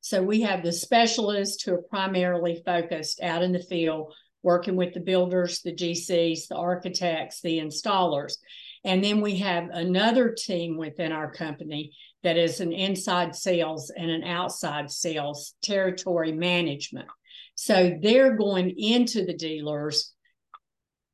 So 0.00 0.20
we 0.20 0.40
have 0.40 0.64
the 0.64 0.72
specialists 0.72 1.62
who 1.62 1.74
are 1.74 1.82
primarily 1.82 2.60
focused 2.66 3.22
out 3.22 3.42
in 3.42 3.52
the 3.52 3.62
field 3.62 4.12
working 4.42 4.74
with 4.74 4.94
the 4.94 5.00
builders, 5.00 5.60
the 5.60 5.74
GCs, 5.74 6.48
the 6.48 6.56
architects, 6.56 7.40
the 7.40 7.60
installers. 7.60 8.34
And 8.82 9.04
then 9.04 9.20
we 9.20 9.36
have 9.36 9.68
another 9.70 10.34
team 10.36 10.76
within 10.76 11.12
our 11.12 11.30
company 11.30 11.92
that 12.24 12.36
is 12.36 12.60
an 12.60 12.72
inside 12.72 13.36
sales 13.36 13.92
and 13.96 14.10
an 14.10 14.24
outside 14.24 14.90
sales 14.90 15.54
territory 15.62 16.32
management. 16.32 17.06
So 17.54 17.96
they're 18.02 18.36
going 18.36 18.70
into 18.76 19.24
the 19.24 19.36
dealers, 19.36 20.14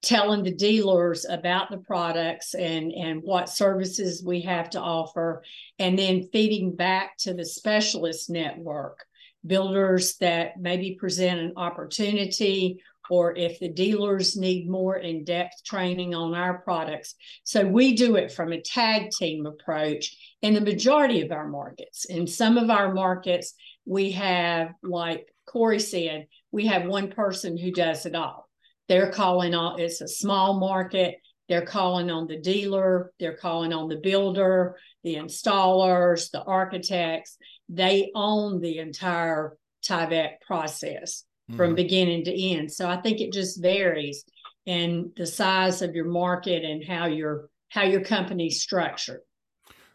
telling 0.07 0.45
the 0.45 0.55
dealers 0.55 1.27
about 1.29 1.69
the 1.69 1.79
products 1.79 2.55
and, 2.55 2.93
and 2.93 3.21
what 3.23 3.49
services 3.49 4.23
we 4.25 4.41
have 4.43 4.71
to 4.71 4.81
offer, 4.81 5.43
and 5.81 5.99
then 5.99 6.29
feeding 6.33 6.77
back 6.77 7.17
to 7.19 7.35
the 7.35 7.45
specialist 7.45 8.31
network 8.31 9.05
builders 9.45 10.17
that 10.19 10.59
maybe 10.59 10.97
present 10.99 11.41
an 11.41 11.53
opportunity 11.57 12.81
or 13.11 13.37
if 13.37 13.59
the 13.59 13.69
dealers 13.69 14.37
need 14.37 14.69
more 14.69 14.97
in 14.97 15.25
depth 15.25 15.63
training 15.65 16.15
on 16.15 16.35
our 16.35 16.59
products. 16.59 17.15
So 17.43 17.67
we 17.67 17.95
do 17.95 18.17
it 18.17 18.33
from 18.33 18.53
a 18.53 18.61
tag 18.61 19.11
team 19.11 19.47
approach 19.47 20.17
in 20.43 20.55
the 20.55 20.61
majority 20.61 21.23
of 21.23 21.33
our 21.33 21.49
markets. 21.49 22.05
In 22.05 22.27
some 22.27 22.59
of 22.59 22.71
our 22.71 22.95
markets, 22.95 23.55
we 23.85 24.13
have, 24.13 24.71
like 24.83 25.33
Corey 25.47 25.81
said, 25.81 26.27
we 26.51 26.67
have 26.67 26.87
one 26.87 27.11
person 27.11 27.57
who 27.57 27.71
does 27.73 28.07
it 28.07 28.15
all. 28.15 28.46
They're 28.89 29.11
calling 29.11 29.55
on, 29.55 29.81
it's 29.81 30.01
a 30.01 30.09
small 30.09 30.59
market. 30.59 31.17
They're 31.49 31.67
calling 31.67 32.11
on 32.11 32.27
the 32.27 32.41
dealer, 32.41 33.13
they're 33.21 33.37
calling 33.37 33.73
on 33.73 33.89
the 33.89 33.97
builder, 33.97 34.77
the 35.05 35.15
installers, 35.15 36.31
the 36.33 36.43
architects. 36.43 37.39
They 37.69 38.11
own 38.15 38.61
the 38.61 38.79
entire 38.79 39.57
Tyvek 39.85 40.41
process 40.45 41.25
mm-hmm. 41.49 41.57
from 41.57 41.75
beginning 41.75 42.25
to 42.25 42.43
end. 42.43 42.73
So 42.73 42.89
I 42.89 43.01
think 43.01 43.21
it 43.21 43.33
just 43.33 43.63
varies 43.63 44.25
in 44.67 45.13
the 45.17 45.27
size 45.27 45.83
of 45.83 45.95
your 45.95 46.07
market 46.07 46.65
and 46.65 46.85
how 46.85 47.07
your 47.07 47.49
how 47.69 47.83
your 47.83 48.01
company's 48.01 48.61
structured. 48.63 49.21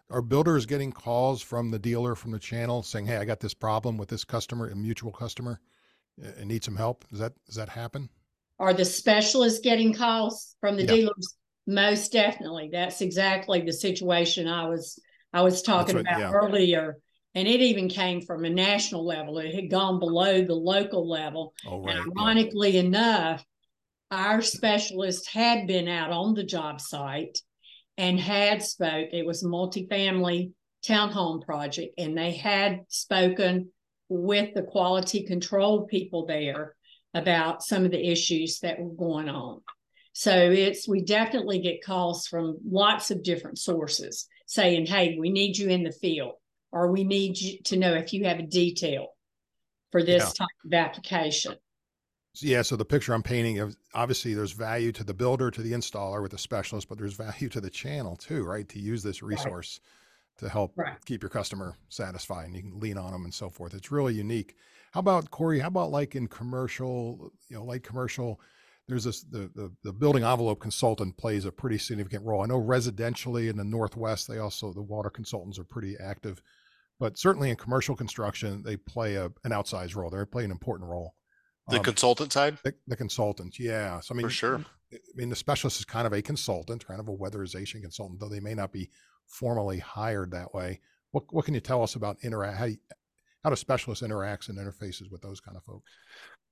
Are 0.09 0.21
builders 0.21 0.65
getting 0.65 0.91
calls 0.91 1.41
from 1.41 1.71
the 1.71 1.79
dealer 1.79 2.15
from 2.15 2.31
the 2.31 2.39
channel 2.39 2.83
saying, 2.83 3.05
"Hey, 3.05 3.17
I 3.17 3.25
got 3.25 3.39
this 3.39 3.53
problem 3.53 3.97
with 3.97 4.09
this 4.09 4.23
customer, 4.23 4.69
a 4.69 4.75
mutual 4.75 5.11
customer, 5.11 5.59
and 6.17 6.47
need 6.47 6.63
some 6.63 6.75
help"? 6.75 7.07
Does 7.09 7.19
that 7.19 7.33
does 7.45 7.55
that 7.55 7.69
happen? 7.69 8.09
Are 8.61 8.73
the 8.73 8.85
specialists 8.85 9.59
getting 9.59 9.91
calls 9.93 10.55
from 10.61 10.77
the 10.77 10.83
yeah. 10.83 10.93
dealers? 10.93 11.35
Most 11.65 12.11
definitely. 12.11 12.69
That's 12.71 13.01
exactly 13.01 13.61
the 13.61 13.73
situation 13.73 14.47
I 14.47 14.69
was 14.69 14.99
I 15.33 15.41
was 15.41 15.61
talking 15.61 15.97
about 15.97 16.19
yeah. 16.19 16.31
earlier 16.31 16.97
and 17.33 17.47
it 17.47 17.61
even 17.61 17.87
came 17.87 18.21
from 18.21 18.45
a 18.45 18.49
national 18.49 19.05
level. 19.05 19.39
It 19.39 19.55
had 19.55 19.69
gone 19.69 19.99
below 19.99 20.43
the 20.43 20.53
local 20.53 21.09
level. 21.09 21.53
Oh, 21.65 21.81
right. 21.81 21.95
And 21.95 22.11
ironically 22.17 22.71
yeah. 22.71 22.81
enough, 22.81 23.45
our 24.11 24.41
specialist 24.41 25.29
had 25.29 25.67
been 25.67 25.87
out 25.87 26.11
on 26.11 26.33
the 26.33 26.43
job 26.43 26.81
site 26.81 27.39
and 27.97 28.19
had 28.19 28.61
spoke. 28.61 29.09
It 29.13 29.25
was 29.25 29.43
a 29.43 29.47
multifamily 29.47 30.51
townhome 30.85 31.43
project, 31.45 31.93
and 31.97 32.17
they 32.17 32.33
had 32.33 32.81
spoken 32.89 33.71
with 34.09 34.53
the 34.53 34.63
quality 34.63 35.23
control 35.23 35.85
people 35.85 36.25
there 36.25 36.75
about 37.13 37.63
some 37.63 37.85
of 37.85 37.91
the 37.91 38.11
issues 38.11 38.59
that 38.59 38.79
were 38.79 38.93
going 38.93 39.29
on. 39.29 39.61
So 40.13 40.33
it's 40.33 40.87
we 40.87 41.01
definitely 41.01 41.59
get 41.59 41.83
calls 41.83 42.27
from 42.27 42.57
lots 42.69 43.11
of 43.11 43.23
different 43.23 43.59
sources 43.59 44.27
saying, 44.45 44.85
"Hey, 44.85 45.17
we 45.19 45.29
need 45.29 45.57
you 45.57 45.69
in 45.69 45.83
the 45.83 45.91
field." 45.91 46.33
or 46.71 46.91
we 46.91 47.03
need 47.03 47.39
you 47.39 47.59
to 47.63 47.77
know 47.77 47.93
if 47.93 48.13
you 48.13 48.25
have 48.25 48.39
a 48.39 48.43
detail 48.43 49.07
for 49.91 50.03
this 50.03 50.23
yeah. 50.23 50.45
type 50.45 50.65
of 50.65 50.73
application. 50.73 51.55
Yeah, 52.35 52.61
so 52.61 52.77
the 52.77 52.85
picture 52.85 53.13
I'm 53.13 53.23
painting, 53.23 53.75
obviously, 53.93 54.33
there's 54.33 54.53
value 54.53 54.93
to 54.93 55.03
the 55.03 55.13
builder, 55.13 55.51
to 55.51 55.61
the 55.61 55.73
installer 55.73 56.21
with 56.21 56.31
the 56.31 56.37
specialist, 56.37 56.87
but 56.87 56.97
there's 56.97 57.13
value 57.13 57.49
to 57.49 57.59
the 57.59 57.69
channel 57.69 58.15
too, 58.15 58.43
right? 58.43 58.67
To 58.69 58.79
use 58.79 59.03
this 59.03 59.21
resource 59.21 59.81
right. 59.83 60.45
to 60.45 60.49
help 60.49 60.71
right. 60.77 60.95
keep 61.05 61.21
your 61.21 61.29
customer 61.29 61.75
satisfied, 61.89 62.45
and 62.45 62.55
you 62.55 62.61
can 62.61 62.79
lean 62.79 62.97
on 62.97 63.11
them 63.11 63.25
and 63.25 63.33
so 63.33 63.49
forth. 63.49 63.73
It's 63.73 63.91
really 63.91 64.13
unique. 64.13 64.55
How 64.91 64.99
about 64.99 65.31
Corey? 65.31 65.59
How 65.59 65.69
about 65.69 65.91
like 65.91 66.15
in 66.15 66.27
commercial, 66.27 67.31
you 67.49 67.57
know, 67.57 67.63
like 67.63 67.83
commercial? 67.83 68.39
There's 68.87 69.05
this 69.05 69.21
the, 69.21 69.49
the 69.55 69.71
the 69.83 69.93
building 69.93 70.23
envelope 70.23 70.59
consultant 70.59 71.17
plays 71.17 71.45
a 71.45 71.51
pretty 71.51 71.77
significant 71.77 72.25
role. 72.25 72.41
I 72.41 72.47
know 72.47 72.61
residentially 72.61 73.49
in 73.49 73.57
the 73.57 73.63
Northwest, 73.63 74.27
they 74.27 74.39
also 74.39 74.73
the 74.73 74.81
water 74.81 75.09
consultants 75.09 75.57
are 75.59 75.63
pretty 75.63 75.95
active 76.03 76.41
but 77.01 77.17
certainly 77.17 77.49
in 77.49 77.55
commercial 77.55 77.95
construction, 77.95 78.61
they 78.61 78.77
play 78.77 79.15
a, 79.15 79.25
an 79.43 79.49
outsized 79.49 79.95
role. 79.95 80.11
They 80.11 80.23
play 80.23 80.45
an 80.45 80.51
important 80.51 80.87
role. 80.87 81.15
The 81.67 81.77
um, 81.77 81.83
consultant 81.83 82.31
side? 82.31 82.59
The, 82.63 82.75
the 82.85 82.95
consultants, 82.95 83.59
yeah. 83.59 83.99
So 84.01 84.13
I 84.13 84.17
mean, 84.17 84.27
for 84.27 84.29
sure. 84.29 84.63
I 84.93 84.97
mean, 85.15 85.29
the 85.29 85.35
specialist 85.35 85.79
is 85.79 85.85
kind 85.85 86.05
of 86.05 86.13
a 86.13 86.21
consultant, 86.21 86.85
kind 86.85 86.99
of 86.99 87.07
a 87.07 87.11
weatherization 87.11 87.81
consultant, 87.81 88.19
though 88.19 88.29
they 88.29 88.39
may 88.39 88.53
not 88.53 88.71
be 88.71 88.91
formally 89.25 89.79
hired 89.79 90.29
that 90.31 90.53
way. 90.53 90.79
What 91.09 91.23
what 91.31 91.45
can 91.45 91.55
you 91.55 91.59
tell 91.59 91.81
us 91.81 91.95
about 91.95 92.17
interact 92.21 92.57
how 92.59 92.65
you, 92.65 92.77
how 93.43 93.49
do 93.49 93.55
specialists 93.55 94.05
interacts 94.05 94.49
and 94.49 94.57
interfaces 94.57 95.11
with 95.11 95.21
those 95.21 95.39
kind 95.39 95.57
of 95.57 95.63
folks? 95.63 95.91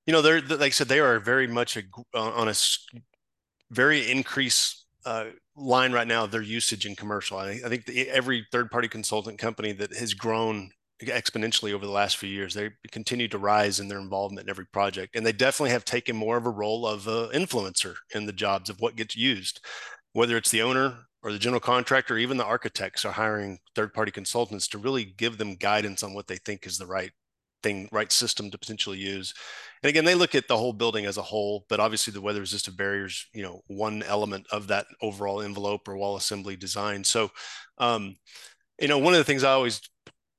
You 0.06 0.12
know, 0.12 0.22
they're 0.22 0.40
like 0.40 0.60
I 0.60 0.68
said, 0.70 0.88
they 0.88 1.00
are 1.00 1.20
very 1.20 1.46
much 1.46 1.76
a, 1.76 1.82
on 2.14 2.48
a 2.48 2.54
very 3.70 4.10
increased 4.10 4.86
uh, 5.04 5.26
line 5.56 5.92
right 5.92 6.06
now. 6.06 6.26
Their 6.26 6.42
usage 6.42 6.86
in 6.86 6.96
commercial. 6.96 7.38
I, 7.38 7.60
I 7.64 7.68
think 7.68 7.86
the, 7.86 8.08
every 8.08 8.46
third 8.50 8.70
party 8.70 8.88
consultant 8.88 9.38
company 9.38 9.72
that 9.72 9.94
has 9.94 10.14
grown 10.14 10.70
exponentially 11.02 11.72
over 11.72 11.86
the 11.86 11.92
last 11.92 12.16
few 12.16 12.28
years. 12.28 12.54
They 12.54 12.70
continue 12.90 13.28
to 13.28 13.38
rise 13.38 13.80
in 13.80 13.88
their 13.88 13.98
involvement 14.00 14.46
in 14.46 14.50
every 14.50 14.66
project, 14.66 15.16
and 15.16 15.24
they 15.24 15.32
definitely 15.32 15.70
have 15.70 15.84
taken 15.84 16.16
more 16.16 16.36
of 16.36 16.46
a 16.46 16.50
role 16.50 16.86
of 16.86 17.06
an 17.06 17.30
influencer 17.30 17.94
in 18.14 18.26
the 18.26 18.32
jobs 18.32 18.68
of 18.68 18.80
what 18.80 18.96
gets 18.96 19.16
used, 19.16 19.60
whether 20.12 20.36
it's 20.36 20.50
the 20.50 20.62
owner 20.62 21.06
or 21.22 21.32
the 21.32 21.38
general 21.38 21.60
contractor, 21.60 22.16
even 22.16 22.36
the 22.36 22.44
architects 22.44 23.04
are 23.04 23.12
hiring 23.12 23.58
third-party 23.74 24.10
consultants 24.10 24.68
to 24.68 24.78
really 24.78 25.04
give 25.04 25.38
them 25.38 25.54
guidance 25.54 26.02
on 26.02 26.14
what 26.14 26.26
they 26.26 26.36
think 26.36 26.66
is 26.66 26.78
the 26.78 26.86
right 26.86 27.12
thing, 27.62 27.88
right 27.92 28.10
system 28.10 28.50
to 28.50 28.58
potentially 28.58 28.98
use. 28.98 29.34
And 29.82 29.90
again, 29.90 30.04
they 30.04 30.14
look 30.14 30.34
at 30.34 30.48
the 30.48 30.56
whole 30.56 30.72
building 30.72 31.04
as 31.04 31.18
a 31.18 31.22
whole, 31.22 31.66
but 31.68 31.80
obviously 31.80 32.12
the 32.12 32.22
weather 32.22 32.40
resistant 32.40 32.76
barriers, 32.76 33.26
you 33.34 33.42
know, 33.42 33.60
one 33.66 34.02
element 34.02 34.46
of 34.50 34.68
that 34.68 34.86
overall 35.02 35.42
envelope 35.42 35.86
or 35.86 35.96
wall 35.96 36.16
assembly 36.16 36.56
design. 36.56 37.04
So, 37.04 37.30
um, 37.76 38.16
you 38.80 38.88
know, 38.88 38.98
one 38.98 39.12
of 39.12 39.18
the 39.18 39.24
things 39.24 39.44
I 39.44 39.52
always 39.52 39.82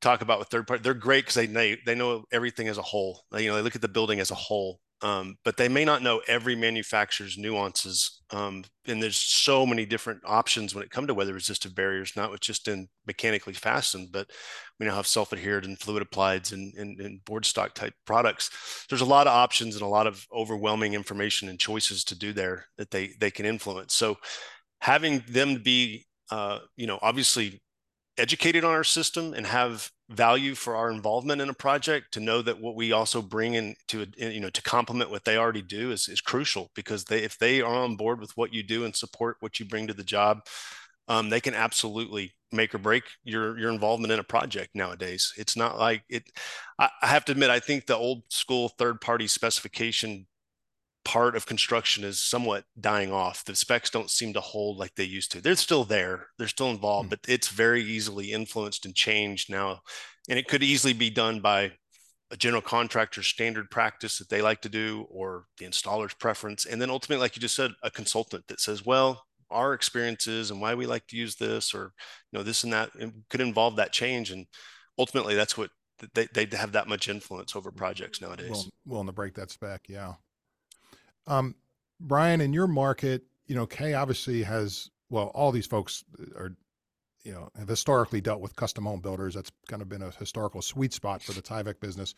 talk 0.01 0.21
about 0.21 0.39
with 0.39 0.47
third 0.47 0.65
party, 0.65 0.81
they're 0.81 0.95
great 0.95 1.25
because 1.25 1.35
they, 1.35 1.45
they 1.45 1.77
they 1.85 1.93
know 1.93 2.23
everything 2.31 2.67
as 2.67 2.79
a 2.79 2.81
whole. 2.81 3.23
You 3.37 3.49
know, 3.49 3.55
they 3.55 3.61
look 3.61 3.75
at 3.75 3.83
the 3.83 3.87
building 3.87 4.19
as 4.19 4.31
a 4.31 4.35
whole, 4.35 4.79
um, 5.03 5.35
but 5.43 5.57
they 5.57 5.67
may 5.67 5.83
not 5.83 6.03
know 6.03 6.21
every 6.27 6.55
manufacturer's 6.55 7.37
nuances. 7.37 8.21
Um, 8.29 8.63
and 8.85 9.01
there's 9.01 9.17
so 9.17 9.65
many 9.65 9.85
different 9.85 10.21
options 10.25 10.75
when 10.75 10.83
it 10.83 10.91
comes 10.91 11.07
to 11.07 11.13
weather 11.13 11.33
resistant 11.33 11.75
barriers, 11.75 12.13
not 12.15 12.39
just 12.39 12.67
in 12.67 12.87
mechanically 13.07 13.53
fastened, 13.53 14.09
but 14.11 14.29
we 14.79 14.85
now 14.85 14.95
have 14.95 15.07
self 15.07 15.33
adhered 15.33 15.65
and 15.65 15.79
fluid 15.79 16.01
applied 16.01 16.51
and, 16.51 16.73
and, 16.75 16.99
and 16.99 17.25
board 17.25 17.45
stock 17.45 17.73
type 17.73 17.93
products. 18.05 18.85
There's 18.89 19.01
a 19.01 19.05
lot 19.05 19.27
of 19.27 19.33
options 19.33 19.75
and 19.75 19.83
a 19.83 19.87
lot 19.87 20.07
of 20.07 20.25
overwhelming 20.31 20.93
information 20.93 21.49
and 21.49 21.59
choices 21.59 22.03
to 22.05 22.17
do 22.17 22.31
there 22.31 22.65
that 22.77 22.91
they 22.91 23.13
they 23.19 23.31
can 23.31 23.45
influence. 23.45 23.95
So 23.95 24.17
having 24.81 25.23
them 25.27 25.61
be, 25.63 26.05
uh, 26.29 26.59
you 26.75 26.87
know, 26.87 26.99
obviously 27.01 27.61
educated 28.17 28.63
on 28.63 28.71
our 28.71 28.83
system 28.83 29.33
and 29.33 29.47
have 29.47 29.89
value 30.09 30.53
for 30.55 30.75
our 30.75 30.91
involvement 30.91 31.41
in 31.41 31.49
a 31.49 31.53
project 31.53 32.13
to 32.13 32.19
know 32.19 32.41
that 32.41 32.59
what 32.59 32.75
we 32.75 32.91
also 32.91 33.21
bring 33.21 33.53
in 33.53 33.75
to 33.87 34.05
you 34.17 34.39
know 34.39 34.49
to 34.49 34.61
complement 34.61 35.09
what 35.09 35.23
they 35.23 35.37
already 35.37 35.61
do 35.61 35.91
is, 35.91 36.09
is 36.09 36.19
crucial 36.19 36.69
because 36.75 37.05
they 37.05 37.19
if 37.19 37.37
they 37.37 37.61
are 37.61 37.73
on 37.73 37.95
board 37.95 38.19
with 38.19 38.35
what 38.35 38.53
you 38.53 38.61
do 38.63 38.83
and 38.83 38.95
support 38.95 39.37
what 39.39 39.59
you 39.59 39.65
bring 39.65 39.87
to 39.87 39.93
the 39.93 40.03
job 40.03 40.41
um, 41.07 41.29
they 41.29 41.41
can 41.41 41.53
absolutely 41.53 42.33
make 42.51 42.75
or 42.75 42.77
break 42.77 43.03
your 43.23 43.57
your 43.57 43.71
involvement 43.71 44.11
in 44.13 44.19
a 44.19 44.23
project 44.23 44.71
nowadays. 44.75 45.33
It's 45.37 45.55
not 45.55 45.79
like 45.79 46.03
it 46.09 46.23
I, 46.79 46.89
I 47.01 47.07
have 47.07 47.25
to 47.25 47.31
admit 47.31 47.49
i 47.49 47.59
think 47.59 47.85
the 47.85 47.95
old 47.95 48.23
school 48.29 48.69
third 48.69 49.01
party 49.01 49.27
specification 49.27 50.27
part 51.03 51.35
of 51.35 51.45
construction 51.45 52.03
is 52.03 52.19
somewhat 52.19 52.63
dying 52.79 53.11
off. 53.11 53.43
The 53.45 53.55
specs 53.55 53.89
don't 53.89 54.09
seem 54.09 54.33
to 54.33 54.41
hold 54.41 54.77
like 54.77 54.95
they 54.95 55.03
used 55.03 55.31
to. 55.31 55.41
They're 55.41 55.55
still 55.55 55.83
there, 55.83 56.27
they're 56.37 56.47
still 56.47 56.69
involved, 56.69 57.07
mm-hmm. 57.07 57.21
but 57.21 57.31
it's 57.31 57.49
very 57.49 57.83
easily 57.83 58.31
influenced 58.31 58.85
and 58.85 58.95
changed 58.95 59.49
now. 59.49 59.81
And 60.29 60.37
it 60.37 60.47
could 60.47 60.63
easily 60.63 60.93
be 60.93 61.09
done 61.09 61.39
by 61.39 61.73
a 62.29 62.37
general 62.37 62.61
contractor's 62.61 63.27
standard 63.27 63.69
practice 63.69 64.17
that 64.17 64.29
they 64.29 64.41
like 64.41 64.61
to 64.61 64.69
do 64.69 65.05
or 65.09 65.45
the 65.57 65.65
installer's 65.65 66.13
preference. 66.13 66.65
And 66.65 66.81
then 66.81 66.89
ultimately, 66.89 67.21
like 67.21 67.35
you 67.35 67.41
just 67.41 67.55
said, 67.55 67.71
a 67.83 67.91
consultant 67.91 68.47
that 68.47 68.61
says, 68.61 68.85
well, 68.85 69.25
our 69.51 69.73
experiences 69.73 70.49
and 70.49 70.61
why 70.61 70.73
we 70.73 70.85
like 70.85 71.05
to 71.07 71.17
use 71.17 71.35
this 71.35 71.73
or 71.75 71.93
you 72.31 72.39
know 72.39 72.43
this 72.43 72.63
and 72.63 72.73
that 72.73 72.89
it 72.97 73.11
could 73.29 73.41
involve 73.41 73.75
that 73.75 73.91
change 73.91 74.31
and 74.31 74.47
ultimately 74.97 75.35
that's 75.35 75.57
what 75.57 75.69
they, 76.13 76.27
they 76.33 76.47
have 76.55 76.71
that 76.71 76.87
much 76.87 77.09
influence 77.09 77.55
over 77.55 77.71
projects 77.71 78.21
nowadays 78.21 78.69
willing 78.85 79.07
to 79.07 79.13
break 79.13 79.35
that 79.35 79.51
spec 79.51 79.81
yeah 79.87 80.13
um, 81.27 81.55
Brian, 81.99 82.41
in 82.41 82.53
your 82.53 82.67
market, 82.67 83.23
you 83.45 83.55
know, 83.55 83.65
Kay 83.65 83.93
obviously 83.93 84.43
has 84.43 84.89
well, 85.11 85.27
all 85.35 85.51
these 85.51 85.67
folks 85.67 86.03
are, 86.35 86.55
you 87.23 87.33
know, 87.33 87.49
have 87.59 87.67
historically 87.67 88.21
dealt 88.21 88.39
with 88.39 88.55
custom 88.55 88.85
home 88.85 89.01
builders. 89.01 89.35
That's 89.35 89.51
kind 89.67 89.81
of 89.81 89.89
been 89.89 90.01
a 90.01 90.09
historical 90.11 90.61
sweet 90.61 90.93
spot 90.93 91.21
for 91.21 91.33
the 91.33 91.41
Tyvek 91.41 91.79
business. 91.79 92.15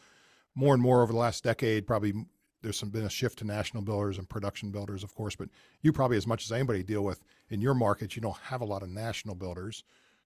More 0.55 0.75
and 0.75 0.81
more 0.81 1.01
over 1.01 1.11
the 1.11 1.17
last 1.17 1.43
decade, 1.43 1.87
probably 1.87 2.13
there's 2.61 2.77
some 2.77 2.89
been 2.89 3.03
a 3.03 3.09
shift 3.09 3.39
to 3.39 3.45
national 3.45 3.81
builders 3.83 4.19
and 4.19 4.29
production 4.29 4.69
builders, 4.69 5.03
of 5.03 5.13
course. 5.15 5.35
But 5.35 5.49
you 5.81 5.91
probably, 5.91 6.17
as 6.17 6.27
much 6.27 6.45
as 6.45 6.51
anybody, 6.51 6.83
deal 6.83 7.03
with 7.03 7.23
in 7.49 7.59
your 7.59 7.73
market. 7.73 8.15
You 8.15 8.21
don't 8.21 8.37
have 8.43 8.61
a 8.61 8.65
lot 8.65 8.83
of 8.83 8.89
national 8.89 9.35
builders. 9.35 9.83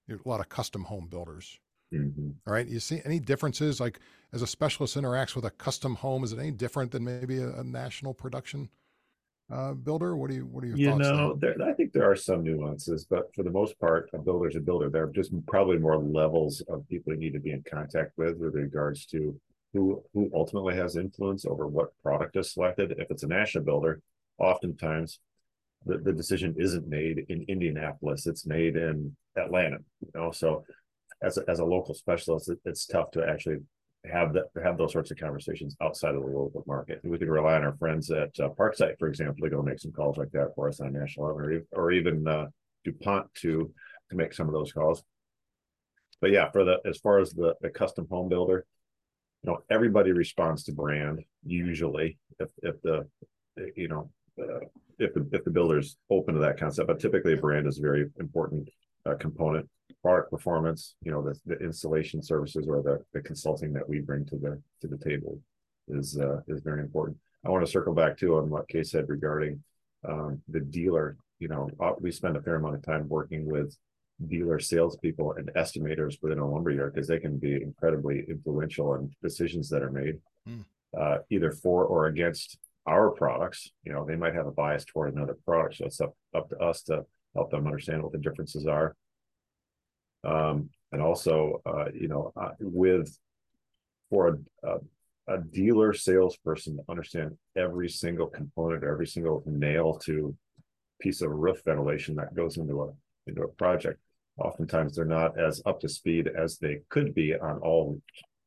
A 0.09 0.17
lot 0.27 0.41
of 0.41 0.49
custom 0.49 0.83
home 0.83 1.07
builders. 1.07 1.59
Mm-hmm. 1.93 2.29
All 2.45 2.53
right. 2.53 2.67
You 2.67 2.79
see 2.79 3.01
any 3.05 3.19
differences? 3.19 3.79
Like 3.79 3.99
as 4.33 4.41
a 4.41 4.47
specialist 4.47 4.97
interacts 4.97 5.35
with 5.35 5.45
a 5.45 5.51
custom 5.51 5.95
home, 5.95 6.23
is 6.23 6.33
it 6.33 6.39
any 6.39 6.51
different 6.51 6.91
than 6.91 7.03
maybe 7.03 7.39
a, 7.39 7.49
a 7.59 7.63
national 7.63 8.13
production 8.13 8.69
uh, 9.51 9.73
builder? 9.73 10.15
What 10.15 10.29
do 10.29 10.35
you 10.35 10.45
what 10.45 10.63
are 10.63 10.67
your 10.67 10.77
you 10.77 10.89
thoughts? 10.89 10.99
know, 10.99 11.35
there, 11.39 11.55
I 11.63 11.73
think 11.73 11.93
there 11.93 12.09
are 12.09 12.15
some 12.15 12.43
nuances, 12.43 13.05
but 13.09 13.33
for 13.33 13.43
the 13.43 13.51
most 13.51 13.79
part, 13.79 14.09
a 14.13 14.17
builder's 14.17 14.55
a 14.55 14.59
builder. 14.59 14.89
There 14.89 15.03
are 15.03 15.11
just 15.11 15.31
probably 15.45 15.77
more 15.77 15.97
levels 15.97 16.61
of 16.67 16.87
people 16.89 17.13
you 17.13 17.19
need 17.19 17.33
to 17.33 17.39
be 17.39 17.51
in 17.51 17.63
contact 17.69 18.11
with 18.17 18.37
with 18.37 18.55
regards 18.55 19.05
to 19.07 19.39
who 19.73 20.03
who 20.13 20.29
ultimately 20.33 20.75
has 20.75 20.97
influence 20.97 21.45
over 21.45 21.67
what 21.67 21.97
product 22.03 22.35
is 22.35 22.53
selected. 22.53 22.95
If 22.97 23.11
it's 23.11 23.23
a 23.23 23.27
national 23.27 23.63
builder, 23.63 24.01
oftentimes 24.39 25.19
the, 25.85 25.97
the 25.99 26.13
decision 26.13 26.55
isn't 26.57 26.87
made 26.87 27.25
in 27.29 27.45
Indianapolis; 27.47 28.27
it's 28.27 28.45
made 28.45 28.75
in 28.75 29.15
Atlanta. 29.37 29.77
You 30.01 30.11
know, 30.13 30.31
so 30.31 30.65
as 31.21 31.37
a, 31.37 31.43
as 31.47 31.59
a 31.59 31.65
local 31.65 31.93
specialist, 31.93 32.49
it, 32.49 32.59
it's 32.65 32.85
tough 32.85 33.11
to 33.11 33.27
actually 33.27 33.57
have 34.05 34.33
that 34.33 34.45
have 34.63 34.77
those 34.77 34.93
sorts 34.93 35.11
of 35.11 35.17
conversations 35.17 35.75
outside 35.81 36.15
of 36.15 36.21
the 36.21 36.27
local 36.27 36.63
market. 36.67 36.99
We 37.03 37.17
could 37.17 37.27
rely 37.27 37.55
on 37.55 37.63
our 37.63 37.75
friends 37.77 38.09
at 38.11 38.39
uh, 38.39 38.49
Parksite, 38.49 38.97
for 38.99 39.07
example, 39.07 39.43
to 39.43 39.49
go 39.49 39.61
make 39.61 39.79
some 39.79 39.91
calls 39.91 40.17
like 40.17 40.31
that 40.31 40.53
for 40.55 40.69
us 40.69 40.79
on 40.79 40.93
national 40.93 41.25
or, 41.27 41.61
or 41.71 41.91
even 41.91 42.27
uh, 42.27 42.47
DuPont 42.85 43.33
to 43.35 43.71
to 44.09 44.15
make 44.15 44.33
some 44.33 44.47
of 44.47 44.53
those 44.53 44.71
calls. 44.71 45.03
But 46.21 46.31
yeah, 46.31 46.49
for 46.51 46.63
the 46.63 46.77
as 46.85 46.97
far 46.97 47.19
as 47.19 47.33
the 47.33 47.55
the 47.61 47.69
custom 47.69 48.07
home 48.09 48.29
builder, 48.29 48.65
you 49.43 49.51
know, 49.51 49.59
everybody 49.69 50.11
responds 50.11 50.63
to 50.63 50.71
brand 50.71 51.23
usually 51.45 52.17
if 52.39 52.49
if 52.61 52.81
the 52.81 53.07
you 53.75 53.87
know 53.87 54.09
uh, 54.39 54.65
if 54.99 55.13
the 55.13 55.27
if 55.31 55.43
the 55.43 55.51
builder's 55.51 55.97
open 56.09 56.35
to 56.35 56.41
that 56.41 56.59
concept. 56.59 56.87
But 56.87 56.99
typically, 56.99 57.33
a 57.33 57.37
brand 57.37 57.67
is 57.67 57.79
a 57.79 57.81
very 57.81 58.09
important 58.19 58.69
uh, 59.05 59.15
component 59.15 59.69
product 60.01 60.31
performance, 60.31 60.95
you 61.01 61.11
know, 61.11 61.21
the, 61.21 61.39
the 61.45 61.57
installation 61.63 62.21
services 62.21 62.67
or 62.67 62.81
the, 62.81 63.03
the 63.13 63.21
consulting 63.21 63.73
that 63.73 63.87
we 63.87 63.99
bring 63.99 64.25
to 64.25 64.35
the 64.35 64.61
to 64.81 64.87
the 64.87 64.97
table 64.97 65.39
is 65.87 66.17
uh, 66.17 66.41
is 66.47 66.61
very 66.61 66.81
important. 66.81 67.17
I 67.45 67.49
want 67.49 67.65
to 67.65 67.71
circle 67.71 67.93
back 67.93 68.17
too 68.17 68.37
on 68.37 68.49
what 68.49 68.67
Kay 68.67 68.83
said 68.83 69.09
regarding 69.09 69.63
um, 70.07 70.41
the 70.47 70.59
dealer. 70.59 71.17
You 71.39 71.49
know, 71.49 71.69
uh, 71.79 71.93
we 71.99 72.11
spend 72.11 72.35
a 72.35 72.41
fair 72.41 72.55
amount 72.55 72.75
of 72.75 72.83
time 72.83 73.07
working 73.07 73.45
with 73.45 73.75
dealer 74.27 74.59
salespeople 74.59 75.33
and 75.33 75.51
estimators 75.55 76.17
within 76.21 76.39
a 76.39 76.49
lumber 76.49 76.71
yard 76.71 76.93
because 76.93 77.07
they 77.07 77.19
can 77.19 77.37
be 77.37 77.61
incredibly 77.61 78.25
influential 78.27 78.95
in 78.95 79.11
decisions 79.21 79.69
that 79.69 79.83
are 79.83 79.91
made, 79.91 80.17
mm. 80.49 80.65
uh, 80.99 81.19
either 81.29 81.51
for 81.51 81.85
or 81.85 82.07
against 82.07 82.57
our 82.87 83.11
products. 83.11 83.71
You 83.83 83.93
know, 83.93 84.05
they 84.05 84.15
might 84.15 84.33
have 84.33 84.47
a 84.47 84.51
bias 84.51 84.85
toward 84.85 85.13
another 85.13 85.37
product, 85.45 85.75
so 85.75 85.85
it's 85.85 86.01
up 86.01 86.15
up 86.35 86.49
to 86.49 86.57
us 86.57 86.81
to 86.83 87.05
help 87.35 87.51
them 87.51 87.67
understand 87.67 88.01
what 88.01 88.11
the 88.11 88.17
differences 88.17 88.65
are 88.65 88.95
um, 90.27 90.69
and 90.91 91.01
also 91.01 91.61
uh, 91.65 91.85
you 91.93 92.07
know 92.07 92.31
uh, 92.35 92.51
with 92.59 93.17
for 94.09 94.39
a, 94.63 94.69
a, 94.69 95.35
a, 95.35 95.37
dealer 95.41 95.93
salesperson 95.93 96.77
to 96.77 96.83
understand 96.87 97.35
every 97.55 97.89
single 97.89 98.27
component 98.27 98.83
every 98.83 99.07
single 99.07 99.43
nail 99.45 99.95
to 100.05 100.35
piece 100.99 101.21
of 101.21 101.31
roof 101.31 101.61
ventilation 101.65 102.15
that 102.15 102.35
goes 102.35 102.57
into 102.57 102.83
a 102.83 102.89
into 103.29 103.41
a 103.41 103.47
project 103.47 103.99
oftentimes 104.37 104.95
they're 104.95 105.05
not 105.05 105.39
as 105.39 105.61
up 105.65 105.79
to 105.79 105.89
speed 105.89 106.27
as 106.27 106.57
they 106.57 106.79
could 106.89 107.13
be 107.13 107.33
on 107.35 107.57
all 107.59 107.99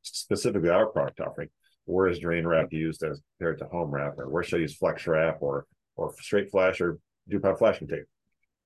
specifically 0.03 0.71
our 0.71 0.87
product 0.87 1.21
offering. 1.21 1.49
Where 1.85 2.09
is 2.09 2.19
drain 2.19 2.47
wrap 2.47 2.73
used 2.73 3.03
as 3.03 3.21
compared 3.39 3.59
to 3.59 3.67
home 3.67 3.91
wrap? 3.91 4.19
Or 4.19 4.29
where 4.29 4.43
should 4.43 4.59
i 4.59 4.63
use 4.63 4.77
flex 4.77 5.07
wrap 5.07 5.39
or 5.41 5.67
or 5.97 6.15
straight 6.21 6.51
flash 6.51 6.81
or 6.81 6.99
dupont 7.29 7.59
flashing 7.59 7.89
tape? 7.89 8.07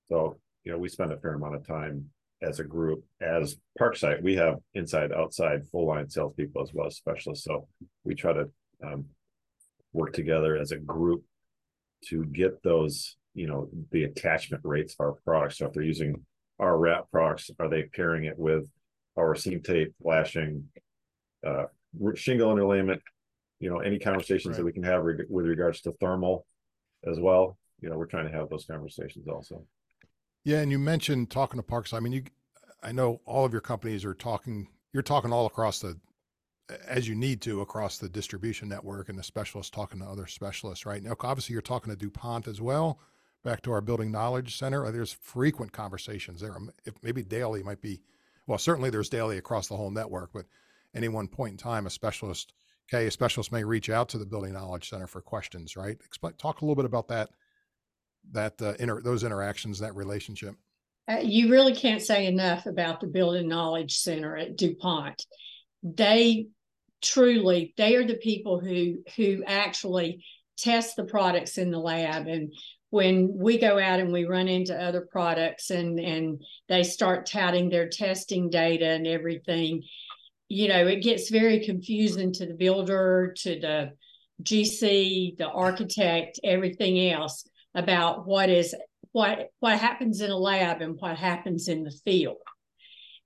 So 0.08 0.38
you 0.64 0.72
know 0.72 0.78
we 0.78 0.88
spend 0.88 1.12
a 1.12 1.18
fair 1.18 1.34
amount 1.34 1.54
of 1.54 1.66
time 1.66 2.10
as 2.44 2.60
a 2.60 2.64
group, 2.64 3.04
as 3.20 3.56
Parksite, 3.80 4.22
we 4.22 4.36
have 4.36 4.58
inside, 4.74 5.12
outside, 5.12 5.66
full 5.70 5.86
line 5.86 6.08
salespeople 6.08 6.62
as 6.62 6.72
well 6.72 6.86
as 6.86 6.96
specialists. 6.96 7.44
So 7.44 7.68
we 8.04 8.14
try 8.14 8.32
to 8.34 8.50
um, 8.84 9.06
work 9.92 10.12
together 10.12 10.56
as 10.56 10.70
a 10.72 10.76
group 10.76 11.24
to 12.06 12.24
get 12.26 12.62
those, 12.62 13.16
you 13.34 13.46
know, 13.46 13.68
the 13.90 14.04
attachment 14.04 14.62
rates 14.64 14.94
of 14.98 15.06
our 15.06 15.12
products. 15.24 15.58
So 15.58 15.66
if 15.66 15.72
they're 15.72 15.82
using 15.82 16.24
our 16.58 16.76
wrap 16.76 17.10
products, 17.10 17.50
are 17.58 17.68
they 17.68 17.84
pairing 17.84 18.24
it 18.24 18.38
with 18.38 18.68
our 19.16 19.34
seam 19.34 19.60
tape 19.62 19.94
flashing, 20.02 20.68
uh, 21.46 21.64
shingle 22.14 22.54
underlayment, 22.54 23.00
you 23.60 23.70
know, 23.70 23.78
any 23.78 23.98
conversations 23.98 24.52
Right. 24.52 24.58
that 24.58 24.64
we 24.64 24.72
can 24.72 24.82
have 24.82 25.02
reg- 25.02 25.26
with 25.30 25.46
regards 25.46 25.80
to 25.82 25.92
thermal 25.92 26.46
as 27.06 27.18
well. 27.18 27.56
You 27.80 27.88
know, 27.90 27.96
we're 27.96 28.06
trying 28.06 28.26
to 28.26 28.32
have 28.36 28.48
those 28.50 28.66
conversations 28.66 29.28
also. 29.28 29.66
Yeah, 30.44 30.60
and 30.60 30.70
you 30.70 30.78
mentioned 30.78 31.30
talking 31.30 31.58
to 31.58 31.62
parks. 31.62 31.92
I 31.94 32.00
mean, 32.00 32.12
you, 32.12 32.22
I 32.84 32.92
know 32.92 33.20
all 33.24 33.44
of 33.44 33.52
your 33.52 33.62
companies 33.62 34.04
are 34.04 34.14
talking. 34.14 34.68
You're 34.92 35.02
talking 35.02 35.32
all 35.32 35.46
across 35.46 35.80
the, 35.80 35.98
as 36.86 37.08
you 37.08 37.14
need 37.14 37.40
to 37.42 37.62
across 37.62 37.98
the 37.98 38.08
distribution 38.08 38.68
network, 38.68 39.08
and 39.08 39.18
the 39.18 39.22
specialists 39.22 39.70
talking 39.70 40.00
to 40.00 40.06
other 40.06 40.26
specialists. 40.26 40.86
Right 40.86 41.02
now, 41.02 41.16
obviously, 41.20 41.54
you're 41.54 41.62
talking 41.62 41.90
to 41.90 41.98
Dupont 41.98 42.46
as 42.46 42.60
well. 42.60 43.00
Back 43.42 43.62
to 43.62 43.72
our 43.72 43.80
Building 43.80 44.10
Knowledge 44.10 44.58
Center, 44.58 44.86
uh, 44.86 44.90
there's 44.90 45.12
frequent 45.12 45.72
conversations 45.72 46.40
there. 46.40 46.54
Um, 46.54 46.70
If 46.84 46.94
maybe 47.02 47.22
daily 47.22 47.62
might 47.62 47.80
be, 47.82 48.00
well, 48.46 48.58
certainly 48.58 48.90
there's 48.90 49.10
daily 49.10 49.36
across 49.36 49.68
the 49.68 49.76
whole 49.76 49.90
network, 49.90 50.30
but 50.32 50.46
any 50.94 51.08
one 51.08 51.28
point 51.28 51.52
in 51.52 51.58
time, 51.58 51.86
a 51.86 51.90
specialist, 51.90 52.54
okay, 52.88 53.06
a 53.06 53.10
specialist 53.10 53.52
may 53.52 53.64
reach 53.64 53.90
out 53.90 54.08
to 54.10 54.18
the 54.18 54.26
Building 54.26 54.52
Knowledge 54.54 54.88
Center 54.88 55.06
for 55.06 55.20
questions. 55.20 55.76
Right? 55.76 55.98
Explain, 56.04 56.34
talk 56.34 56.60
a 56.60 56.64
little 56.64 56.76
bit 56.76 56.86
about 56.86 57.08
that, 57.08 57.30
that 58.32 58.62
uh, 58.62 58.74
inter, 58.78 59.02
those 59.02 59.24
interactions, 59.24 59.78
that 59.80 59.94
relationship. 59.94 60.54
Uh, 61.10 61.18
you 61.22 61.50
really 61.50 61.74
can't 61.74 62.02
say 62.02 62.26
enough 62.26 62.66
about 62.66 63.00
the 63.00 63.06
Building 63.06 63.48
Knowledge 63.48 63.98
Center 63.98 64.36
at 64.36 64.56
DuPont. 64.56 65.24
They 65.82 66.46
truly, 67.02 67.74
they 67.76 67.96
are 67.96 68.06
the 68.06 68.16
people 68.16 68.58
who 68.58 68.98
who 69.16 69.44
actually 69.46 70.24
test 70.56 70.96
the 70.96 71.04
products 71.04 71.58
in 71.58 71.70
the 71.70 71.78
lab. 71.78 72.26
And 72.26 72.54
when 72.90 73.36
we 73.36 73.58
go 73.58 73.78
out 73.78 74.00
and 74.00 74.12
we 74.12 74.24
run 74.24 74.48
into 74.48 74.80
other 74.80 75.06
products 75.10 75.70
and 75.70 75.98
and 75.98 76.42
they 76.68 76.84
start 76.84 77.26
touting 77.26 77.68
their 77.68 77.88
testing 77.88 78.48
data 78.48 78.86
and 78.86 79.06
everything, 79.06 79.82
you 80.48 80.68
know, 80.68 80.86
it 80.86 81.02
gets 81.02 81.28
very 81.28 81.64
confusing 81.64 82.32
to 82.34 82.46
the 82.46 82.54
builder, 82.54 83.34
to 83.38 83.60
the 83.60 83.90
GC, 84.42 85.36
the 85.36 85.48
architect, 85.48 86.40
everything 86.42 87.10
else 87.10 87.44
about 87.74 88.26
what 88.26 88.48
is 88.48 88.74
what 89.14 89.50
what 89.60 89.78
happens 89.78 90.20
in 90.20 90.32
a 90.32 90.36
lab 90.36 90.82
and 90.82 90.96
what 90.98 91.16
happens 91.16 91.68
in 91.68 91.84
the 91.84 91.96
field. 92.04 92.38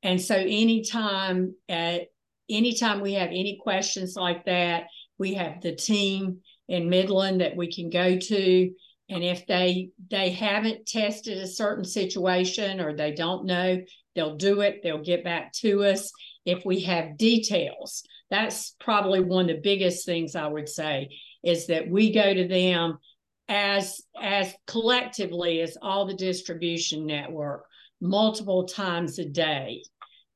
And 0.02 0.20
so 0.20 0.34
anytime 0.36 1.54
at 1.66 2.08
anytime 2.50 3.00
we 3.00 3.14
have 3.14 3.30
any 3.30 3.58
questions 3.62 4.14
like 4.14 4.44
that, 4.44 4.84
we 5.16 5.32
have 5.34 5.62
the 5.62 5.74
team 5.74 6.40
in 6.68 6.90
Midland 6.90 7.40
that 7.40 7.56
we 7.56 7.72
can 7.72 7.88
go 7.88 8.18
to. 8.18 8.70
And 9.08 9.24
if 9.24 9.46
they 9.46 9.88
they 10.10 10.28
haven't 10.28 10.86
tested 10.86 11.38
a 11.38 11.46
certain 11.46 11.86
situation 11.86 12.80
or 12.80 12.94
they 12.94 13.12
don't 13.12 13.46
know, 13.46 13.80
they'll 14.14 14.36
do 14.36 14.60
it. 14.60 14.80
They'll 14.82 15.02
get 15.02 15.24
back 15.24 15.54
to 15.62 15.84
us 15.84 16.12
if 16.44 16.66
we 16.66 16.80
have 16.80 17.16
details. 17.16 18.02
That's 18.30 18.76
probably 18.78 19.20
one 19.20 19.48
of 19.48 19.56
the 19.56 19.62
biggest 19.62 20.04
things 20.04 20.36
I 20.36 20.48
would 20.48 20.68
say 20.68 21.08
is 21.42 21.68
that 21.68 21.88
we 21.88 22.12
go 22.12 22.34
to 22.34 22.46
them 22.46 22.98
as 23.48 24.02
as 24.20 24.54
collectively 24.66 25.60
as 25.60 25.76
all 25.80 26.06
the 26.06 26.14
distribution 26.14 27.06
network 27.06 27.64
multiple 28.00 28.64
times 28.64 29.18
a 29.18 29.24
day 29.24 29.82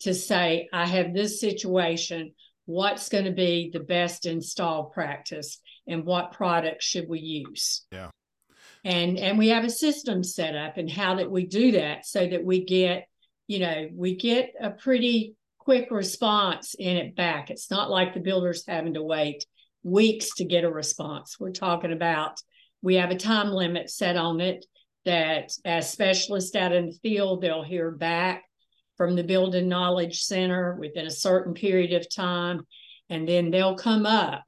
to 0.01 0.15
say 0.15 0.69
i 0.73 0.87
have 0.87 1.15
this 1.15 1.41
situation. 1.41 2.33
What's 2.65 3.09
going 3.09 3.25
to 3.25 3.33
be 3.33 3.71
the 3.73 3.81
best 3.81 4.25
install 4.25 4.85
practice 4.85 5.59
and 5.87 6.05
what 6.05 6.33
product 6.33 6.83
should 6.83 7.09
we 7.09 7.19
use? 7.19 7.85
Yeah. 7.91 8.11
and 8.85 9.19
and 9.19 9.37
we 9.37 9.49
have 9.49 9.65
a 9.65 9.71
system 9.71 10.23
set 10.25 10.55
up 10.57 10.77
and 10.77 10.91
how 10.91 11.17
that 11.17 11.31
we 11.31 11.47
do 11.47 11.73
that 11.73 12.07
so 12.07 12.27
that 12.27 12.45
we 12.45 12.65
get 12.65 13.07
you 13.47 13.59
know 13.59 13.89
we 13.95 14.17
get 14.17 14.55
a 14.61 14.71
pretty 14.71 15.35
quick 15.59 15.91
response 15.91 16.75
in 16.79 16.97
it 16.97 17.15
back. 17.15 17.51
It's 17.51 17.71
not 17.71 17.91
like 17.91 18.15
the 18.15 18.21
builders 18.21 18.65
having 18.67 18.95
to 18.95 19.03
wait 19.03 19.47
weeks 19.85 20.35
to 20.37 20.45
get 20.45 20.65
a 20.65 20.71
response. 20.71 21.37
We're 21.39 21.53
talking 21.53 21.93
about 21.93 22.41
we 22.83 22.97
have 22.97 23.11
a 23.11 23.17
time 23.17 23.51
limit 23.51 23.91
set 23.91 24.17
on 24.17 24.41
it 24.41 24.67
that 25.05 25.53
as 25.65 25.91
specialists 25.91 26.55
out 26.55 26.73
in 26.73 26.87
the 26.87 26.99
field, 27.03 27.41
they'll 27.41 27.63
hear 27.63 27.91
back 27.91 28.45
from 28.97 29.17
the 29.17 29.25
Building 29.25 29.69
Knowledge 29.69 30.23
Center 30.23 30.77
within 30.79 31.07
a 31.07 31.11
certain 31.11 31.55
period 31.55 31.93
of 31.93 32.13
time, 32.15 32.67
and 33.09 33.29
then 33.29 33.51
they'll 33.51 33.77
come 33.77 34.07
up 34.07 34.45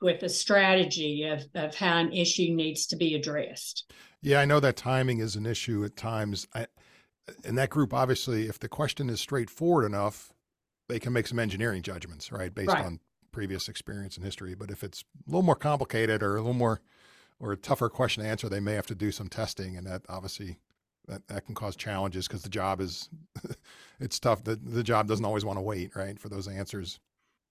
with 0.00 0.22
a 0.22 0.28
strategy 0.28 1.24
of, 1.24 1.44
of 1.54 1.74
how 1.74 1.98
an 1.98 2.12
issue 2.12 2.54
needs 2.54 2.86
to 2.86 2.96
be 2.96 3.14
addressed. 3.14 3.90
Yeah, 4.20 4.40
I 4.40 4.44
know 4.44 4.60
that 4.60 4.76
timing 4.76 5.18
is 5.18 5.36
an 5.36 5.46
issue 5.46 5.84
at 5.84 5.96
times. 5.96 6.46
I, 6.54 6.66
in 7.44 7.54
that 7.54 7.70
group, 7.70 7.94
obviously, 7.94 8.46
if 8.48 8.58
the 8.58 8.68
question 8.68 9.08
is 9.08 9.20
straightforward 9.20 9.84
enough, 9.84 10.32
they 10.88 10.98
can 10.98 11.12
make 11.12 11.26
some 11.26 11.38
engineering 11.38 11.82
judgments, 11.82 12.32
right, 12.32 12.54
based 12.54 12.70
Right. 12.70 12.84
on 12.84 13.00
previous 13.32 13.68
experience 13.68 14.16
and 14.16 14.24
history. 14.24 14.54
But 14.54 14.70
if 14.70 14.84
it's 14.84 15.04
a 15.26 15.30
little 15.30 15.42
more 15.42 15.56
complicated 15.56 16.22
or 16.22 16.36
a 16.36 16.40
little 16.40 16.52
more 16.52 16.80
or 17.40 17.52
a 17.52 17.56
tougher 17.56 17.88
question 17.88 18.22
to 18.22 18.28
answer, 18.28 18.48
they 18.48 18.60
may 18.60 18.74
have 18.74 18.86
to 18.86 18.94
do 18.94 19.10
some 19.12 19.28
testing, 19.28 19.76
and 19.76 19.86
that 19.86 20.02
obviously 20.08 20.58
that, 21.06 21.26
that 21.28 21.46
can 21.46 21.54
cause 21.54 21.76
challenges 21.76 22.26
because 22.26 22.42
the 22.42 22.48
job 22.48 22.80
is 22.80 23.08
it's 24.00 24.18
tough. 24.18 24.44
The 24.44 24.56
the 24.56 24.82
job 24.82 25.08
doesn't 25.08 25.24
always 25.24 25.44
want 25.44 25.58
to 25.58 25.62
wait, 25.62 25.94
right, 25.96 26.18
for 26.18 26.28
those 26.28 26.48
answers. 26.48 26.98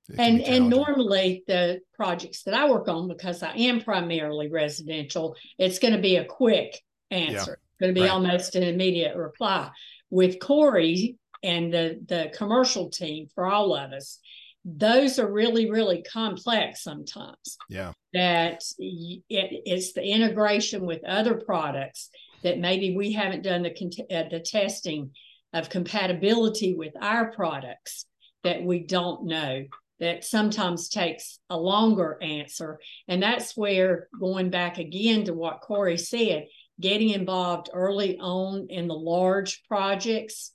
It 0.09 0.19
And 0.19 0.41
and 0.41 0.69
normally 0.69 1.43
the 1.47 1.79
projects 1.93 2.43
that 2.43 2.53
I 2.53 2.69
work 2.69 2.87
on, 2.87 3.07
because 3.07 3.41
I 3.41 3.53
am 3.53 3.81
primarily 3.81 4.49
residential, 4.49 5.35
it's 5.57 5.79
going 5.79 5.93
to 5.93 6.01
be 6.01 6.17
a 6.17 6.25
quick 6.25 6.81
answer. 7.09 7.59
Going 7.79 7.93
to 7.93 7.99
be 7.99 8.01
Right. 8.01 8.11
almost 8.11 8.55
an 8.55 8.63
immediate 8.63 9.15
reply. 9.15 9.69
With 10.09 10.39
Corey 10.39 11.17
and 11.41 11.73
the 11.73 11.99
the 12.05 12.31
commercial 12.35 12.89
team 12.89 13.27
for 13.33 13.45
all 13.45 13.75
of 13.75 13.91
us, 13.91 14.19
those 14.65 15.19
are 15.19 15.31
really 15.31 15.69
really 15.69 16.03
complex 16.03 16.83
sometimes. 16.83 17.57
yeah, 17.69 17.93
That 18.13 18.61
it, 18.79 19.23
it's 19.29 19.93
the 19.93 20.03
integration 20.03 20.85
with 20.85 21.03
other 21.03 21.35
products 21.35 22.09
that 22.43 22.59
maybe 22.59 22.95
we 22.95 23.11
haven't 23.13 23.43
done 23.43 23.63
the 23.63 24.05
uh, 24.11 24.29
the 24.29 24.39
testing 24.39 25.11
of 25.53 25.69
compatibility 25.69 26.73
with 26.73 26.93
our 26.99 27.31
products 27.31 28.05
that 28.43 28.63
we 28.63 28.79
don't 28.79 29.25
know 29.25 29.63
that 29.99 30.23
sometimes 30.23 30.89
takes 30.89 31.39
a 31.49 31.57
longer 31.57 32.17
answer. 32.21 32.79
And 33.07 33.21
that's 33.21 33.55
where 33.55 34.09
going 34.19 34.49
back 34.49 34.77
again 34.77 35.25
to 35.25 35.33
what 35.33 35.61
Corey 35.61 35.97
said, 35.97 36.47
getting 36.81 37.09
involved 37.09 37.69
early 37.73 38.17
on 38.19 38.67
in 38.69 38.87
the 38.87 38.95
large 38.95 39.63
projects 39.67 40.52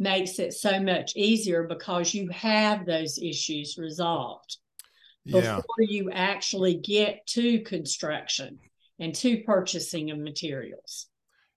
makes 0.00 0.38
it 0.38 0.54
so 0.54 0.80
much 0.80 1.14
easier 1.14 1.62
because 1.62 2.14
you 2.14 2.28
have 2.30 2.86
those 2.86 3.18
issues 3.18 3.76
resolved 3.78 4.56
yeah. 5.24 5.56
before 5.56 5.82
you 5.82 6.10
actually 6.10 6.74
get 6.74 7.24
to 7.26 7.60
construction 7.60 8.58
and 8.98 9.14
to 9.14 9.42
purchasing 9.42 10.10
of 10.10 10.18
materials. 10.18 11.06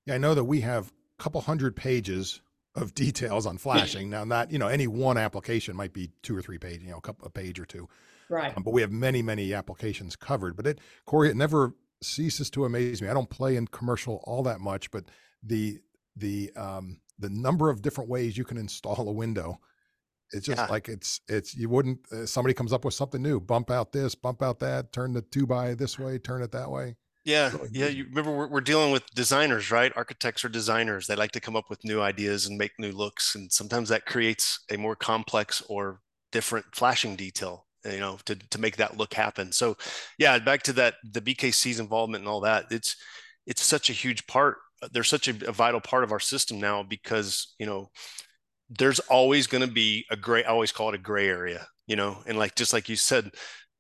Yeah, 0.06 0.16
I 0.16 0.18
know 0.18 0.36
that 0.36 0.44
we 0.44 0.62
have 0.62 0.92
a 1.20 1.24
couple 1.24 1.42
hundred 1.42 1.76
pages 1.76 2.42
of 2.76 2.94
details 2.96 3.46
on 3.46 3.58
flashing. 3.58 4.10
now, 4.10 4.26
not 4.26 4.52
you 4.52 4.60
know 4.60 4.68
any 4.68 4.88
one 4.88 5.18
application 5.18 5.76
might 5.76 5.94
be 5.94 6.12
two 6.22 6.36
or 6.36 6.42
three 6.42 6.58
pages, 6.58 6.84
you 6.84 6.92
know, 6.92 6.98
a 6.98 7.02
couple 7.02 7.26
a 7.26 7.30
page 7.30 7.60
or 7.60 7.66
two, 7.66 7.88
Right. 8.30 8.56
um, 8.56 8.64
but 8.64 8.74
we 8.74 8.82
have 8.82 8.92
many 8.92 9.22
many 9.22 9.54
applications 9.54 10.16
covered. 10.16 10.56
But 10.56 10.68
it, 10.68 10.80
Corey, 11.06 11.30
it 11.30 11.38
never 11.38 11.74
ceases 12.02 12.50
to 12.52 12.66
amaze 12.66 13.02
me. 13.02 13.08
I 13.08 13.14
don't 13.14 13.30
play 13.30 13.56
in 13.56 13.68
commercial 13.68 14.22
all 14.26 14.44
that 14.44 14.60
much, 14.60 14.92
but 14.92 15.06
the 15.42 15.80
the 16.16 16.52
um, 16.56 17.00
the 17.24 17.32
number 17.32 17.72
of 17.72 17.82
different 17.84 18.10
ways 18.12 18.38
you 18.38 18.46
can 18.46 18.58
install 18.58 19.10
a 19.10 19.14
window. 19.14 19.60
It's 20.32 20.48
just 20.48 20.68
Yeah. 20.68 20.68
like 20.70 20.90
it's 20.90 21.22
it's 21.30 21.56
you 21.56 21.70
wouldn't 21.70 22.00
uh, 22.12 22.26
somebody 22.26 22.54
comes 22.56 22.74
up 22.74 22.86
with 22.86 22.94
something 22.96 23.22
new, 23.22 23.40
bump 23.40 23.72
out 23.72 23.92
this, 23.94 24.16
bump 24.16 24.42
out 24.44 24.60
that, 24.62 24.92
turn 24.94 25.14
the 25.14 25.22
two 25.24 25.48
by 25.48 25.76
this 25.76 26.00
way, 26.00 26.20
turn 26.20 26.42
it 26.44 26.52
that 26.54 26.72
way. 26.72 26.96
Yeah, 27.26 27.54
Really 27.54 27.70
yeah. 27.72 27.88
You 27.88 28.06
remember 28.06 28.32
we're, 28.36 28.48
we're 28.50 28.62
dealing 28.62 28.92
with 28.92 29.06
designers, 29.16 29.72
right? 29.72 29.94
Architects 29.96 30.44
are 30.44 30.50
designers. 30.50 31.08
They 31.08 31.16
like 31.16 31.32
to 31.32 31.40
come 31.40 31.56
up 31.56 31.70
with 31.70 31.84
new 31.86 32.02
ideas 32.02 32.48
and 32.48 32.58
make 32.58 32.72
new 32.78 32.92
looks, 32.92 33.36
and 33.36 33.52
sometimes 33.52 33.90
that 33.90 34.06
creates 34.06 34.60
a 34.72 34.78
more 34.78 34.96
complex 34.96 35.62
or 35.70 36.02
different 36.34 36.66
flashing 36.76 37.16
detail, 37.16 37.66
you 37.86 38.00
know, 38.00 38.18
to 38.26 38.36
to 38.36 38.60
make 38.60 38.76
that 38.78 38.98
look 38.98 39.14
happen. 39.14 39.54
So, 39.54 39.78
yeah, 40.18 40.38
back 40.40 40.64
to 40.64 40.74
that 40.74 40.96
the 41.14 41.22
BKC's 41.22 41.80
involvement 41.80 42.24
and 42.24 42.28
all 42.30 42.42
that. 42.42 42.66
It's 42.72 42.98
it's 43.46 43.64
such 43.64 43.90
a 43.90 43.94
huge 43.94 44.28
part. 44.28 44.58
They're 44.92 45.04
such 45.04 45.28
a, 45.28 45.50
a 45.50 45.52
vital 45.52 45.82
part 45.82 46.04
of 46.04 46.12
our 46.12 46.20
system 46.20 46.60
now 46.60 46.84
because 46.84 47.56
you 47.60 47.66
know 47.66 47.90
there's 48.70 49.00
always 49.00 49.48
going 49.48 49.66
to 49.66 49.72
be 49.72 50.06
a 50.10 50.16
gray. 50.16 50.44
I 50.44 50.50
always 50.50 50.72
call 50.72 50.90
it 50.90 50.96
a 50.96 51.00
gray 51.00 51.28
area, 51.28 51.68
you 51.88 51.96
know, 51.96 52.18
and 52.26 52.38
like 52.38 52.56
just 52.56 52.74
like 52.74 52.90
you 52.90 52.96
said, 52.96 53.32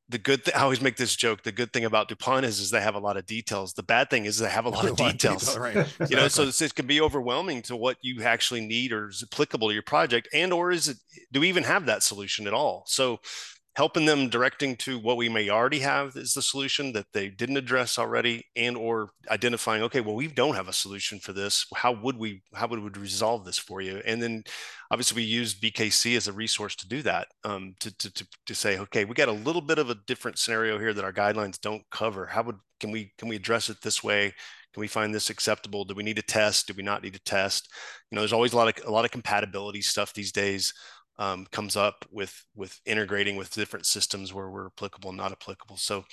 the 0.10 0.18
good 0.18 0.44
thing 0.44 0.54
I 0.56 0.62
always 0.62 0.82
make 0.82 0.98
this 0.98 1.16
joke. 1.16 1.44
The 1.44 1.52
good 1.52 1.72
thing 1.74 1.86
about 1.86 2.08
DuPont 2.08 2.46
is 2.46 2.60
is 2.60 2.72
they 2.72 2.82
have 2.82 2.96
a 2.96 3.00
lot 3.00 3.18
of 3.18 3.26
details. 3.26 3.74
The 3.74 3.84
bad 3.84 4.10
thing 4.10 4.26
is 4.26 4.38
they 4.38 4.50
have 4.50 4.66
a 4.66 4.70
lot 4.70 4.86
of 4.90 4.96
details. 4.98 5.46
detail, 5.46 5.62
right? 5.62 5.76
You 6.10 6.16
know, 6.16 6.28
so 6.28 6.44
exactly. 6.44 6.48
it's, 6.50 6.62
it 6.62 6.76
can 6.76 6.88
be 6.88 7.02
overwhelming 7.02 7.62
to 7.64 7.76
what 7.76 7.98
you 8.02 8.24
actually 8.24 8.62
need 8.62 8.92
or 8.92 9.10
is 9.10 9.24
applicable 9.24 9.70
to 9.70 9.74
your 9.74 9.84
project, 9.84 10.28
and 10.34 10.54
or 10.54 10.72
is 10.72 10.88
it 10.88 10.98
do 11.32 11.40
we 11.40 11.50
even 11.50 11.64
have 11.64 11.86
that 11.86 12.04
solution 12.04 12.48
at 12.48 12.54
all? 12.54 12.84
So 12.88 13.20
helping 13.76 14.06
them 14.06 14.30
directing 14.30 14.76
to 14.76 15.00
what 15.00 15.18
we 15.18 15.28
may 15.28 15.50
already 15.50 15.80
have 15.80 16.16
is 16.16 16.34
the 16.34 16.42
solution 16.42 16.94
that 16.94 17.08
they 17.12 17.28
didn't 17.28 17.58
address 17.58 17.98
already 17.98 18.46
and 18.56 18.78
or 18.78 19.10
identifying 19.32 19.82
okay 19.82 20.00
well 20.00 20.16
we 20.16 20.28
don't 20.28 20.56
have 20.56 20.68
a 20.68 20.74
solution 20.74 21.20
for 21.20 21.34
this. 21.34 21.66
How 21.76 21.92
would 21.92 22.18
we 22.18 22.44
how 22.54 22.68
would 22.68 22.80
we 22.80 23.02
resolve 23.02 23.46
this 23.46 23.58
for 23.58 23.82
you? 23.82 24.02
And 24.06 24.22
then 24.22 24.44
obviously 24.92 25.22
we 25.22 25.28
use 25.28 25.56
bkc 25.56 26.16
as 26.16 26.28
a 26.28 26.34
resource 26.34 26.76
to 26.76 26.88
do 26.88 27.02
that 27.02 27.28
um, 27.44 27.74
to, 27.80 27.96
to, 27.98 28.14
to, 28.14 28.28
to 28.46 28.56
say 28.56 28.78
okay 28.80 29.06
we 29.06 29.16
got 29.16 29.30
a 29.30 29.32
little 29.32 29.62
bit 29.62 29.80
of 29.80 29.90
a 29.90 29.98
different 30.08 30.38
scenario 30.38 30.78
here 30.78 30.94
that 30.94 31.06
our 31.06 31.14
guidelines 31.14 31.60
don't 31.60 31.84
cover. 31.90 32.26
How 32.28 32.44
would 32.44 32.58
can 32.80 32.92
we 32.92 33.12
can 33.18 33.28
we 33.28 33.36
address 33.36 33.70
it 33.70 33.82
this 33.82 34.04
way? 34.04 34.34
Can 34.74 34.82
we 34.82 34.88
find 34.88 35.14
this 35.14 35.30
acceptable? 35.30 35.86
Do 35.86 35.94
we 35.94 36.04
need 36.04 36.16
to 36.16 36.24
test? 36.24 36.68
Do 36.68 36.74
we 36.76 36.84
not 36.84 37.04
need 37.04 37.14
to 37.14 37.24
test? 37.24 37.70
You 38.10 38.16
know 38.16 38.22
there's 38.22 38.34
always 38.34 38.54
a 38.54 38.58
lot 38.58 38.68
of 38.68 38.86
a 38.86 38.92
lot 38.92 39.06
of 39.06 39.12
compatibility 39.12 39.82
stuff 39.82 40.14
these 40.14 40.32
days 40.32 40.74
um, 41.20 41.46
comes 41.52 41.76
up 41.76 42.06
with 42.12 42.34
with 42.56 42.80
integrating 42.86 43.36
with 43.36 43.52
different 43.54 43.86
systems 43.86 44.34
where 44.34 44.50
we're 44.50 44.68
applicable 44.68 45.10
and 45.10 45.18
not 45.18 45.32
applicable. 45.32 45.78
So 45.78 46.04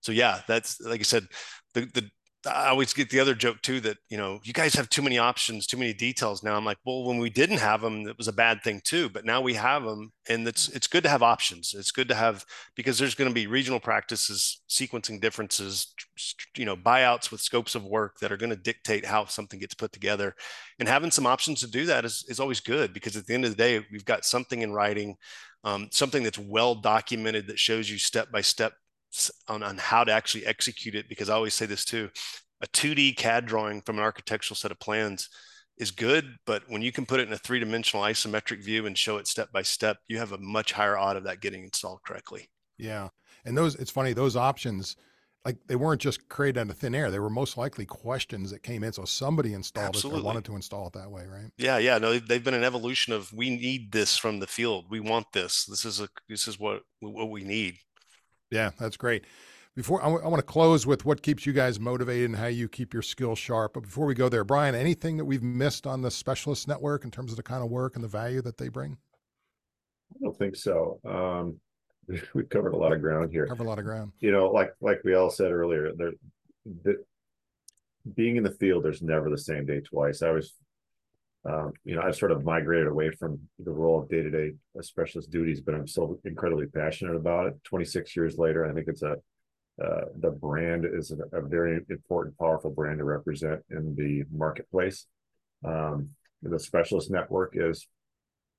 so 0.00 0.12
yeah 0.12 0.40
that's 0.46 0.80
like 0.80 1.00
i 1.00 1.02
said 1.02 1.26
the 1.74 1.80
the 1.94 2.08
I 2.48 2.68
always 2.68 2.92
get 2.92 3.10
the 3.10 3.20
other 3.20 3.34
joke 3.34 3.62
too 3.62 3.80
that 3.80 3.98
you 4.08 4.16
know 4.16 4.40
you 4.42 4.52
guys 4.52 4.74
have 4.74 4.88
too 4.88 5.02
many 5.02 5.18
options, 5.18 5.66
too 5.66 5.76
many 5.76 5.92
details. 5.92 6.42
Now 6.42 6.56
I'm 6.56 6.64
like, 6.64 6.78
well, 6.84 7.04
when 7.04 7.18
we 7.18 7.30
didn't 7.30 7.58
have 7.58 7.80
them, 7.80 8.08
it 8.08 8.16
was 8.18 8.28
a 8.28 8.32
bad 8.32 8.62
thing 8.62 8.80
too. 8.84 9.08
But 9.08 9.24
now 9.24 9.40
we 9.40 9.54
have 9.54 9.84
them, 9.84 10.12
and 10.28 10.46
it's 10.46 10.68
it's 10.70 10.86
good 10.86 11.02
to 11.04 11.08
have 11.08 11.22
options. 11.22 11.74
It's 11.74 11.90
good 11.90 12.08
to 12.08 12.14
have 12.14 12.44
because 12.74 12.98
there's 12.98 13.14
going 13.14 13.30
to 13.30 13.34
be 13.34 13.46
regional 13.46 13.80
practices, 13.80 14.62
sequencing 14.68 15.20
differences, 15.20 15.94
you 16.56 16.64
know, 16.64 16.76
buyouts 16.76 17.30
with 17.30 17.40
scopes 17.40 17.74
of 17.74 17.84
work 17.84 18.18
that 18.20 18.32
are 18.32 18.36
going 18.36 18.50
to 18.50 18.56
dictate 18.56 19.04
how 19.04 19.26
something 19.26 19.60
gets 19.60 19.74
put 19.74 19.92
together. 19.92 20.34
And 20.78 20.88
having 20.88 21.10
some 21.10 21.26
options 21.26 21.60
to 21.60 21.70
do 21.70 21.86
that 21.86 22.04
is 22.04 22.24
is 22.28 22.40
always 22.40 22.60
good 22.60 22.92
because 22.92 23.16
at 23.16 23.26
the 23.26 23.34
end 23.34 23.44
of 23.44 23.50
the 23.50 23.56
day, 23.56 23.86
we've 23.92 24.04
got 24.04 24.24
something 24.24 24.62
in 24.62 24.72
writing, 24.72 25.16
um, 25.64 25.88
something 25.92 26.22
that's 26.22 26.38
well 26.38 26.74
documented 26.74 27.46
that 27.48 27.58
shows 27.58 27.90
you 27.90 27.98
step 27.98 28.30
by 28.32 28.40
step 28.40 28.74
on, 29.48 29.62
on 29.62 29.76
how 29.78 30.04
to 30.04 30.12
actually 30.12 30.46
execute 30.46 30.94
it 30.94 31.08
because 31.08 31.28
I 31.28 31.34
always 31.34 31.54
say 31.54 31.66
this 31.66 31.84
too 31.84 32.10
a 32.60 32.66
2D 32.66 33.16
CAD 33.16 33.46
drawing 33.46 33.80
from 33.82 33.98
an 33.98 34.04
architectural 34.04 34.56
set 34.56 34.70
of 34.70 34.80
plans 34.80 35.28
is 35.78 35.90
good, 35.90 36.36
but 36.44 36.62
when 36.68 36.82
you 36.82 36.90
can 36.90 37.06
put 37.06 37.20
it 37.20 37.28
in 37.28 37.32
a 37.32 37.38
three 37.38 37.60
dimensional 37.60 38.04
isometric 38.04 38.64
view 38.64 38.86
and 38.86 38.98
show 38.98 39.16
it 39.16 39.28
step 39.28 39.52
by 39.52 39.62
step, 39.62 39.98
you 40.08 40.18
have 40.18 40.32
a 40.32 40.38
much 40.38 40.72
higher 40.72 40.98
odd 40.98 41.16
of 41.16 41.24
that 41.24 41.40
getting 41.40 41.62
installed 41.62 42.02
correctly. 42.04 42.48
Yeah. 42.76 43.08
And 43.44 43.56
those, 43.56 43.76
it's 43.76 43.90
funny, 43.90 44.12
those 44.12 44.34
options, 44.34 44.96
like 45.44 45.56
they 45.68 45.76
weren't 45.76 46.00
just 46.00 46.28
created 46.28 46.58
out 46.58 46.70
of 46.70 46.76
thin 46.76 46.96
air. 46.96 47.10
They 47.10 47.20
were 47.20 47.30
most 47.30 47.56
likely 47.56 47.86
questions 47.86 48.50
that 48.50 48.64
came 48.64 48.82
in. 48.82 48.92
So 48.92 49.04
somebody 49.04 49.54
installed 49.54 49.94
Absolutely. 49.94 50.20
it 50.20 50.22
or 50.22 50.26
wanted 50.26 50.44
to 50.46 50.56
install 50.56 50.88
it 50.88 50.94
that 50.94 51.10
way, 51.10 51.26
right? 51.26 51.50
Yeah, 51.56 51.78
yeah. 51.78 51.98
No, 51.98 52.18
they've 52.18 52.42
been 52.42 52.54
an 52.54 52.64
evolution 52.64 53.12
of 53.12 53.32
we 53.32 53.50
need 53.50 53.92
this 53.92 54.16
from 54.16 54.40
the 54.40 54.48
field. 54.48 54.86
We 54.90 54.98
want 54.98 55.26
this. 55.32 55.64
This 55.64 55.84
is 55.84 56.00
a 56.00 56.08
this 56.28 56.48
is 56.48 56.58
what 56.58 56.82
what 57.00 57.30
we 57.30 57.44
need. 57.44 57.78
Yeah, 58.50 58.70
that's 58.78 58.96
great. 58.96 59.24
Before 59.74 60.00
I, 60.00 60.06
w- 60.06 60.24
I 60.24 60.28
want 60.28 60.40
to 60.40 60.46
close 60.46 60.86
with 60.86 61.04
what 61.04 61.22
keeps 61.22 61.46
you 61.46 61.52
guys 61.52 61.78
motivated 61.78 62.30
and 62.30 62.36
how 62.36 62.46
you 62.46 62.68
keep 62.68 62.92
your 62.92 63.02
skills 63.02 63.38
sharp. 63.38 63.74
But 63.74 63.84
before 63.84 64.06
we 64.06 64.14
go 64.14 64.28
there, 64.28 64.42
Brian, 64.42 64.74
anything 64.74 65.16
that 65.18 65.24
we've 65.24 65.42
missed 65.42 65.86
on 65.86 66.02
the 66.02 66.10
specialist 66.10 66.66
network 66.66 67.04
in 67.04 67.10
terms 67.10 67.30
of 67.30 67.36
the 67.36 67.42
kind 67.42 67.62
of 67.62 67.70
work 67.70 67.94
and 67.94 68.02
the 68.02 68.08
value 68.08 68.42
that 68.42 68.58
they 68.58 68.68
bring? 68.68 68.98
I 70.12 70.16
don't 70.22 70.36
think 70.36 70.56
so. 70.56 70.98
Um, 71.04 71.60
we've 72.34 72.48
covered 72.48 72.74
a 72.74 72.76
lot 72.76 72.92
of 72.92 73.00
ground 73.00 73.30
here. 73.30 73.46
Covered 73.46 73.66
a 73.66 73.68
lot 73.68 73.78
of 73.78 73.84
ground. 73.84 74.12
You 74.18 74.32
know, 74.32 74.50
like 74.50 74.72
like 74.80 75.00
we 75.04 75.14
all 75.14 75.30
said 75.30 75.52
earlier, 75.52 75.92
there, 75.96 76.12
the, 76.82 76.96
being 78.14 78.36
in 78.36 78.42
the 78.42 78.50
field, 78.52 78.84
there's 78.84 79.02
never 79.02 79.30
the 79.30 79.38
same 79.38 79.66
day 79.66 79.80
twice. 79.80 80.22
I 80.22 80.30
was 80.30 80.54
um, 81.44 81.72
you 81.84 81.94
know, 81.94 82.02
I've 82.02 82.16
sort 82.16 82.32
of 82.32 82.44
migrated 82.44 82.88
away 82.88 83.10
from 83.10 83.38
the 83.58 83.70
role 83.70 84.02
of 84.02 84.08
day-to-day 84.08 84.52
specialist 84.80 85.30
duties, 85.30 85.60
but 85.60 85.74
I'm 85.74 85.86
still 85.86 86.18
incredibly 86.24 86.66
passionate 86.66 87.16
about 87.16 87.46
it. 87.46 87.64
26 87.64 88.16
years 88.16 88.38
later, 88.38 88.66
I 88.66 88.72
think 88.72 88.88
it's 88.88 89.02
a 89.02 89.16
uh, 89.82 90.06
the 90.18 90.30
brand 90.30 90.84
is 90.84 91.12
a, 91.12 91.36
a, 91.36 91.40
very 91.40 91.80
important, 91.88 92.36
powerful 92.36 92.68
brand 92.68 92.98
to 92.98 93.04
represent 93.04 93.60
in 93.70 93.94
the 93.94 94.24
marketplace. 94.36 95.06
Um, 95.64 96.08
the 96.42 96.58
specialist 96.58 97.12
network 97.12 97.52
is 97.54 97.86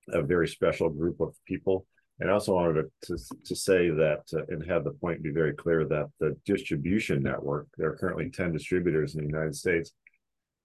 a 0.08 0.22
very 0.22 0.48
special 0.48 0.88
group 0.88 1.20
of 1.20 1.34
people. 1.46 1.86
And 2.20 2.30
I 2.30 2.32
also 2.32 2.54
wanted 2.54 2.84
to, 3.02 3.16
to, 3.16 3.24
to 3.44 3.54
say 3.54 3.90
that 3.90 4.22
uh, 4.34 4.44
and 4.48 4.64
have 4.66 4.84
the 4.84 4.92
point 4.92 5.22
be 5.22 5.30
very 5.30 5.52
clear 5.52 5.84
that 5.86 6.06
the 6.20 6.34
distribution 6.46 7.22
network, 7.22 7.68
there 7.76 7.90
are 7.90 7.96
currently 7.96 8.30
10 8.30 8.52
distributors 8.52 9.14
in 9.14 9.20
the 9.20 9.26
United 9.26 9.54
States 9.54 9.92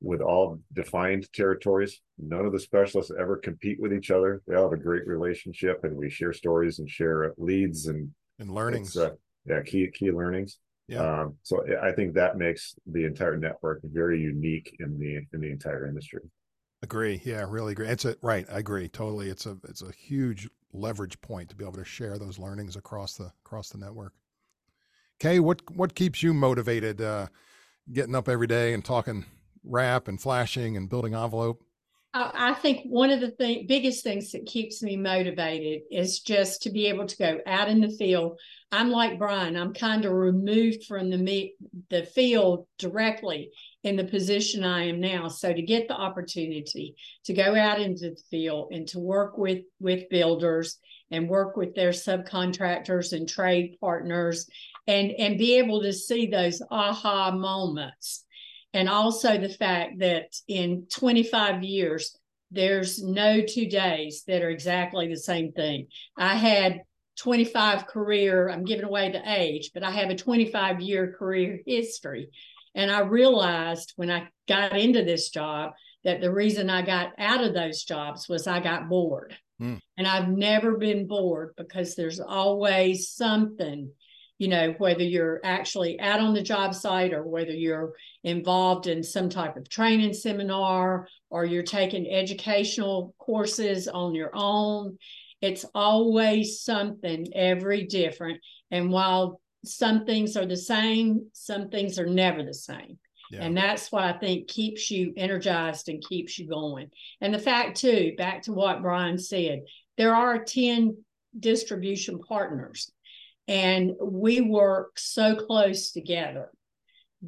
with 0.02 0.22
all 0.22 0.60
defined 0.74 1.32
territories. 1.34 2.02
None 2.18 2.46
of 2.46 2.52
the 2.52 2.60
specialists 2.60 3.12
ever 3.18 3.38
compete 3.38 3.80
with 3.80 3.94
each 3.94 4.12
other. 4.12 4.42
They 4.48 4.56
all 4.56 4.70
have 4.70 4.80
a 4.80 4.82
great 4.82 5.08
relationship 5.08 5.84
and 5.84 5.96
we 5.96 6.10
share 6.10 6.34
stories 6.34 6.80
and 6.80 6.90
share 6.90 7.34
leads 7.38 7.88
and, 7.88 8.12
and 8.40 8.52
learnings. 8.52 8.96
Uh, 8.98 9.12
yeah, 9.46 9.62
key 9.62 9.90
key 9.94 10.12
learnings. 10.12 10.60
Yeah. 10.88 11.22
Um, 11.22 11.36
so 11.44 11.66
I 11.82 11.92
think 11.92 12.14
that 12.14 12.38
makes 12.38 12.76
the 12.86 13.06
entire 13.06 13.38
network 13.38 13.82
very 13.84 14.20
unique 14.20 14.76
in 14.80 15.00
the 15.00 15.16
in 15.34 15.42
the 15.42 15.52
entire 15.52 15.88
industry. 15.88 16.22
Agree. 16.84 17.22
Yeah, 17.24 17.46
really 17.48 17.72
agree. 17.72 17.88
It's 17.88 18.06
a 18.06 18.16
right. 18.22 18.46
I 18.52 18.60
agree 18.60 18.88
totally. 18.88 19.30
It's 19.30 19.46
a 19.46 19.58
it's 19.68 19.82
a 19.82 19.92
huge 19.92 20.48
leverage 20.74 21.20
point 21.22 21.50
to 21.50 21.56
be 21.56 21.64
able 21.64 21.74
to 21.74 21.86
share 21.86 22.20
those 22.20 22.38
learnings 22.38 22.76
across 22.76 23.16
the 23.16 23.32
across 23.46 23.70
the 23.70 23.78
network. 23.78 24.14
Kay, 25.20 25.40
what 25.40 25.62
what 25.76 25.96
keeps 25.96 26.22
you 26.22 26.34
motivated? 26.34 27.02
Uh, 27.02 27.28
getting 27.92 28.16
up 28.16 28.28
every 28.28 28.48
day 28.48 28.74
and 28.74 28.84
talking 28.84 29.26
wrap 29.66 30.08
and 30.08 30.22
flashing 30.22 30.78
and 30.78 30.90
building 30.90 31.14
envelope. 31.14 31.62
I 32.18 32.54
think 32.54 32.86
one 32.86 33.10
of 33.10 33.20
the 33.20 33.66
biggest 33.68 34.02
things 34.02 34.32
that 34.32 34.46
keeps 34.46 34.82
me 34.82 34.96
motivated 34.96 35.82
is 35.92 36.22
just 36.22 36.62
to 36.62 36.70
be 36.70 36.86
able 36.86 37.08
to 37.08 37.18
go 37.18 37.40
out 37.46 37.68
in 37.68 37.82
the 37.82 37.90
field. 37.90 38.40
I'm 38.72 38.90
like 38.90 39.20
Brian. 39.20 39.58
I'm 39.58 39.74
kind 39.74 40.06
of 40.06 40.14
removed 40.14 40.86
from 40.86 41.10
the 41.10 41.18
me, 41.18 41.56
the 41.90 42.04
field 42.04 42.68
directly 42.78 43.52
in 43.84 43.98
the 43.98 44.06
position 44.06 44.64
I 44.64 44.86
am 44.86 45.02
now. 45.02 45.28
So 45.28 45.52
to 45.52 45.62
get 45.62 45.90
the 45.90 45.96
opportunity 45.96 46.96
to 47.26 47.34
go 47.34 47.54
out 47.54 47.82
into 47.82 48.12
the 48.12 48.22
field 48.32 48.72
and 48.72 48.88
to 48.90 49.00
work 49.00 49.38
with 49.38 49.64
with 49.82 50.08
builders 50.10 50.78
and 51.12 51.28
work 51.28 51.58
with 51.58 51.76
their 51.76 51.92
subcontractors 51.92 53.12
and 53.12 53.28
trade 53.28 53.76
partners 53.82 54.50
and 54.88 55.12
and 55.12 55.38
be 55.38 55.58
able 55.58 55.82
to 55.82 55.92
see 55.92 56.28
those 56.28 56.62
aha 56.72 57.32
moments 57.32 58.25
and 58.76 58.90
also 58.90 59.38
the 59.38 59.48
fact 59.48 60.00
that 60.00 60.36
in 60.50 60.86
25 60.92 61.64
years, 61.64 62.20
there's 62.52 63.02
no 63.02 63.42
two 63.42 63.70
days 63.70 64.24
that 64.28 64.42
are 64.42 64.50
exactly 64.50 65.08
the 65.08 65.18
same 65.18 65.54
thing. 65.54 65.88
I 66.18 66.36
had 66.36 66.82
25 67.20 67.88
career, 67.88 68.50
I'm 68.50 68.66
giving 68.66 68.84
away 68.84 69.10
the 69.10 69.24
age, 69.26 69.72
but 69.74 69.84
I 69.84 69.92
have 69.92 70.10
a 70.10 70.16
25 70.16 70.82
year 70.82 71.16
career 71.18 71.62
history. 71.66 72.30
And 72.76 72.92
I 72.92 73.00
realized 73.00 73.94
when 73.96 74.12
I 74.12 74.28
got 74.46 74.78
into 74.78 75.06
this 75.06 75.30
job 75.30 75.72
that 76.04 76.20
the 76.20 76.34
reason 76.34 76.70
I 76.70 76.82
got 76.82 77.14
out 77.18 77.46
of 77.46 77.54
those 77.54 77.86
jobs 77.86 78.28
was 78.28 78.46
I 78.46 78.60
got 78.60 78.90
bored. 78.90 79.38
Mm. 79.62 79.80
And 79.98 80.06
I've 80.06 80.28
never 80.28 80.78
been 80.78 81.08
bored 81.08 81.54
because 81.56 81.96
there's 81.96 82.20
always 82.20 83.08
something 83.08 83.90
you 84.38 84.48
know, 84.50 84.74
whether 84.78 85.04
you're 85.04 85.40
actually 85.44 86.00
out 86.00 86.20
on 86.20 86.34
the 86.34 86.42
job 86.42 86.76
site 86.76 87.14
or 87.14 87.24
whether 87.24 87.52
you're 87.52 87.94
involved 88.24 88.88
in 88.88 89.02
some 89.02 89.30
type 89.30 89.56
of 89.56 89.70
training 89.70 90.14
seminar 90.14 91.08
or 91.30 91.46
you're 91.46 91.64
taking 91.64 92.12
educational 92.12 93.16
courses 93.18 93.88
on 93.88 94.14
your 94.14 94.32
own. 94.34 94.98
It's 95.42 95.66
always 95.74 96.62
something 96.62 97.28
every 97.34 97.86
different. 97.86 98.42
And 98.72 98.92
while 98.92 99.40
some 99.64 100.06
things 100.06 100.36
are 100.36 100.46
the 100.46 100.58
same, 100.58 101.28
some 101.34 101.70
things 101.70 101.98
are 101.98 102.06
never 102.06 102.44
the 102.44 102.54
same. 102.54 103.00
Yeah. 103.32 103.44
And 103.44 103.58
that's 103.58 103.92
what 103.92 104.04
I 104.04 104.14
think 104.14 104.48
keeps 104.48 104.92
you 104.92 105.14
energized 105.18 105.90
and 105.90 106.04
keeps 106.04 106.38
you 106.38 106.48
going. 106.48 106.90
And 107.22 107.34
the 107.34 107.40
fact, 107.40 107.78
too, 107.78 108.14
back 108.18 108.44
to 108.44 108.52
what 108.52 108.82
Brian 108.82 109.18
said, 109.18 109.62
there 109.98 110.14
are 110.14 110.44
10 110.44 110.98
distribution 111.40 112.20
partners 112.20 112.92
and 113.48 113.94
we 114.02 114.42
work 114.42 114.98
so 114.98 115.36
close 115.36 115.92
together 115.92 116.50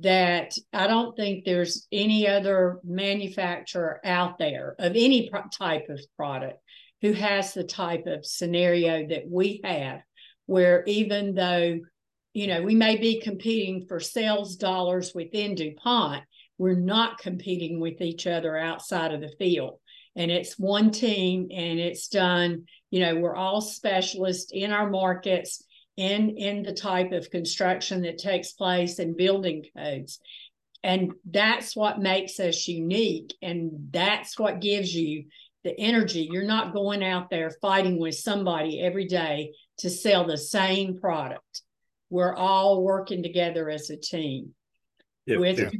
that 0.01 0.53
I 0.74 0.88
don't 0.88 1.15
think 1.15 1.43
there's 1.43 1.88
any 1.91 2.28
other 2.28 2.80
manufacturer 2.84 3.99
out 4.03 4.38
there 4.38 4.76
of 4.80 4.93
any 4.95 5.30
type 5.57 5.89
of 5.89 5.99
product 6.15 6.59
who 7.01 7.13
has 7.13 7.53
the 7.53 7.63
type 7.63 8.05
of 8.07 8.26
scenario 8.26 9.07
that 9.07 9.24
we 9.30 9.61
have, 9.63 10.01
where 10.45 10.84
even 10.86 11.36
though, 11.36 11.80
you 12.34 12.47
know, 12.47 12.61
we 12.61 12.76
may 12.76 12.97
be 12.97 13.22
competing 13.22 13.86
for 13.88 13.99
sales 13.99 14.55
dollars 14.55 15.13
within 15.13 15.55
DuPont, 15.55 16.24
we're 16.57 16.76
not 16.76 17.20
competing 17.20 17.80
with 17.80 18.01
each 18.01 18.26
other 18.26 18.57
outside 18.57 19.13
of 19.13 19.22
the 19.22 19.34
field. 19.39 19.80
And 20.15 20.32
it's 20.32 20.57
one 20.57 20.89
team 20.89 21.49
and 21.51 21.80
it's 21.80 22.07
done, 22.07 22.65
you 22.89 22.99
know, 22.99 23.15
we're 23.15 23.36
all 23.36 23.61
specialists 23.61 24.51
in 24.51 24.72
our 24.72 24.89
markets 24.89 25.63
in 25.98 26.30
in 26.38 26.64
the 26.64 26.74
type 26.74 27.12
of 27.12 27.30
construction 27.32 28.04
that 28.04 28.18
takes 28.20 28.54
place 28.54 29.00
in 29.00 29.16
building 29.18 29.66
codes 29.76 30.20
and 30.84 31.12
that's 31.30 31.76
what 31.76 32.00
makes 32.00 32.39
us 32.39 32.68
unique 32.68 33.34
and 33.41 33.72
that's 33.91 34.38
what 34.38 34.62
gives 34.62 34.93
you 34.95 35.26
the 35.64 35.78
energy 35.80 36.30
you're 36.32 36.43
not 36.45 36.72
going 36.74 37.04
out 37.04 37.30
there 37.30 37.50
fighting 37.62 38.00
with 38.00 38.16
somebody 38.16 38.80
every 38.80 39.06
day 39.06 39.52
to 39.80 39.89
sell 39.89 40.26
the 40.26 40.38
same 40.38 40.98
product. 41.00 41.62
We're 42.10 42.36
all 42.36 42.84
working 42.84 43.22
together 43.22 43.70
as 43.70 43.89
a 43.89 43.98
team 43.98 44.54
If, 45.26 45.39
with 45.39 45.60
if, 45.60 45.74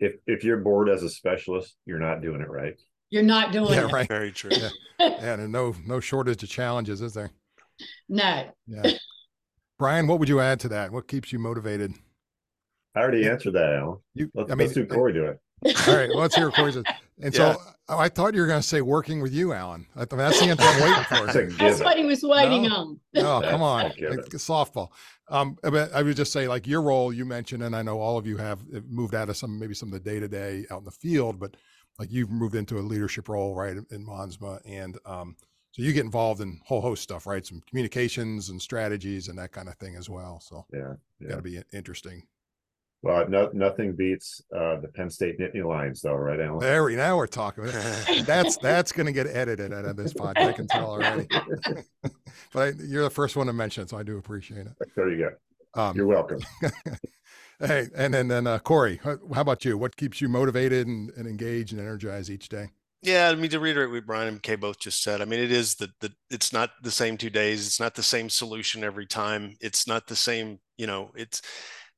if 0.00 0.12
if 0.26 0.44
you're 0.44 0.58
bored 0.58 0.88
as 0.88 1.02
a 1.02 1.08
specialist, 1.08 1.76
you're 1.86 2.00
not 2.00 2.20
doing 2.20 2.40
it 2.40 2.50
right. 2.50 2.74
You're 3.10 3.22
not 3.22 3.52
doing 3.52 3.72
Yeah, 3.74 3.86
it. 3.86 3.92
right. 3.92 4.08
Very 4.08 4.32
true. 4.32 4.50
Yeah. 4.52 4.70
Yeah, 4.98 5.34
and 5.34 5.52
no 5.52 5.74
no 5.86 6.00
shortage 6.00 6.42
of 6.42 6.48
challenges, 6.48 7.00
is 7.02 7.12
there? 7.14 7.30
No. 8.08 8.50
Yeah. 8.66 8.90
Brian, 9.80 10.06
what 10.06 10.18
would 10.20 10.28
you 10.28 10.40
add 10.40 10.60
to 10.60 10.68
that? 10.68 10.92
What 10.92 11.08
keeps 11.08 11.32
you 11.32 11.38
motivated? 11.38 11.94
I 12.94 13.00
already 13.00 13.26
answered 13.26 13.54
that, 13.54 13.72
Alan. 13.76 13.98
You, 14.12 14.30
Let's, 14.34 14.52
I 14.52 14.54
mean, 14.54 14.66
let's 14.66 14.74
do 14.74 14.84
Corey 14.84 15.14
do 15.14 15.24
it. 15.24 15.40
all 15.88 15.96
right. 15.96 16.10
Well, 16.10 16.18
let's 16.18 16.34
hear 16.36 16.50
Corey's. 16.50 16.76
And 17.22 17.34
so 17.34 17.54
I 17.86 18.08
thought 18.08 18.32
you 18.32 18.40
were 18.40 18.46
going 18.46 18.62
to 18.62 18.66
say 18.66 18.80
working 18.80 19.20
with 19.20 19.34
you, 19.34 19.52
Alan. 19.52 19.86
I 19.94 20.06
thought 20.06 20.16
that's 20.16 20.40
the 20.40 20.46
answer 20.46 20.64
I'm 20.64 20.80
waiting 20.80 21.04
for. 21.04 21.38
It's 21.38 21.56
That's 21.58 21.80
what 21.82 21.98
he 21.98 22.06
was 22.06 22.22
waiting 22.22 22.62
No. 22.62 22.74
on. 22.74 23.00
Oh, 23.16 23.42
come 23.44 23.60
on. 23.60 23.86
a 23.86 23.94
given. 23.94 24.16
Like, 24.16 24.26
softball. 24.28 24.88
Um, 25.28 25.58
but 25.62 25.92
I 25.92 26.02
would 26.02 26.16
just 26.16 26.32
say, 26.32 26.48
like 26.48 26.66
your 26.66 26.80
role 26.80 27.12
you 27.12 27.26
mentioned, 27.26 27.62
and 27.62 27.76
I 27.76 27.82
know 27.82 28.00
all 28.00 28.16
of 28.16 28.26
you 28.26 28.38
have 28.38 28.60
uh, 28.74 28.80
moved 28.88 29.14
out 29.14 29.28
of 29.28 29.36
some, 29.36 29.58
maybe 29.58 29.74
some 29.74 29.92
of 29.92 30.02
the 30.02 30.10
day 30.10 30.18
to 30.18 30.28
day 30.28 30.64
out 30.70 30.78
in 30.78 30.84
the 30.86 30.90
field, 30.90 31.38
but 31.38 31.58
like 31.98 32.10
you've 32.10 32.30
moved 32.30 32.54
into 32.54 32.78
a 32.78 32.80
leadership 32.80 33.28
role, 33.28 33.54
right, 33.54 33.76
in 33.90 34.06
Monsma. 34.06 34.60
And 34.64 34.96
um, 35.04 35.36
so 35.80 35.86
you 35.86 35.92
get 35.94 36.04
involved 36.04 36.42
in 36.42 36.60
whole 36.64 36.82
host 36.82 37.02
stuff, 37.02 37.26
right? 37.26 37.46
Some 37.46 37.62
communications 37.66 38.50
and 38.50 38.60
strategies 38.60 39.28
and 39.28 39.38
that 39.38 39.52
kind 39.52 39.66
of 39.66 39.76
thing 39.76 39.96
as 39.96 40.10
well. 40.10 40.38
So 40.40 40.66
Yeah. 40.72 40.94
Yeah. 41.20 41.28
got 41.30 41.36
to 41.36 41.42
be 41.42 41.62
interesting. 41.72 42.24
Well, 43.02 43.26
no, 43.30 43.48
nothing 43.54 43.96
beats 43.96 44.42
uh, 44.54 44.76
the 44.76 44.88
Penn 44.88 45.08
State 45.08 45.38
Nittany 45.38 45.64
Lions, 45.64 46.02
though, 46.02 46.12
right, 46.12 46.38
Alan? 46.38 46.58
There 46.58 46.84
we 46.84 46.96
now 46.96 47.16
we're 47.16 47.26
talking. 47.26 47.64
That's 48.26 48.58
that's 48.58 48.92
going 48.92 49.06
to 49.06 49.12
get 49.12 49.26
edited 49.26 49.72
out 49.72 49.86
of 49.86 49.96
this 49.96 50.12
podcast. 50.12 50.48
I 50.48 50.52
can 50.52 50.66
tell 50.66 50.90
already. 50.90 51.26
but 52.52 52.60
I, 52.60 52.72
you're 52.78 53.04
the 53.04 53.08
first 53.08 53.36
one 53.36 53.46
to 53.46 53.54
mention 53.54 53.84
it, 53.84 53.88
so 53.88 53.96
I 53.96 54.02
do 54.02 54.18
appreciate 54.18 54.66
it. 54.66 54.72
There 54.94 55.08
you 55.08 55.30
go. 55.74 55.80
Um, 55.82 55.96
You're 55.96 56.08
welcome. 56.08 56.40
Hey, 57.58 57.88
and 57.94 58.12
then 58.12 58.28
then 58.28 58.46
uh, 58.46 58.58
Corey, 58.58 59.00
how, 59.04 59.18
how 59.34 59.42
about 59.42 59.64
you? 59.64 59.76
What 59.76 59.96
keeps 59.96 60.20
you 60.20 60.28
motivated 60.28 60.86
and, 60.86 61.10
and 61.10 61.26
engaged 61.26 61.72
and 61.72 61.80
energized 61.80 62.30
each 62.30 62.48
day? 62.48 62.70
Yeah, 63.02 63.30
I 63.30 63.34
mean 63.34 63.50
to 63.50 63.60
reiterate 63.60 63.90
what 63.90 64.04
Brian 64.06 64.28
and 64.28 64.42
Kay 64.42 64.56
both 64.56 64.78
just 64.78 65.02
said. 65.02 65.22
I 65.22 65.24
mean, 65.24 65.40
it 65.40 65.50
is 65.50 65.76
the 65.76 65.88
the 66.00 66.12
it's 66.30 66.52
not 66.52 66.70
the 66.82 66.90
same 66.90 67.16
two 67.16 67.30
days. 67.30 67.66
It's 67.66 67.80
not 67.80 67.94
the 67.94 68.02
same 68.02 68.28
solution 68.28 68.84
every 68.84 69.06
time. 69.06 69.56
It's 69.60 69.86
not 69.86 70.06
the 70.06 70.16
same. 70.16 70.58
You 70.76 70.86
know, 70.86 71.10
it's 71.16 71.40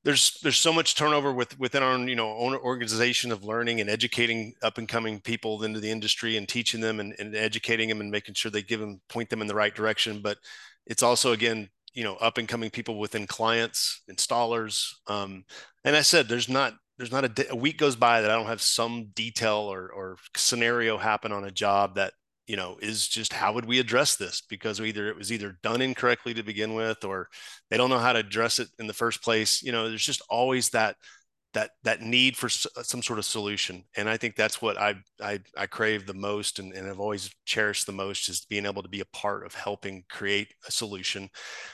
there's 0.05 0.38
there's 0.42 0.59
so 0.59 0.72
much 0.72 0.94
turnover 0.94 1.32
with 1.32 1.59
within 1.59 1.82
our 1.82 1.98
you 1.98 2.14
know 2.14 2.36
own 2.36 2.55
organization 2.55 3.32
of 3.32 3.42
learning 3.44 3.80
and 3.80 3.90
educating 3.90 4.55
up 4.62 4.78
and 4.78 4.88
coming 4.88 5.20
people 5.20 5.64
into 5.64 5.80
the 5.80 5.90
industry 5.90 6.36
and 6.36 6.48
teaching 6.48 6.80
them 6.80 7.00
and, 7.00 7.14
and 7.18 7.34
educating 7.34 7.88
them 7.88 8.00
and 8.00 8.11
making 8.11 8.34
sure 8.34 8.50
they 8.50 8.62
give 8.62 8.80
them 8.80 9.00
point 9.09 9.28
them 9.30 9.40
in 9.42 9.48
the 9.48 9.55
right 9.57 9.74
direction. 9.74 10.20
But 10.22 10.38
it's 10.86 11.03
also 11.03 11.32
again 11.32 11.68
you 11.94 12.05
know 12.05 12.14
up 12.16 12.38
and 12.38 12.48
coming 12.48 12.70
people 12.70 12.98
within 13.00 13.26
clients, 13.26 14.03
installers. 14.11 14.88
Um, 15.09 15.44
and 15.84 15.96
I 15.96 16.03
said 16.03 16.28
there's 16.28 16.48
not 16.48 16.74
there's 16.99 17.12
not 17.12 17.24
a, 17.24 17.53
a 17.53 17.57
week 17.57 17.78
goes 17.78 17.97
by 17.97 18.20
that 18.20 18.30
I 18.30 18.34
don't 18.34 18.47
have 18.47 18.62
some 18.62 19.09
detail 19.14 19.72
or, 19.72 19.88
or 19.90 20.16
scenario 20.36 20.99
happen 20.99 21.32
on 21.32 21.45
a 21.45 21.51
job 21.51 21.97
that 21.97 22.12
you 22.47 22.57
know 22.57 22.78
is 22.82 23.09
just 23.09 23.32
how 23.32 23.53
would 23.53 23.64
we 23.64 23.78
address 23.78 24.16
this? 24.16 24.43
Because 24.49 24.80
either 24.80 25.09
it 25.09 25.16
was 25.16 25.32
either 25.32 25.59
done 25.62 25.80
incorrectly 25.80 26.34
to 26.34 26.43
begin 26.43 26.74
with 26.74 27.05
or 27.05 27.28
they 27.70 27.76
don't 27.76 27.90
know 27.90 27.99
how 27.99 28.12
to 28.12 28.20
address 28.20 28.59
it 28.59 28.68
in 28.78 28.86
the 28.86 28.93
first 28.93 29.22
place. 29.22 29.62
You 29.62 29.72
know 29.72 29.88
there's 29.88 30.05
just 30.05 30.22
always 30.28 30.70
that 30.70 30.97
that 31.55 31.70
that 31.82 32.01
need 32.01 32.36
for 32.36 32.47
uh, 32.47 32.82
some 32.82 33.03
sort 33.03 33.18
of 33.18 33.24
solution. 33.24 33.84
And 33.97 34.09
i 34.09 34.16
think 34.16 34.36
that's 34.36 34.62
what 34.62 34.78
i 34.78 34.95
i, 35.20 35.40
I 35.57 35.66
crave 35.66 36.07
the 36.07 36.14
most 36.14 36.59
and, 36.59 36.72
and 36.72 36.88
i've 36.88 37.01
always 37.01 37.30
cherished 37.45 37.86
the 37.86 37.93
most 37.93 38.28
is 38.28 38.47
being 38.49 38.66
able 38.66 38.82
to 38.82 38.88
be 38.88 39.01
a 39.01 39.07
part 39.07 39.45
of 39.45 39.55
helping 39.55 40.05
create 40.09 40.55
a 40.66 40.72
solution 40.72 41.28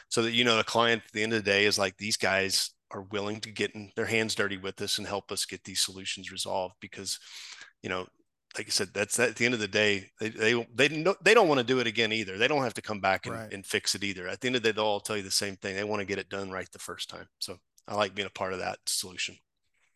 so 0.08 0.22
that 0.22 0.32
you 0.32 0.44
know 0.44 0.56
the 0.56 0.64
client 0.64 1.02
at 1.06 1.12
the 1.12 1.22
end 1.22 1.32
of 1.32 1.44
the 1.44 1.50
day 1.50 1.66
is 1.66 1.78
like 1.78 1.96
these 1.96 2.16
guys 2.16 2.70
are 2.91 3.03
willing 3.03 3.41
to 3.41 3.51
get 3.51 3.74
in 3.74 3.91
their 3.97 4.07
hands 4.07 4.34
dirty 4.34 4.57
with 4.57 4.80
us 4.80 4.99
and 4.99 5.07
help 5.07 5.30
us 5.30 5.45
get 5.45 5.64
these 5.64 5.80
solutions 5.84 6.32
resolved 6.32 6.74
because 6.80 7.18
you 7.82 7.89
know 7.89 8.07
like 8.57 8.66
I 8.66 8.70
said, 8.70 8.89
that's 8.95 9.18
at 9.18 9.36
the 9.36 9.45
end 9.45 9.53
of 9.53 9.61
the 9.61 9.68
day, 9.68 10.11
they 10.20 10.30
they 10.30 10.66
they 10.74 10.89
don't 10.89 11.22
they 11.22 11.34
don't 11.34 11.49
want 11.49 11.59
to 11.59 11.64
do 11.66 11.80
it 11.80 11.86
again 11.86 12.12
either. 12.12 12.39
They 12.39 12.49
don't 12.49 12.62
have 12.62 12.74
to 12.74 12.82
come 12.82 12.99
back 12.99 13.26
and, 13.26 13.34
Right. 13.34 13.53
and 13.53 13.64
fix 13.64 13.95
it 13.95 14.03
either. 14.03 14.26
At 14.26 14.41
the 14.41 14.47
end 14.49 14.57
of 14.57 14.62
the 14.62 14.70
day, 14.70 14.76
they'll 14.76 14.86
all 14.86 15.01
tell 15.01 15.18
you 15.18 15.22
the 15.22 15.30
same 15.30 15.57
thing. 15.57 15.76
They 15.76 15.84
want 15.84 16.01
to 16.01 16.07
get 16.07 16.18
it 16.18 16.30
done 16.30 16.51
right 16.51 16.66
the 16.72 16.78
first 16.78 17.11
time. 17.11 17.28
So 17.39 17.59
I 17.86 17.95
like 17.95 18.14
being 18.14 18.26
a 18.26 18.30
part 18.30 18.55
of 18.55 18.59
that 18.61 18.78
solution. 18.86 19.36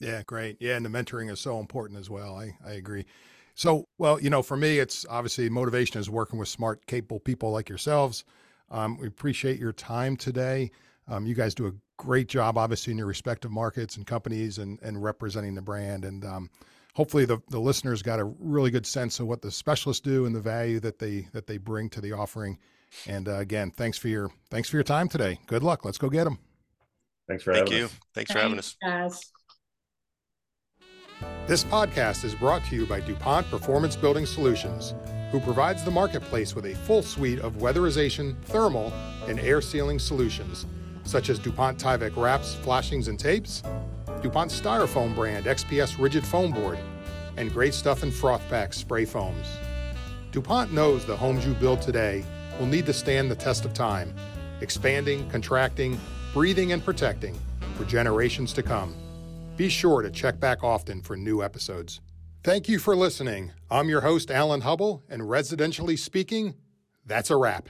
Yeah, 0.00 0.22
great. 0.26 0.58
Yeah, 0.60 0.76
and 0.76 0.84
the 0.84 0.90
mentoring 0.90 1.30
is 1.30 1.40
so 1.40 1.60
important 1.60 1.98
as 1.98 2.10
well. 2.10 2.36
I, 2.36 2.56
I 2.64 2.72
agree. 2.72 3.06
So, 3.54 3.88
well, 3.98 4.20
you 4.20 4.30
know, 4.30 4.42
for 4.42 4.56
me, 4.56 4.78
it's 4.78 5.06
obviously 5.08 5.48
motivation 5.48 6.00
is 6.00 6.10
working 6.10 6.38
with 6.38 6.48
smart, 6.48 6.86
capable 6.86 7.20
people 7.20 7.52
like 7.52 7.68
yourselves. 7.68 8.24
Um, 8.70 8.98
we 8.98 9.06
appreciate 9.06 9.58
your 9.58 9.72
time 9.72 10.16
today. 10.16 10.70
Um, 11.08 11.26
you 11.26 11.34
guys 11.34 11.54
do 11.54 11.66
a 11.66 11.72
great 11.96 12.28
job, 12.28 12.56
obviously, 12.56 12.92
in 12.92 12.98
your 12.98 13.06
respective 13.06 13.50
markets 13.50 13.96
and 13.96 14.06
companies 14.06 14.58
and, 14.58 14.78
and 14.82 15.02
representing 15.02 15.54
the 15.54 15.62
brand. 15.62 16.04
And 16.04 16.24
um, 16.24 16.50
hopefully, 16.94 17.24
the, 17.24 17.40
the 17.50 17.58
listeners 17.58 18.02
got 18.02 18.20
a 18.20 18.24
really 18.24 18.70
good 18.70 18.86
sense 18.86 19.20
of 19.20 19.26
what 19.26 19.42
the 19.42 19.50
specialists 19.50 20.00
do 20.00 20.26
and 20.26 20.34
the 20.34 20.40
value 20.40 20.80
that 20.80 20.98
they 20.98 21.28
that 21.32 21.46
they 21.46 21.58
bring 21.58 21.90
to 21.90 22.00
the 22.00 22.12
offering. 22.12 22.58
And 23.06 23.28
uh, 23.28 23.38
again, 23.38 23.70
thanks 23.70 23.98
for 23.98 24.08
your 24.08 24.30
thanks 24.50 24.68
for 24.68 24.76
your 24.76 24.84
time 24.84 25.08
today. 25.08 25.40
Good 25.46 25.62
luck. 25.62 25.84
Let's 25.84 25.98
go 25.98 26.08
get 26.08 26.24
them. 26.24 26.38
Thanks 27.28 27.42
for 27.42 27.52
having. 27.52 27.66
Thank 27.66 27.72
having 27.72 27.78
you. 27.80 27.84
us. 27.86 28.00
Thanks 28.14 28.32
for 28.32 28.38
having 28.38 28.58
us. 28.58 28.76
Guys. 28.82 29.32
This 31.46 31.64
podcast 31.64 32.24
is 32.24 32.34
brought 32.34 32.64
to 32.66 32.76
you 32.76 32.86
by 32.86 33.00
DuPont 33.00 33.48
Performance 33.48 33.96
Building 33.96 34.26
Solutions, 34.26 34.94
who 35.30 35.40
provides 35.40 35.84
the 35.84 35.90
marketplace 35.90 36.54
with 36.54 36.66
a 36.66 36.74
full 36.74 37.02
suite 37.02 37.40
of 37.40 37.54
weatherization, 37.54 38.40
thermal, 38.42 38.92
and 39.26 39.38
air 39.40 39.60
sealing 39.60 39.98
solutions, 39.98 40.66
such 41.04 41.28
as 41.28 41.38
DuPont 41.38 41.78
Tyvek 41.78 42.16
wraps, 42.16 42.54
flashings, 42.54 43.08
and 43.08 43.18
tapes, 43.18 43.62
DuPont 44.22 44.50
Styrofoam 44.50 45.14
brand 45.14 45.46
XPS 45.46 45.98
rigid 45.98 46.24
foam 46.24 46.52
board, 46.52 46.78
and 47.36 47.52
Great 47.52 47.74
Stuff 47.74 48.02
and 48.02 48.12
Froth-Pak 48.12 48.72
spray 48.72 49.04
foams. 49.04 49.46
DuPont 50.30 50.72
knows 50.72 51.04
the 51.04 51.16
homes 51.16 51.46
you 51.46 51.54
build 51.54 51.82
today 51.82 52.24
will 52.58 52.66
need 52.66 52.86
to 52.86 52.92
stand 52.92 53.30
the 53.30 53.34
test 53.34 53.64
of 53.64 53.74
time, 53.74 54.14
expanding, 54.60 55.28
contracting, 55.28 55.98
breathing, 56.32 56.72
and 56.72 56.84
protecting 56.84 57.38
for 57.76 57.84
generations 57.84 58.52
to 58.52 58.62
come. 58.62 58.94
Be 59.56 59.68
sure 59.68 60.02
to 60.02 60.10
check 60.10 60.40
back 60.40 60.62
often 60.62 61.02
for 61.02 61.16
new 61.16 61.42
episodes. 61.42 62.00
Thank 62.44 62.68
you 62.68 62.78
for 62.78 62.96
listening. 62.96 63.52
I'm 63.70 63.88
your 63.88 64.00
host, 64.00 64.30
Alan 64.30 64.62
Hubble, 64.62 65.02
and 65.08 65.22
residentially 65.22 65.98
speaking, 65.98 66.54
that's 67.04 67.30
a 67.30 67.36
wrap. 67.36 67.68